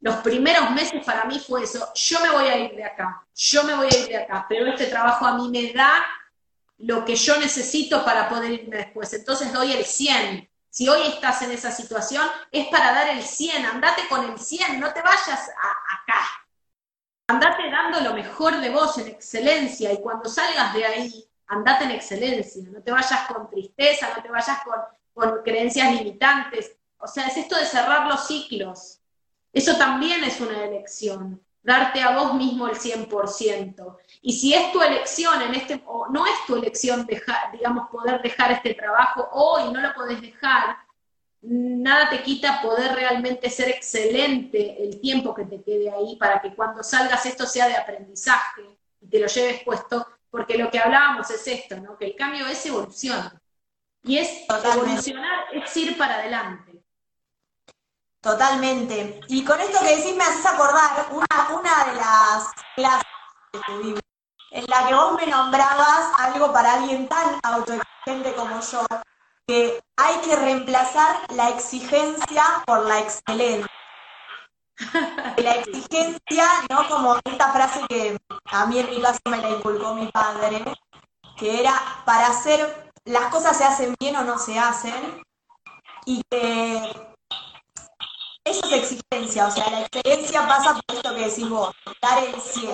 Los 0.00 0.16
primeros 0.16 0.70
meses 0.70 1.04
para 1.04 1.24
mí 1.24 1.38
fue 1.40 1.64
eso, 1.64 1.92
yo 1.94 2.20
me 2.20 2.30
voy 2.30 2.46
a 2.46 2.56
ir 2.56 2.74
de 2.76 2.84
acá, 2.84 3.26
yo 3.34 3.64
me 3.64 3.74
voy 3.74 3.88
a 3.90 3.98
ir 3.98 4.06
de 4.06 4.16
acá, 4.16 4.46
pero 4.48 4.66
este 4.66 4.86
trabajo 4.86 5.26
a 5.26 5.34
mí 5.36 5.48
me 5.48 5.72
da 5.72 6.04
lo 6.78 7.04
que 7.04 7.16
yo 7.16 7.38
necesito 7.38 8.04
para 8.04 8.28
poder 8.28 8.52
irme 8.52 8.76
después. 8.76 9.12
Entonces 9.12 9.52
doy 9.52 9.72
el 9.72 9.84
100. 9.84 10.48
Si 10.70 10.88
hoy 10.88 11.02
estás 11.08 11.42
en 11.42 11.50
esa 11.50 11.72
situación, 11.72 12.24
es 12.52 12.68
para 12.68 12.92
dar 12.92 13.08
el 13.08 13.22
100. 13.22 13.66
Andate 13.66 14.06
con 14.08 14.24
el 14.24 14.38
100, 14.38 14.78
no 14.78 14.92
te 14.92 15.02
vayas 15.02 15.50
acá. 15.50 16.20
Andate 17.26 17.68
dando 17.70 18.00
lo 18.00 18.14
mejor 18.14 18.60
de 18.60 18.70
vos 18.70 18.96
en 18.98 19.08
excelencia 19.08 19.92
y 19.92 20.00
cuando 20.00 20.28
salgas 20.28 20.72
de 20.72 20.86
ahí, 20.86 21.28
andate 21.48 21.84
en 21.84 21.90
excelencia. 21.90 22.62
No 22.70 22.80
te 22.80 22.92
vayas 22.92 23.26
con 23.26 23.50
tristeza, 23.50 24.12
no 24.14 24.22
te 24.22 24.28
vayas 24.28 24.60
con 24.62 24.76
con 25.18 25.42
creencias 25.42 25.92
limitantes. 25.94 26.76
O 26.98 27.08
sea, 27.08 27.26
es 27.26 27.36
esto 27.36 27.56
de 27.56 27.64
cerrar 27.64 28.06
los 28.06 28.28
ciclos. 28.28 29.00
Eso 29.52 29.76
también 29.76 30.22
es 30.22 30.40
una 30.40 30.64
elección, 30.64 31.42
darte 31.60 32.00
a 32.00 32.16
vos 32.16 32.34
mismo 32.34 32.68
el 32.68 32.76
100%. 32.76 33.96
Y 34.22 34.32
si 34.34 34.54
es 34.54 34.70
tu 34.70 34.80
elección 34.80 35.42
en 35.42 35.54
este, 35.56 35.82
o 35.86 36.06
no 36.08 36.24
es 36.24 36.46
tu 36.46 36.54
elección 36.54 37.04
dejar, 37.04 37.50
digamos, 37.50 37.88
poder 37.90 38.22
dejar 38.22 38.52
este 38.52 38.74
trabajo 38.74 39.28
hoy, 39.32 39.72
no 39.72 39.80
lo 39.80 39.92
podés 39.94 40.20
dejar, 40.20 40.76
nada 41.40 42.08
te 42.10 42.22
quita 42.22 42.62
poder 42.62 42.94
realmente 42.94 43.50
ser 43.50 43.70
excelente 43.70 44.80
el 44.82 45.00
tiempo 45.00 45.34
que 45.34 45.46
te 45.46 45.62
quede 45.62 45.90
ahí 45.90 46.14
para 46.16 46.40
que 46.40 46.54
cuando 46.54 46.84
salgas 46.84 47.26
esto 47.26 47.44
sea 47.46 47.66
de 47.66 47.76
aprendizaje 47.76 48.62
y 49.00 49.08
te 49.08 49.18
lo 49.18 49.26
lleves 49.26 49.62
puesto, 49.64 50.06
porque 50.30 50.58
lo 50.58 50.70
que 50.70 50.78
hablábamos 50.78 51.28
es 51.30 51.44
esto, 51.48 51.76
¿no? 51.80 51.96
Que 51.96 52.06
el 52.06 52.14
cambio 52.14 52.46
es 52.46 52.64
evolución. 52.66 53.37
Y 54.08 54.16
es 54.16 54.46
evolucionar, 54.48 55.44
es 55.52 55.76
ir 55.76 55.98
para 55.98 56.14
adelante. 56.14 56.82
Totalmente. 58.22 59.20
Y 59.28 59.44
con 59.44 59.60
esto 59.60 59.80
que 59.80 59.96
decís 59.96 60.16
me 60.16 60.24
haces 60.24 60.46
acordar 60.46 61.08
una, 61.10 61.58
una 61.58 61.84
de 61.84 61.94
las 61.96 62.50
clases 62.74 63.04
que 63.52 63.60
tuvimos, 63.66 64.00
en 64.50 64.64
la 64.66 64.86
que 64.86 64.94
vos 64.94 65.12
me 65.12 65.26
nombrabas 65.26 66.18
algo 66.20 66.50
para 66.54 66.72
alguien 66.72 67.06
tan 67.06 67.38
autoexigente 67.42 68.34
como 68.34 68.58
yo, 68.60 68.86
que 69.46 69.78
hay 69.98 70.16
que 70.22 70.36
reemplazar 70.36 71.30
la 71.34 71.50
exigencia 71.50 72.44
por 72.64 72.86
la 72.86 73.00
excelencia. 73.00 73.70
La 75.36 75.52
exigencia, 75.56 76.46
¿no? 76.70 76.88
Como 76.88 77.18
esta 77.24 77.52
frase 77.52 77.80
que 77.90 78.16
a 78.46 78.64
mí 78.64 78.78
en 78.78 78.88
mi 78.88 79.02
caso 79.02 79.20
me 79.26 79.36
la 79.36 79.50
inculcó 79.50 79.94
mi 79.94 80.06
padre, 80.10 80.64
que 81.36 81.60
era 81.60 82.02
para 82.06 82.32
ser 82.32 82.87
las 83.04 83.32
cosas 83.32 83.56
se 83.56 83.64
hacen 83.64 83.94
bien 83.98 84.16
o 84.16 84.24
no 84.24 84.38
se 84.38 84.58
hacen 84.58 85.22
y 86.04 86.22
que 86.30 86.92
eso 88.44 88.66
es 88.66 88.72
exigencia, 88.72 89.46
o 89.46 89.50
sea, 89.50 89.70
la 89.70 89.82
excelencia 89.82 90.46
pasa 90.46 90.74
por 90.74 90.96
esto 90.96 91.14
que 91.14 91.28
decís 91.28 91.48
vos, 91.48 91.74
dar 92.00 92.24
el 92.24 92.40
100. 92.40 92.72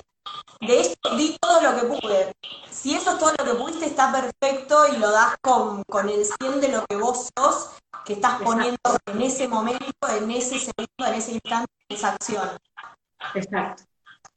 De 0.61 0.79
esto 0.79 1.15
di 1.15 1.37
todo 1.39 1.61
lo 1.61 1.75
que 1.75 1.85
pude. 1.85 2.33
Si 2.71 2.95
eso 2.95 3.11
es 3.11 3.19
todo 3.19 3.33
lo 3.37 3.43
que 3.43 3.53
pudiste, 3.55 3.85
está 3.85 4.11
perfecto 4.11 4.87
y 4.87 4.97
lo 4.97 5.11
das 5.11 5.35
con, 5.41 5.83
el 6.09 6.25
100 6.25 6.61
de 6.61 6.69
lo 6.69 6.85
que 6.85 6.95
vos 6.95 7.29
sos, 7.37 7.71
que 8.05 8.13
estás 8.13 8.41
poniendo 8.41 8.79
en 9.05 9.21
ese 9.21 9.47
momento, 9.47 10.07
en 10.09 10.31
ese 10.31 10.59
segundo, 10.59 11.05
en 11.05 11.13
ese 11.13 11.33
instante, 11.33 11.71
en 11.89 11.97
esa 11.97 12.13
acción. 12.13 12.49
Exacto. 13.33 13.83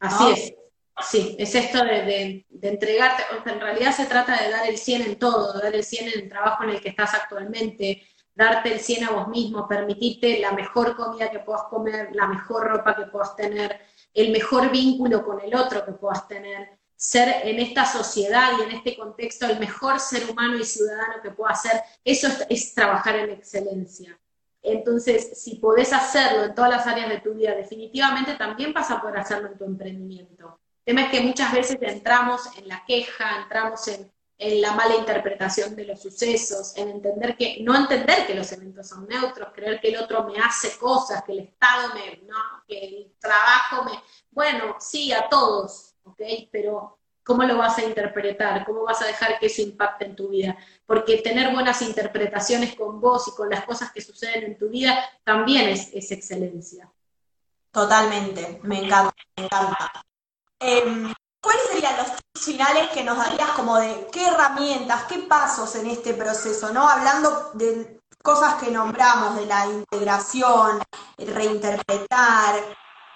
Así 0.01 0.31
es. 0.33 0.55
Sí, 1.01 1.37
es 1.39 1.55
esto 1.55 1.85
de, 1.85 2.45
entregarte, 2.61 3.23
en 3.47 3.61
realidad 3.61 3.93
se 3.95 4.07
trata 4.07 4.37
de 4.43 4.51
dar 4.51 4.69
el 4.69 4.77
100 4.77 5.03
en 5.03 5.19
todo, 5.19 5.53
dar 5.59 5.75
el 5.75 5.85
100 5.85 6.09
en 6.09 6.21
el 6.21 6.29
trabajo 6.29 6.65
en 6.65 6.71
el 6.71 6.81
que 6.81 6.89
estás 6.89 7.15
actualmente, 7.15 8.03
darte 8.35 8.73
el 8.73 8.81
100 8.81 9.05
a 9.05 9.11
vos 9.13 9.29
mismo, 9.29 9.69
permitirte 9.69 10.41
la 10.41 10.53
mejor 10.53 10.97
comida 10.97 11.31
que 11.31 11.39
puedas 11.39 11.65
comer, 11.65 12.11
la 12.15 12.27
mejor 12.27 12.67
ropa 12.67 12.97
que 12.97 13.07
puedas 13.07 13.37
tener, 13.37 13.81
el 14.13 14.33
mejor 14.33 14.71
vínculo 14.71 15.25
con 15.25 15.41
el 15.41 15.55
otro 15.55 15.85
que 15.85 15.93
puedas 15.93 16.27
tener, 16.27 16.79
ser 16.97 17.47
en 17.47 17.61
esta 17.61 17.87
sociedad 17.87 18.53
y 18.59 18.63
en 18.63 18.73
este 18.73 18.97
contexto 18.97 19.47
el 19.47 19.61
mejor 19.61 20.01
ser 20.01 20.29
humano 20.29 20.59
y 20.59 20.65
ciudadano 20.65 21.23
que 21.23 21.31
puedas 21.31 21.63
ser, 21.63 21.81
eso 22.05 22.27
es, 22.27 22.45
es 22.49 22.75
trabajar 22.75 23.15
en 23.17 23.31
excelencia. 23.31 24.19
Entonces, 24.63 25.41
si 25.41 25.57
podés 25.57 25.93
hacerlo 25.93 26.45
en 26.45 26.55
todas 26.57 26.71
las 26.71 26.87
áreas 26.89 27.09
de 27.09 27.21
tu 27.21 27.35
vida, 27.35 27.55
definitivamente 27.55 28.35
también 28.35 28.73
vas 28.73 28.91
a 28.91 29.01
poder 29.01 29.19
hacerlo 29.19 29.49
en 29.49 29.59
tu 29.59 29.65
emprendimiento 29.65 30.59
tema 30.89 31.03
es 31.03 31.11
que 31.11 31.21
muchas 31.21 31.53
veces 31.53 31.77
entramos 31.83 32.41
en 32.57 32.67
la 32.67 32.83
queja, 32.87 33.43
entramos 33.43 33.87
en, 33.89 34.11
la 34.39 34.73
mala 34.73 34.95
interpretación 34.95 35.75
de 35.77 35.85
los 35.85 36.01
sucesos, 36.01 36.75
en 36.77 36.89
entender 36.89 37.37
que, 37.37 37.59
no 37.61 37.77
entender 37.77 38.25
que 38.25 38.35
los 38.35 38.51
eventos 38.53 38.89
son 38.89 39.07
neutros, 39.07 39.49
creer 39.53 39.81
que 39.81 39.89
el 39.89 39.99
otro 39.99 40.25
me 40.25 40.39
hace 40.39 40.79
cosas, 40.79 41.25
que 41.25 41.33
el 41.33 41.41
Estado 41.41 41.93
me, 41.93 42.23
no, 42.27 42.37
que 42.67 42.79
el 42.79 43.13
trabajo 43.19 43.85
me, 43.85 44.01
bueno, 44.31 44.77
sí, 44.79 45.13
a 45.13 45.29
todos, 45.29 45.97
¿ok? 46.05 46.23
Pero 46.53 46.99
¿cómo 47.25 47.43
lo 47.43 47.59
vas 47.59 47.77
a 47.79 47.85
interpretar? 47.85 48.65
¿Cómo 48.65 48.85
vas 48.85 49.03
a 49.03 49.07
dejar 49.07 49.41
que 49.41 49.47
eso 49.47 49.61
impacte 49.61 50.07
en 50.07 50.17
tu 50.17 50.29
vida? 50.29 50.57
Porque 50.87 51.19
tener 51.19 51.53
buenas 51.53 51.83
interpretaciones 51.83 52.77
con 52.77 53.01
vos 53.01 53.27
y 53.29 53.33
con 53.33 53.51
las 53.51 53.65
cosas 53.67 53.93
que 53.93 54.01
suceden 54.01 54.45
en 54.45 54.57
tu 54.57 54.71
vida 54.71 55.05
también 55.25 55.69
es, 55.69 55.91
es 55.93 56.13
excelencia. 56.13 56.91
Totalmente, 57.73 58.61
me 58.63 58.85
encanta, 58.85 59.15
me 59.37 59.45
encanta. 59.45 60.08
Em, 60.61 61.13
¿Cuáles 61.41 61.63
serían 61.71 61.97
los 61.97 62.07
tips 62.07 62.45
finales 62.45 62.89
que 62.91 63.05
nos 63.05 63.17
darías 63.17 63.51
como 63.51 63.77
de 63.79 64.09
qué 64.13 64.27
herramientas, 64.27 65.05
qué 65.05 65.21
pasos 65.21 65.75
en 65.77 65.87
este 65.87 66.15
proceso, 66.15 66.73
¿no? 66.73 66.89
Hablando 66.89 67.53
de 67.55 68.01
cosas 68.23 68.55
que 68.55 68.71
nombramos, 68.71 69.37
de 69.37 69.47
la 69.47 69.67
integración, 69.67 70.83
el 71.17 71.35
reinterpretar, 71.35 72.57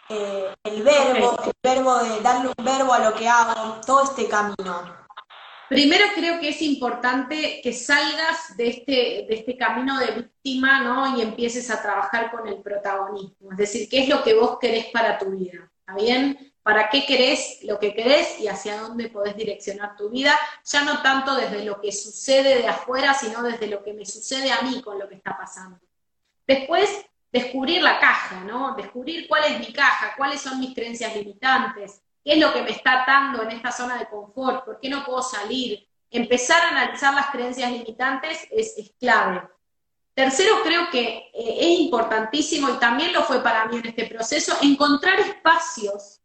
eh, 0.09 0.55
el 0.62 0.82
verbo, 0.82 1.36
el 1.45 1.53
verbo 1.62 1.99
de 1.99 2.20
darle 2.20 2.53
un 2.57 2.64
verbo 2.64 2.93
a 2.93 3.11
lo 3.11 3.14
que 3.14 3.28
hago, 3.28 3.80
todo 3.84 4.05
este 4.05 4.28
camino. 4.28 5.03
Primero 5.68 6.05
creo 6.14 6.38
que 6.38 6.51
es 6.51 6.62
importante 6.62 7.61
que 7.62 7.72
salgas 7.72 8.57
de 8.57 8.68
este, 8.68 8.93
de 9.28 9.34
este 9.34 9.57
camino 9.57 9.99
de 9.99 10.12
víctima, 10.12 10.80
¿no? 10.80 11.16
Y 11.16 11.22
empieces 11.22 11.70
a 11.70 11.82
trabajar 11.82 12.30
con 12.30 12.47
el 12.47 12.62
protagonismo. 12.62 13.53
Es 13.53 13.57
decir, 13.57 13.88
qué 13.88 14.03
es 14.03 14.09
lo 14.09 14.22
que 14.22 14.34
vos 14.34 14.59
querés 14.61 14.86
para 14.93 15.18
tu 15.18 15.30
vida. 15.30 15.70
¿Está 15.80 15.95
bien? 15.95 16.51
Para 16.62 16.88
qué 16.90 17.04
querés 17.04 17.58
lo 17.62 17.78
que 17.78 17.94
querés 17.94 18.38
y 18.38 18.48
hacia 18.48 18.80
dónde 18.80 19.08
podés 19.08 19.36
direccionar 19.36 19.96
tu 19.96 20.10
vida, 20.10 20.38
ya 20.64 20.84
no 20.84 21.02
tanto 21.02 21.34
desde 21.34 21.64
lo 21.64 21.80
que 21.80 21.92
sucede 21.92 22.58
de 22.58 22.68
afuera, 22.68 23.14
sino 23.14 23.42
desde 23.42 23.66
lo 23.66 23.82
que 23.82 23.92
me 23.92 24.06
sucede 24.06 24.52
a 24.52 24.62
mí 24.62 24.80
con 24.80 24.98
lo 24.98 25.08
que 25.08 25.16
está 25.16 25.36
pasando. 25.36 25.80
Después, 26.46 27.04
descubrir 27.32 27.82
la 27.82 27.98
caja, 27.98 28.44
¿no? 28.44 28.74
Descubrir 28.76 29.26
cuál 29.26 29.44
es 29.44 29.58
mi 29.58 29.72
caja, 29.72 30.14
cuáles 30.16 30.40
son 30.40 30.60
mis 30.60 30.74
creencias 30.74 31.16
limitantes, 31.16 32.02
qué 32.22 32.34
es 32.34 32.38
lo 32.38 32.52
que 32.52 32.62
me 32.62 32.70
está 32.70 33.02
atando 33.02 33.42
en 33.42 33.50
esta 33.50 33.72
zona 33.72 33.98
de 33.98 34.06
confort, 34.06 34.64
por 34.64 34.78
qué 34.78 34.88
no 34.88 35.04
puedo 35.04 35.22
salir, 35.22 35.88
empezar 36.10 36.62
a 36.62 36.68
analizar 36.68 37.14
las 37.14 37.30
creencias 37.30 37.72
limitantes 37.72 38.46
es, 38.50 38.92
clave. 39.00 39.42
Tercero, 40.14 40.62
creo 40.62 40.90
que 40.90 41.30
eh, 41.32 41.56
es 41.58 41.80
importantísimo, 41.80 42.68
y 42.68 42.74
también 42.74 43.14
lo 43.14 43.22
fue 43.22 43.42
para 43.42 43.64
mí 43.66 43.78
en 43.78 43.86
este 43.86 44.06
proceso, 44.06 44.54
encontrar 44.60 45.18
espacios, 45.18 46.20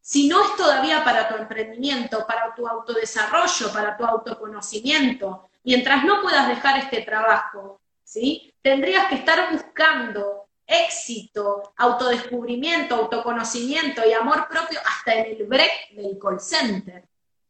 si 0.00 0.28
no 0.28 0.42
es 0.44 0.56
todavía 0.56 1.04
para 1.04 1.28
tu 1.28 1.36
emprendimiento, 1.36 2.26
para 2.26 2.54
tu 2.54 2.66
autodesarrollo, 2.66 3.72
para 3.72 3.96
tu 3.96 4.04
autoconocimiento, 4.04 5.50
mientras 5.64 6.04
no 6.04 6.22
puedas 6.22 6.48
dejar 6.48 6.78
este 6.78 7.02
trabajo, 7.02 7.80
¿sí? 8.02 8.52
tendrías 8.62 9.06
que 9.08 9.16
estar 9.16 9.52
buscando 9.52 10.46
éxito, 10.66 11.72
autodescubrimiento, 11.76 12.94
autoconocimiento 12.94 14.02
y 14.08 14.12
amor 14.12 14.48
propio 14.48 14.78
hasta 14.86 15.14
en 15.14 15.36
el 15.36 15.46
break 15.46 15.90
del 15.92 16.18
call 16.18 16.40
center. 16.40 17.04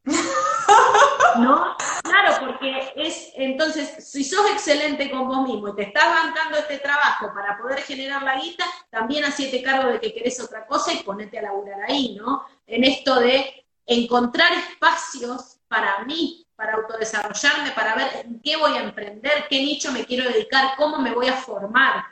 ¿No? 1.38 1.76
Claro, 2.02 2.46
porque 2.46 2.92
es, 2.96 3.32
entonces, 3.34 4.08
si 4.08 4.24
sos 4.24 4.50
excelente 4.50 5.10
con 5.10 5.28
vos 5.28 5.42
mismo 5.46 5.68
y 5.68 5.76
te 5.76 5.82
estás 5.84 6.06
bancando 6.06 6.58
este 6.58 6.78
trabajo 6.78 7.32
para 7.34 7.58
poder 7.58 7.80
generar 7.82 8.22
la 8.22 8.36
guita, 8.36 8.64
también 8.90 9.24
hacete 9.24 9.62
cargo 9.62 9.90
de 9.90 10.00
que 10.00 10.12
querés 10.12 10.40
otra 10.40 10.66
cosa 10.66 10.92
y 10.92 11.02
ponete 11.02 11.38
a 11.38 11.42
laburar 11.42 11.82
ahí, 11.88 12.14
¿no? 12.16 12.44
En 12.66 12.84
esto 12.84 13.20
de 13.20 13.64
encontrar 13.86 14.52
espacios 14.52 15.58
para 15.68 16.04
mí, 16.04 16.46
para 16.56 16.74
autodesarrollarme, 16.74 17.70
para 17.72 17.94
ver 17.94 18.08
en 18.24 18.40
qué 18.40 18.56
voy 18.56 18.76
a 18.76 18.82
emprender, 18.82 19.46
qué 19.48 19.60
nicho 19.60 19.92
me 19.92 20.04
quiero 20.04 20.30
dedicar, 20.30 20.76
cómo 20.76 20.98
me 20.98 21.12
voy 21.12 21.28
a 21.28 21.34
formar. 21.34 22.04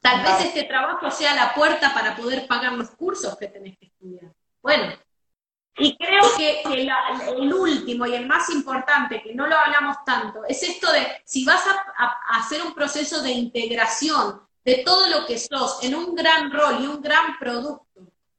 Tal 0.00 0.22
vez 0.22 0.44
este 0.44 0.64
trabajo 0.64 1.10
sea 1.10 1.34
la 1.34 1.52
puerta 1.52 1.92
para 1.92 2.14
poder 2.14 2.46
pagar 2.46 2.74
los 2.74 2.90
cursos 2.90 3.36
que 3.36 3.48
tenés 3.48 3.76
que 3.78 3.86
estudiar. 3.86 4.32
Bueno, 4.62 4.94
y 5.78 5.96
creo 5.96 6.22
que, 6.36 6.62
el 6.62 7.52
último 7.52 8.06
y 8.06 8.14
el 8.14 8.26
más 8.26 8.48
importante, 8.50 9.22
que 9.22 9.34
no 9.34 9.46
lo 9.46 9.56
hablamos 9.56 9.98
tanto, 10.04 10.44
es 10.48 10.62
esto 10.62 10.90
de 10.90 11.06
si 11.24 11.44
vas 11.44 11.62
a, 11.66 12.38
hacer 12.38 12.62
un 12.62 12.72
proceso 12.74 13.22
de 13.22 13.32
integración 13.32 14.40
de 14.64 14.82
todo 14.84 15.06
lo 15.08 15.26
que 15.26 15.38
sos 15.38 15.82
en 15.82 15.94
un 15.94 16.14
gran 16.14 16.50
rol 16.50 16.82
y 16.82 16.86
un 16.86 17.02
gran 17.02 17.38
producto, 17.38 17.84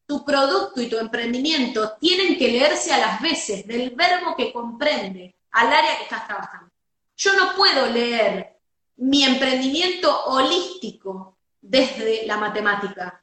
tu 0.05 0.25
producto 0.25 0.81
y 0.81 0.89
tu 0.89 0.97
emprendimiento 0.97 1.93
tienen 1.99 2.37
que 2.37 2.47
leerse 2.47 2.93
a 2.93 2.97
las 2.97 3.21
veces 3.21 3.67
del 3.67 3.91
verbo 3.91 4.35
que 4.35 4.51
comprende 4.51 5.35
al 5.51 5.67
área 5.67 5.97
que 5.97 6.03
estás 6.03 6.25
trabajando. 6.25 6.71
Yo 7.15 7.35
no 7.35 7.53
puedo 7.55 7.87
leer 7.87 8.57
mi 8.97 9.23
emprendimiento 9.23 10.25
holístico 10.25 11.37
desde 11.61 12.25
la 12.25 12.37
matemática, 12.37 13.21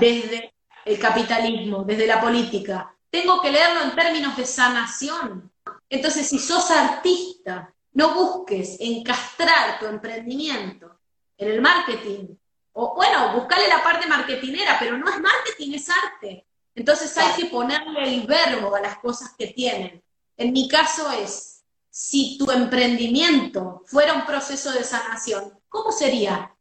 desde 0.00 0.54
el 0.84 0.98
capitalismo, 0.98 1.84
desde 1.84 2.06
la 2.06 2.20
política, 2.20 2.93
tengo 3.14 3.40
que 3.40 3.52
leerlo 3.52 3.82
en 3.82 3.94
términos 3.94 4.36
de 4.36 4.44
sanación. 4.44 5.52
Entonces, 5.88 6.28
si 6.28 6.40
sos 6.40 6.68
artista, 6.72 7.72
no 7.92 8.12
busques 8.12 8.76
encastrar 8.80 9.78
tu 9.78 9.86
emprendimiento 9.86 10.98
en 11.38 11.52
el 11.52 11.62
marketing. 11.62 12.34
O 12.72 12.96
bueno, 12.96 13.34
buscale 13.36 13.68
la 13.68 13.84
parte 13.84 14.08
marketinera, 14.08 14.78
pero 14.80 14.98
no 14.98 15.08
es 15.08 15.20
marketing, 15.20 15.74
es 15.74 15.88
arte. 15.90 16.44
Entonces 16.74 17.16
hay 17.16 17.40
que 17.40 17.46
ponerle 17.50 18.02
el 18.02 18.26
verbo 18.26 18.74
a 18.74 18.80
las 18.80 18.98
cosas 18.98 19.32
que 19.38 19.46
tienen. 19.46 20.02
En 20.36 20.52
mi 20.52 20.66
caso 20.66 21.08
es, 21.12 21.62
si 21.88 22.36
tu 22.36 22.50
emprendimiento 22.50 23.84
fuera 23.86 24.14
un 24.14 24.26
proceso 24.26 24.72
de 24.72 24.82
sanación, 24.82 25.56
¿cómo 25.68 25.92
sería? 25.92 26.52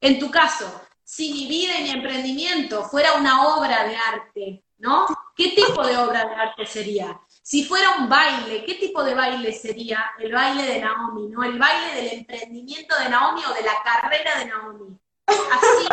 En 0.00 0.18
tu 0.18 0.30
caso, 0.30 0.81
si 1.04 1.32
mi 1.32 1.46
vida 1.46 1.78
y 1.78 1.84
mi 1.84 1.90
emprendimiento 1.90 2.84
fuera 2.84 3.14
una 3.14 3.46
obra 3.54 3.84
de 3.84 3.96
arte, 3.96 4.64
¿no? 4.78 5.06
¿Qué 5.36 5.50
tipo 5.50 5.86
de 5.86 5.96
obra 5.96 6.24
de 6.24 6.34
arte 6.34 6.66
sería? 6.66 7.20
Si 7.42 7.64
fuera 7.64 7.96
un 7.98 8.08
baile, 8.08 8.64
¿qué 8.64 8.74
tipo 8.74 9.02
de 9.02 9.14
baile 9.14 9.52
sería 9.52 10.12
el 10.18 10.32
baile 10.32 10.64
de 10.64 10.80
Naomi, 10.80 11.28
¿no? 11.28 11.42
El 11.42 11.58
baile 11.58 11.94
del 11.94 12.18
emprendimiento 12.18 12.96
de 12.98 13.08
Naomi 13.08 13.42
o 13.48 13.54
de 13.54 13.62
la 13.62 13.82
carrera 13.82 14.38
de 14.38 14.44
Naomi. 14.46 14.98
Así, 15.26 15.86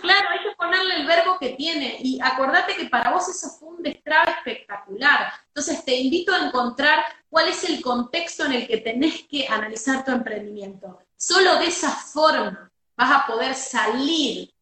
claro, 0.00 0.28
hay 0.30 0.38
que 0.44 0.56
ponerle 0.56 0.96
el 0.96 1.06
verbo 1.06 1.38
que 1.38 1.50
tiene. 1.50 1.98
Y 2.00 2.20
acordate 2.20 2.76
que 2.76 2.86
para 2.86 3.10
vos 3.10 3.28
eso 3.28 3.48
fue 3.58 3.68
un 3.68 3.82
destrave 3.82 4.32
espectacular. 4.32 5.32
Entonces 5.48 5.84
te 5.84 5.96
invito 5.96 6.32
a 6.32 6.46
encontrar 6.46 7.04
cuál 7.28 7.48
es 7.48 7.64
el 7.68 7.80
contexto 7.82 8.44
en 8.44 8.52
el 8.52 8.68
que 8.68 8.78
tenés 8.78 9.24
que 9.28 9.48
analizar 9.48 10.04
tu 10.04 10.12
emprendimiento. 10.12 11.00
Solo 11.16 11.58
de 11.58 11.66
esa 11.66 11.90
forma 11.90 12.70
vas 12.98 13.10
a 13.12 13.26
poder 13.26 13.54
salir 13.54 14.52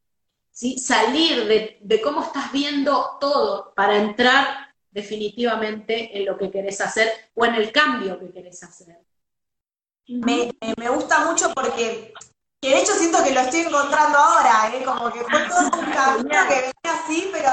salir 0.79 1.79
de, 1.81 2.01
cómo 2.01 2.23
estás 2.23 2.51
viendo 2.51 3.19
todo 3.21 3.75
para 3.75 3.97
entrar 3.97 4.75
definitivamente 4.91 6.17
en 6.17 6.25
lo 6.25 6.39
que 6.39 6.51
querés 6.51 6.81
hacer 6.81 7.13
o 7.35 7.45
en 7.45 7.57
el 7.57 7.71
cambio 7.71 8.19
que 8.19 8.33
querés 8.33 8.63
hacer. 8.63 8.99
Me, 10.09 10.51
gusta 10.89 11.27
mucho 11.27 11.53
porque, 11.53 12.15
que 12.61 12.71
de 12.71 12.81
hecho 12.81 12.95
siento 12.95 13.23
que 13.23 13.33
lo 13.33 13.41
estoy 13.41 13.61
encontrando 13.61 14.17
ahora, 14.17 14.73
¿eh? 14.75 14.83
como 14.83 15.13
que 15.13 15.21
fue 15.25 15.41
todo 15.47 15.79
un 15.79 15.91
camino 15.93 16.49
que 16.49 16.55
venía 16.55 17.05
así, 17.05 17.31
pero 17.33 17.51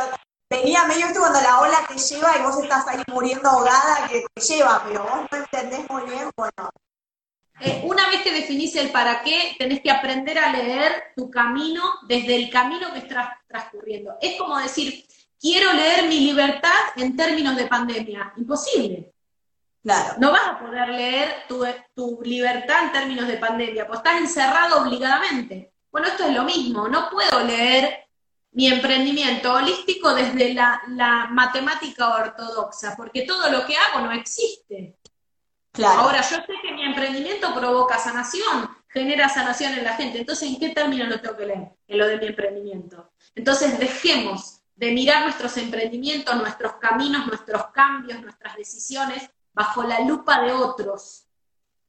venía 0.49 0.85
medio 0.85 1.07
esto 1.07 1.19
cuando 1.19 1.41
la 1.41 1.59
ola 1.59 1.85
te 1.87 1.97
lleva 1.97 2.37
y 2.37 2.43
vos 2.43 2.57
estás 2.63 2.87
ahí 2.87 3.03
muriendo 3.11 3.49
ahogada 3.49 4.07
que 4.07 4.23
te 4.33 4.41
lleva, 4.41 4.81
pero 4.87 5.03
vos 5.03 5.27
no 5.29 5.37
entendés 5.37 5.89
muy 5.89 6.03
bien, 6.03 6.29
bueno, 6.37 6.69
eh, 7.59 7.81
una 7.85 8.07
vez 8.09 8.21
que 8.21 8.31
definís 8.31 8.75
el 8.75 8.89
para 8.89 9.21
qué, 9.21 9.55
tenés 9.57 9.81
que 9.81 9.91
aprender 9.91 10.37
a 10.39 10.51
leer 10.51 11.13
tu 11.15 11.29
camino 11.29 11.83
desde 12.07 12.35
el 12.35 12.49
camino 12.49 12.91
que 12.91 12.99
estás 12.99 13.29
transcurriendo. 13.47 14.15
Es 14.21 14.37
como 14.37 14.57
decir, 14.57 15.05
quiero 15.39 15.71
leer 15.73 16.07
mi 16.07 16.21
libertad 16.21 16.71
en 16.95 17.15
términos 17.15 17.55
de 17.55 17.67
pandemia. 17.67 18.33
Imposible. 18.37 19.13
Claro. 19.83 20.15
No 20.17 20.31
vas 20.31 20.47
a 20.47 20.59
poder 20.59 20.89
leer 20.89 21.43
tu, 21.47 21.65
tu 21.93 22.21
libertad 22.23 22.85
en 22.85 22.91
términos 22.93 23.27
de 23.27 23.37
pandemia, 23.37 23.85
pues 23.85 23.99
estás 23.99 24.17
encerrado 24.17 24.81
obligadamente. 24.81 25.73
Bueno, 25.91 26.07
esto 26.07 26.25
es 26.25 26.33
lo 26.33 26.43
mismo. 26.43 26.87
No 26.87 27.09
puedo 27.09 27.43
leer 27.43 28.07
mi 28.51 28.67
emprendimiento 28.67 29.53
holístico 29.53 30.13
desde 30.13 30.53
la, 30.53 30.81
la 30.89 31.27
matemática 31.29 32.15
ortodoxa, 32.15 32.95
porque 32.95 33.23
todo 33.23 33.49
lo 33.51 33.65
que 33.65 33.75
hago 33.75 34.05
no 34.05 34.11
existe. 34.11 34.97
Ahora, 35.81 36.21
yo 36.21 36.37
sé 36.37 36.53
que 36.61 36.71
mi 36.73 36.83
emprendimiento 36.83 37.53
provoca 37.55 37.97
sanación, 37.97 38.69
genera 38.89 39.27
sanación 39.27 39.73
en 39.73 39.83
la 39.83 39.95
gente. 39.95 40.19
Entonces, 40.19 40.49
¿en 40.49 40.59
qué 40.59 40.69
términos 40.69 41.07
lo 41.07 41.19
tengo 41.19 41.35
que 41.35 41.47
leer? 41.47 41.71
En 41.87 41.97
lo 41.97 42.07
de 42.07 42.17
mi 42.17 42.27
emprendimiento. 42.27 43.11
Entonces, 43.33 43.79
dejemos 43.79 44.61
de 44.75 44.91
mirar 44.91 45.23
nuestros 45.23 45.57
emprendimientos, 45.57 46.35
nuestros 46.35 46.73
caminos, 46.73 47.25
nuestros 47.25 47.67
cambios, 47.67 48.21
nuestras 48.21 48.55
decisiones 48.55 49.29
bajo 49.53 49.83
la 49.83 49.99
lupa 50.01 50.41
de 50.41 50.51
otros. 50.51 51.25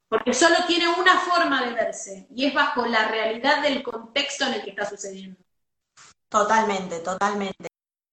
Porque 0.08 0.32
solo 0.32 0.56
tiene 0.66 0.88
una 0.88 1.18
forma 1.18 1.62
de 1.64 1.72
verse 1.72 2.26
y 2.34 2.46
es 2.46 2.54
bajo 2.54 2.86
la 2.86 3.08
realidad 3.08 3.62
del 3.62 3.82
contexto 3.82 4.46
en 4.46 4.54
el 4.54 4.62
que 4.62 4.70
está 4.70 4.88
sucediendo. 4.88 5.40
Totalmente, 6.28 7.00
totalmente. 7.00 7.68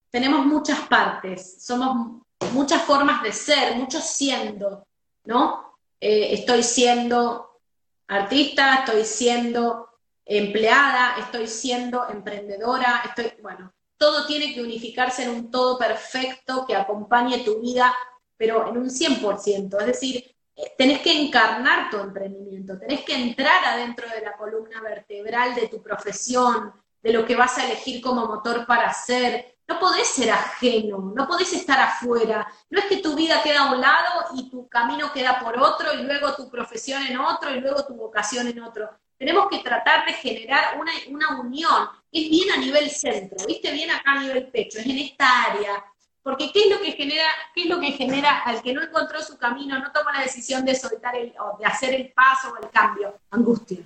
Tenemos 0.10 0.46
muchas 0.46 0.80
partes, 0.88 1.64
somos 1.64 2.22
muchas 2.54 2.82
formas 2.84 3.24
de 3.24 3.32
ser, 3.32 3.76
muchos 3.76 4.04
siendo. 4.04 4.86
¿No? 5.26 5.78
Eh, 6.00 6.34
estoy 6.34 6.64
siendo 6.64 7.60
artista, 8.08 8.80
estoy 8.80 9.06
siendo 9.06 9.90
empleada, 10.26 11.18
estoy 11.20 11.48
siendo 11.48 12.08
emprendedora, 12.10 13.04
estoy, 13.06 13.34
bueno, 13.42 13.74
todo 13.98 14.26
tiene 14.26 14.54
que 14.54 14.62
unificarse 14.62 15.24
en 15.24 15.30
un 15.30 15.52
todo 15.52 15.78
perfecto 15.78 16.66
que 16.66 16.76
acompañe 16.76 17.44
tu 17.44 17.62
vida, 17.62 17.94
pero 18.36 18.68
en 18.68 18.78
un 18.78 18.90
100%, 18.90 19.80
es 19.80 19.86
decir, 19.86 20.36
eh, 20.56 20.74
tenés 20.78 21.02
que 21.02 21.22
encarnar 21.22 21.90
tu 21.90 21.98
emprendimiento, 21.98 22.80
tenés 22.80 23.02
que 23.02 23.14
entrar 23.14 23.64
adentro 23.64 24.08
de 24.10 24.22
la 24.22 24.36
columna 24.36 24.82
vertebral 24.82 25.54
de 25.56 25.68
tu 25.68 25.82
profesión, 25.82 26.74
de 27.02 27.14
lo 27.14 27.26
que 27.26 27.36
vas 27.36 27.58
a 27.58 27.66
elegir 27.66 28.02
como 28.02 28.26
motor 28.26 28.66
para 28.66 28.88
hacer, 28.88 29.51
no 29.68 29.80
podés 29.80 30.08
ser 30.08 30.32
ajeno, 30.32 31.14
no 31.16 31.28
podés 31.28 31.54
estar 31.54 31.80
afuera. 31.80 32.48
No 32.70 32.80
es 32.80 32.86
que 32.86 32.98
tu 32.98 33.16
vida 33.16 33.42
queda 33.42 33.62
a 33.62 33.74
un 33.74 33.82
lado 33.82 34.26
y 34.36 34.50
tu 34.50 34.68
camino 34.68 35.12
queda 35.14 35.40
por 35.40 35.58
otro 35.58 35.94
y 35.94 36.04
luego 36.04 36.36
tu 36.36 36.50
profesión 36.50 37.04
en 37.04 37.18
otro 37.18 37.56
y 37.56 37.60
luego 37.60 37.86
tu 37.86 37.96
vocación 37.96 38.48
en 38.48 38.62
otro. 38.62 38.90
Tenemos 39.18 39.48
que 39.50 39.60
tratar 39.60 40.06
de 40.06 40.14
generar 40.14 40.80
una, 40.80 40.92
una 41.10 41.40
unión. 41.40 41.90
Es 42.12 42.30
bien 42.30 42.52
a 42.52 42.58
nivel 42.58 42.90
centro, 42.90 43.38
¿viste? 43.48 43.72
Bien 43.72 43.92
acá 43.92 44.14
a 44.14 44.20
nivel 44.20 44.48
pecho, 44.48 44.80
es 44.80 44.86
en 44.86 44.98
esta 44.98 45.44
área. 45.46 45.86
Porque 46.24 46.52
¿qué 46.52 46.64
es 46.64 46.70
lo 46.70 46.80
que 46.80 46.92
genera, 46.92 47.26
qué 47.56 47.64
es 47.64 47.68
lo 47.68 47.80
que 47.80 47.92
genera 47.94 48.40
al 48.40 48.62
que 48.62 48.74
no 48.74 48.82
encontró 48.82 49.22
su 49.22 49.38
camino, 49.38 49.80
no 49.80 49.92
toma 49.92 50.12
la 50.14 50.22
decisión 50.22 50.66
de 50.66 50.76
soltar 50.76 51.16
el, 51.16 51.34
o 51.40 51.58
de 51.58 51.66
hacer 51.66 51.94
el 51.94 52.12
paso 52.12 52.52
o 52.52 52.58
el 52.58 52.70
cambio? 52.70 53.20
Angustia 53.32 53.80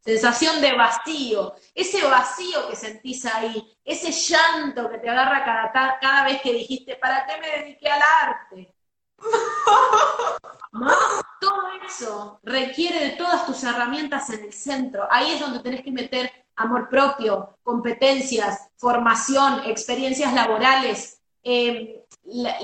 sensación 0.00 0.60
de 0.60 0.74
vacío, 0.74 1.54
ese 1.74 2.04
vacío 2.04 2.68
que 2.68 2.76
sentís 2.76 3.24
ahí, 3.26 3.76
ese 3.84 4.12
llanto 4.12 4.88
que 4.90 4.98
te 4.98 5.08
agarra 5.08 5.44
cada, 5.44 5.98
cada 5.98 6.24
vez 6.24 6.40
que 6.40 6.52
dijiste, 6.52 6.96
¿para 6.96 7.26
qué 7.26 7.40
me 7.40 7.62
dediqué 7.62 7.88
al 7.88 8.02
arte? 8.22 8.74
Todo 11.40 11.68
eso 11.86 12.40
requiere 12.42 13.00
de 13.00 13.10
todas 13.10 13.46
tus 13.46 13.62
herramientas 13.64 14.30
en 14.30 14.44
el 14.44 14.52
centro. 14.52 15.06
Ahí 15.10 15.32
es 15.32 15.40
donde 15.40 15.60
tenés 15.60 15.82
que 15.82 15.92
meter 15.92 16.30
amor 16.56 16.88
propio, 16.88 17.58
competencias, 17.62 18.68
formación, 18.76 19.62
experiencias 19.64 20.34
laborales, 20.34 21.20
eh, 21.42 22.04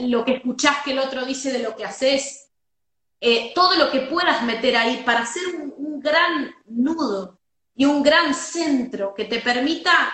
lo 0.01 0.25
que 0.25 0.35
escuchás 0.35 0.79
que 0.85 0.93
el 0.93 0.99
otro 0.99 1.25
dice 1.25 1.53
de 1.53 1.61
lo 1.61 1.77
que 1.77 1.85
haces, 1.85 2.44
eh, 3.27 3.53
todo 3.55 3.75
lo 3.77 3.91
que 3.91 4.01
puedas 4.01 4.43
meter 4.43 4.77
ahí 4.77 5.03
para 5.03 5.21
hacer 5.21 5.43
un, 5.57 5.99
gran 5.99 6.55
nudo 6.67 7.39
y 7.75 7.87
un 7.87 8.03
gran 8.03 8.35
centro 8.35 9.15
que 9.15 9.25
te 9.25 9.41
permita, 9.41 10.13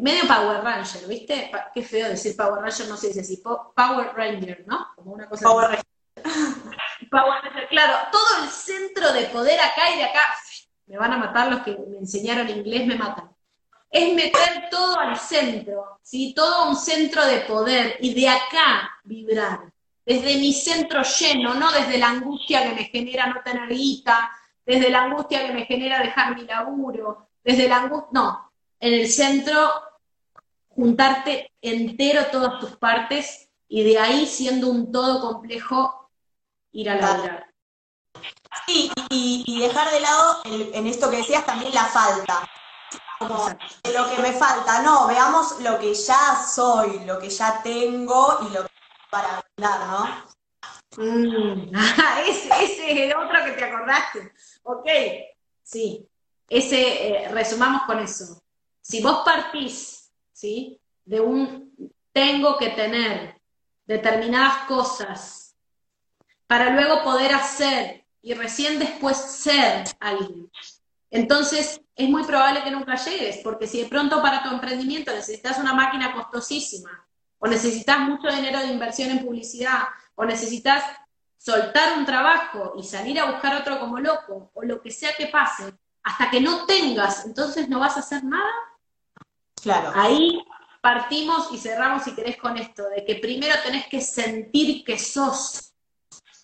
medio 0.00 0.26
Power 0.26 0.64
Ranger, 0.64 1.06
¿viste? 1.06 1.52
qué 1.74 1.82
feo 1.82 2.08
decir 2.08 2.34
Power 2.34 2.62
Ranger, 2.62 2.88
no 2.88 2.96
se 2.96 3.08
dice 3.08 3.20
así, 3.20 3.42
Power 3.42 4.14
Ranger, 4.14 4.64
¿no? 4.66 4.88
Como 4.96 5.12
una 5.12 5.28
cosa. 5.28 5.44
Power 5.44 5.68
Ranger. 5.68 5.84
Power 7.10 7.42
Ranger, 7.42 7.68
claro, 7.68 7.98
todo 8.10 8.44
el 8.44 8.48
centro 8.48 9.12
de 9.12 9.24
poder 9.26 9.60
acá 9.60 9.90
y 9.92 9.98
de 9.98 10.04
acá, 10.04 10.22
me 10.86 10.96
van 10.96 11.12
a 11.12 11.18
matar 11.18 11.52
los 11.52 11.60
que 11.60 11.76
me 11.86 11.98
enseñaron 11.98 12.48
inglés, 12.48 12.86
me 12.86 12.96
matan. 12.96 13.30
Es 13.90 14.14
meter 14.14 14.70
todo 14.70 14.98
al 14.98 15.18
centro, 15.18 15.98
¿sí? 16.00 16.32
Todo 16.34 16.70
un 16.70 16.76
centro 16.76 17.26
de 17.26 17.40
poder 17.40 17.98
y 18.00 18.14
de 18.14 18.26
acá 18.26 18.90
vibrar 19.04 19.71
desde 20.04 20.36
mi 20.36 20.52
centro 20.52 21.02
lleno, 21.02 21.54
no 21.54 21.70
desde 21.72 21.98
la 21.98 22.08
angustia 22.08 22.62
que 22.62 22.74
me 22.74 22.84
genera 22.84 23.26
no 23.26 23.42
tener 23.42 23.68
guita, 23.68 24.30
desde 24.64 24.90
la 24.90 25.02
angustia 25.02 25.46
que 25.46 25.52
me 25.52 25.64
genera 25.64 26.00
dejar 26.00 26.34
mi 26.34 26.44
laburo, 26.44 27.28
desde 27.42 27.68
la 27.68 27.78
angustia, 27.78 28.08
no, 28.12 28.52
en 28.80 28.94
el 28.94 29.08
centro 29.08 29.70
juntarte 30.68 31.52
entero 31.60 32.26
todas 32.32 32.58
tus 32.58 32.76
partes 32.76 33.48
y 33.68 33.84
de 33.84 33.98
ahí 33.98 34.26
siendo 34.26 34.68
un 34.68 34.90
todo 34.90 35.20
complejo 35.20 36.10
ir 36.72 36.90
a 36.90 36.96
laburar. 36.96 37.46
Sí, 38.66 38.90
y, 39.10 39.60
dejar 39.60 39.90
de 39.90 40.00
lado 40.00 40.42
en 40.44 40.86
esto 40.86 41.10
que 41.10 41.18
decías 41.18 41.44
también 41.46 41.74
la 41.74 41.84
falta. 41.86 42.48
Como 43.18 43.48
lo 43.48 44.10
que 44.10 44.20
me 44.20 44.32
falta, 44.32 44.82
no, 44.82 45.06
veamos 45.06 45.60
lo 45.60 45.78
que 45.78 45.94
ya 45.94 46.44
soy, 46.44 47.00
lo 47.04 47.18
que 47.18 47.30
ya 47.30 47.62
tengo 47.62 48.38
y 48.48 48.52
lo 48.52 48.64
que 48.64 48.71
para 49.12 49.44
hablar, 49.58 49.88
¿no? 50.96 51.04
Mm, 51.04 51.70
ese, 52.26 52.64
es 52.64 52.78
el 52.80 53.14
otro 53.14 53.44
que 53.44 53.52
te 53.52 53.64
acordaste. 53.64 54.32
Ok, 54.62 54.88
sí. 55.62 56.08
Ese, 56.48 57.08
eh, 57.08 57.28
resumamos 57.28 57.82
con 57.82 57.98
eso. 57.98 58.42
Si 58.80 59.02
vos 59.02 59.20
partís, 59.22 60.10
¿sí? 60.32 60.80
De 61.04 61.20
un 61.20 61.92
tengo 62.12 62.56
que 62.56 62.70
tener 62.70 63.36
determinadas 63.84 64.66
cosas 64.66 65.56
para 66.46 66.70
luego 66.70 67.04
poder 67.04 67.34
hacer 67.34 68.06
y 68.22 68.32
recién 68.32 68.78
después 68.78 69.18
ser 69.18 69.84
alguien. 70.00 70.50
Entonces, 71.10 71.82
es 71.94 72.08
muy 72.08 72.24
probable 72.24 72.64
que 72.64 72.70
nunca 72.70 72.96
llegues, 72.96 73.38
porque 73.44 73.66
si 73.66 73.82
de 73.82 73.88
pronto 73.88 74.22
para 74.22 74.42
tu 74.42 74.48
emprendimiento 74.48 75.12
necesitas 75.12 75.58
una 75.58 75.74
máquina 75.74 76.14
costosísima, 76.14 77.01
o 77.42 77.48
necesitas 77.48 77.98
mucho 77.98 78.28
dinero 78.28 78.60
de 78.60 78.68
inversión 78.68 79.10
en 79.10 79.24
publicidad, 79.26 79.88
o 80.14 80.24
necesitas 80.24 80.84
soltar 81.36 81.98
un 81.98 82.06
trabajo 82.06 82.74
y 82.78 82.84
salir 82.84 83.18
a 83.18 83.32
buscar 83.32 83.60
otro 83.60 83.80
como 83.80 83.98
loco, 83.98 84.52
o 84.54 84.62
lo 84.62 84.80
que 84.80 84.92
sea 84.92 85.12
que 85.18 85.26
pase, 85.26 85.74
hasta 86.04 86.30
que 86.30 86.40
no 86.40 86.66
tengas, 86.66 87.26
entonces 87.26 87.68
no 87.68 87.80
vas 87.80 87.96
a 87.96 88.00
hacer 88.00 88.22
nada. 88.22 88.52
Claro. 89.60 89.90
Ahí 89.92 90.40
partimos 90.80 91.48
y 91.50 91.58
cerramos, 91.58 92.04
si 92.04 92.14
querés, 92.14 92.36
con 92.36 92.56
esto, 92.56 92.88
de 92.88 93.04
que 93.04 93.16
primero 93.16 93.56
tenés 93.64 93.88
que 93.88 94.00
sentir 94.00 94.84
que 94.84 94.96
sos 94.96 95.74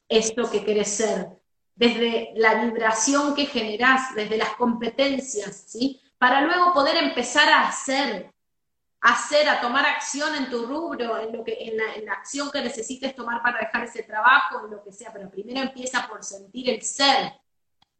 esto 0.08 0.50
que 0.50 0.64
querés 0.64 0.88
ser, 0.88 1.28
desde 1.76 2.32
la 2.34 2.64
vibración 2.64 3.36
que 3.36 3.46
generás, 3.46 4.16
desde 4.16 4.36
las 4.36 4.56
competencias, 4.56 5.64
¿sí? 5.68 6.00
Para 6.18 6.40
luego 6.40 6.72
poder 6.72 6.96
empezar 6.96 7.48
a 7.48 7.68
hacer, 7.68 8.32
hacer, 9.00 9.48
a 9.48 9.60
tomar 9.60 9.86
acción 9.86 10.34
en 10.34 10.50
tu 10.50 10.66
rubro, 10.66 11.18
en, 11.18 11.32
lo 11.32 11.44
que, 11.44 11.56
en, 11.60 11.76
la, 12.04 12.12
acción 12.12 12.50
que 12.50 12.62
necesites 12.62 13.14
tomar 13.14 13.42
para 13.42 13.60
dejar 13.60 13.84
ese 13.84 14.02
trabajo, 14.02 14.64
en 14.64 14.72
lo 14.72 14.82
que 14.82 14.92
sea, 14.92 15.12
pero 15.12 15.30
primero 15.30 15.60
empieza 15.60 16.08
por 16.08 16.24
sentir 16.24 16.68
el 16.70 16.82
ser. 16.82 17.32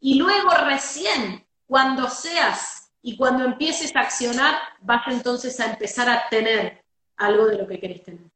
Y 0.01 0.15
luego 0.15 0.51
recién, 0.65 1.47
cuando 1.67 2.09
seas 2.09 2.91
y 3.03 3.17
cuando 3.17 3.45
empieces 3.45 3.95
a 3.95 4.01
accionar, 4.01 4.59
vas 4.81 5.03
entonces 5.09 5.59
a 5.61 5.67
empezar 5.67 6.09
a 6.09 6.29
tener 6.29 6.85
algo 7.17 7.47
de 7.47 7.59
lo 7.59 7.67
que 7.67 7.81
querés 7.81 8.03
tener. 8.03 8.31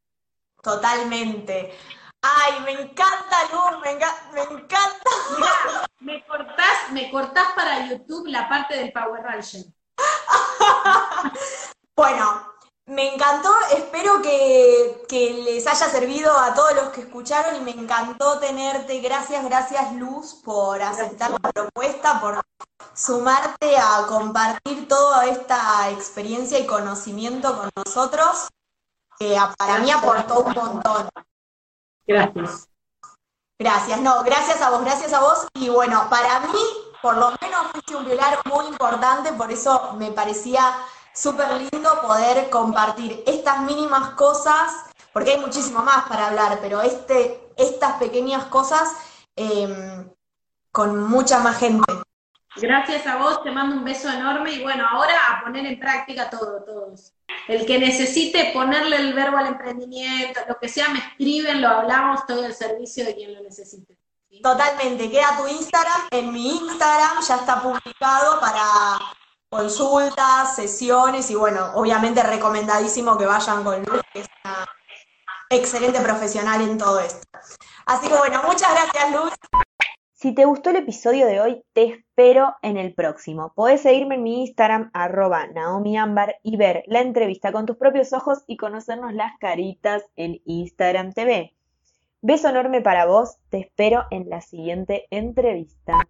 Totalmente. 0.62 1.76
Ay, 2.22 2.60
me 2.64 2.72
encanta, 2.72 3.36
Luz, 3.50 3.80
me, 3.82 3.94
me 4.34 4.42
encanta. 4.42 5.10
me 5.98 6.24
cortás, 6.24 6.92
me 6.92 7.10
cortás 7.10 7.52
para 7.56 7.88
YouTube 7.88 8.28
la 8.28 8.48
parte 8.48 8.76
del 8.76 8.92
Power 8.92 9.22
Ranger. 9.22 9.64
bueno, 11.96 12.51
me 12.92 13.14
encantó, 13.14 13.50
espero 13.74 14.20
que, 14.20 15.42
les 15.44 15.66
haya 15.66 15.88
servido 15.88 16.30
a 16.36 16.52
todos 16.54 16.74
los 16.74 16.88
que 16.90 17.00
escucharon 17.00 17.56
y 17.56 17.60
me 17.60 17.70
encantó 17.70 18.38
tenerte. 18.38 19.00
Gracias, 19.00 19.42
gracias 19.44 19.94
Luz 19.94 20.34
por 20.44 20.80
aceptar 20.82 21.30
la 21.30 21.38
propuesta, 21.38 22.20
por 22.20 22.42
sumarte 22.94 23.78
a 23.78 24.06
compartir 24.06 24.86
toda 24.88 25.24
esta 25.26 25.90
experiencia 25.90 26.58
y 26.58 26.66
conocimiento 26.66 27.56
con 27.56 27.70
nosotros. 27.74 28.48
que 29.18 29.38
para 29.56 29.78
mí 29.78 29.90
aportó 29.90 30.40
un 30.40 30.52
montón. 30.52 31.08
Gracias. 32.06 32.68
Gracias, 33.58 34.00
no, 34.00 34.22
gracias 34.22 34.60
a 34.60 34.70
vos, 34.70 34.82
gracias 34.82 35.12
a 35.14 35.20
vos. 35.20 35.46
Y 35.54 35.70
bueno, 35.70 36.08
para 36.10 36.40
mí, 36.40 36.60
por 37.00 37.16
lo 37.16 37.32
menos 37.40 37.70
fuiste 37.70 37.96
un 37.96 38.04
pilar 38.04 38.38
muy 38.44 38.66
importante, 38.66 39.32
por 39.32 39.50
eso 39.50 39.94
me 39.94 40.10
parecía 40.10 40.76
súper 41.14 41.48
lindo 41.52 42.00
poder 42.02 42.48
compartir 42.50 43.22
estas 43.26 43.60
mínimas 43.62 44.10
cosas, 44.10 44.72
porque 45.12 45.32
hay 45.32 45.38
muchísimo 45.38 45.82
más 45.82 46.08
para 46.08 46.28
hablar, 46.28 46.58
pero 46.60 46.80
este, 46.80 47.52
estas 47.56 47.94
pequeñas 47.94 48.44
cosas 48.46 48.94
em, 49.36 50.08
con 50.70 51.08
mucha 51.08 51.38
más 51.40 51.58
gente. 51.58 51.84
Gracias 52.56 53.06
a 53.06 53.16
vos, 53.16 53.42
te 53.42 53.50
mando 53.50 53.76
un 53.76 53.84
beso 53.84 54.10
enorme 54.10 54.52
y 54.52 54.62
bueno, 54.62 54.86
ahora 54.86 55.14
a 55.30 55.42
poner 55.42 55.64
en 55.64 55.80
práctica 55.80 56.28
todo, 56.28 56.62
todos. 56.64 57.14
El 57.48 57.64
que 57.64 57.78
necesite 57.78 58.50
ponerle 58.52 58.96
el 58.96 59.14
verbo 59.14 59.38
al 59.38 59.46
emprendimiento, 59.46 60.40
lo 60.46 60.58
que 60.58 60.68
sea, 60.68 60.90
me 60.90 60.98
escriben, 60.98 61.62
lo 61.62 61.68
hablamos, 61.68 62.20
estoy 62.20 62.44
al 62.44 62.54
servicio 62.54 63.04
de 63.06 63.14
quien 63.14 63.34
lo 63.34 63.42
necesite. 63.42 63.96
Totalmente, 64.42 65.10
queda 65.10 65.36
tu 65.36 65.46
Instagram, 65.46 66.08
en 66.10 66.32
mi 66.32 66.56
Instagram 66.56 67.20
ya 67.26 67.36
está 67.36 67.62
publicado 67.62 68.40
para 68.40 68.98
consultas, 69.52 70.56
sesiones 70.56 71.30
y 71.30 71.34
bueno, 71.34 71.72
obviamente 71.74 72.22
recomendadísimo 72.22 73.18
que 73.18 73.26
vayan 73.26 73.62
con 73.62 73.82
Luz, 73.82 74.00
que 74.10 74.20
es 74.20 74.28
una 74.42 74.66
excelente 75.50 76.00
profesional 76.00 76.62
en 76.62 76.78
todo 76.78 76.98
esto. 77.00 77.20
Así 77.84 78.08
que 78.08 78.16
bueno, 78.16 78.40
muchas 78.46 78.70
gracias 78.72 79.12
Luz. 79.12 79.32
Si 80.14 80.34
te 80.34 80.46
gustó 80.46 80.70
el 80.70 80.76
episodio 80.76 81.26
de 81.26 81.42
hoy, 81.42 81.64
te 81.74 81.84
espero 81.84 82.54
en 82.62 82.78
el 82.78 82.94
próximo. 82.94 83.52
Podés 83.54 83.82
seguirme 83.82 84.14
en 84.14 84.22
mi 84.22 84.40
Instagram, 84.40 84.90
arroba 84.94 85.46
naomiambar, 85.48 86.36
y 86.42 86.56
ver 86.56 86.84
la 86.86 87.02
entrevista 87.02 87.52
con 87.52 87.66
tus 87.66 87.76
propios 87.76 88.14
ojos 88.14 88.44
y 88.46 88.56
conocernos 88.56 89.12
las 89.12 89.36
caritas 89.38 90.02
en 90.16 90.40
Instagram 90.46 91.12
TV. 91.12 91.52
Beso 92.22 92.48
enorme 92.48 92.80
para 92.80 93.04
vos, 93.04 93.36
te 93.50 93.58
espero 93.58 94.06
en 94.10 94.30
la 94.30 94.40
siguiente 94.40 95.08
entrevista. 95.10 96.08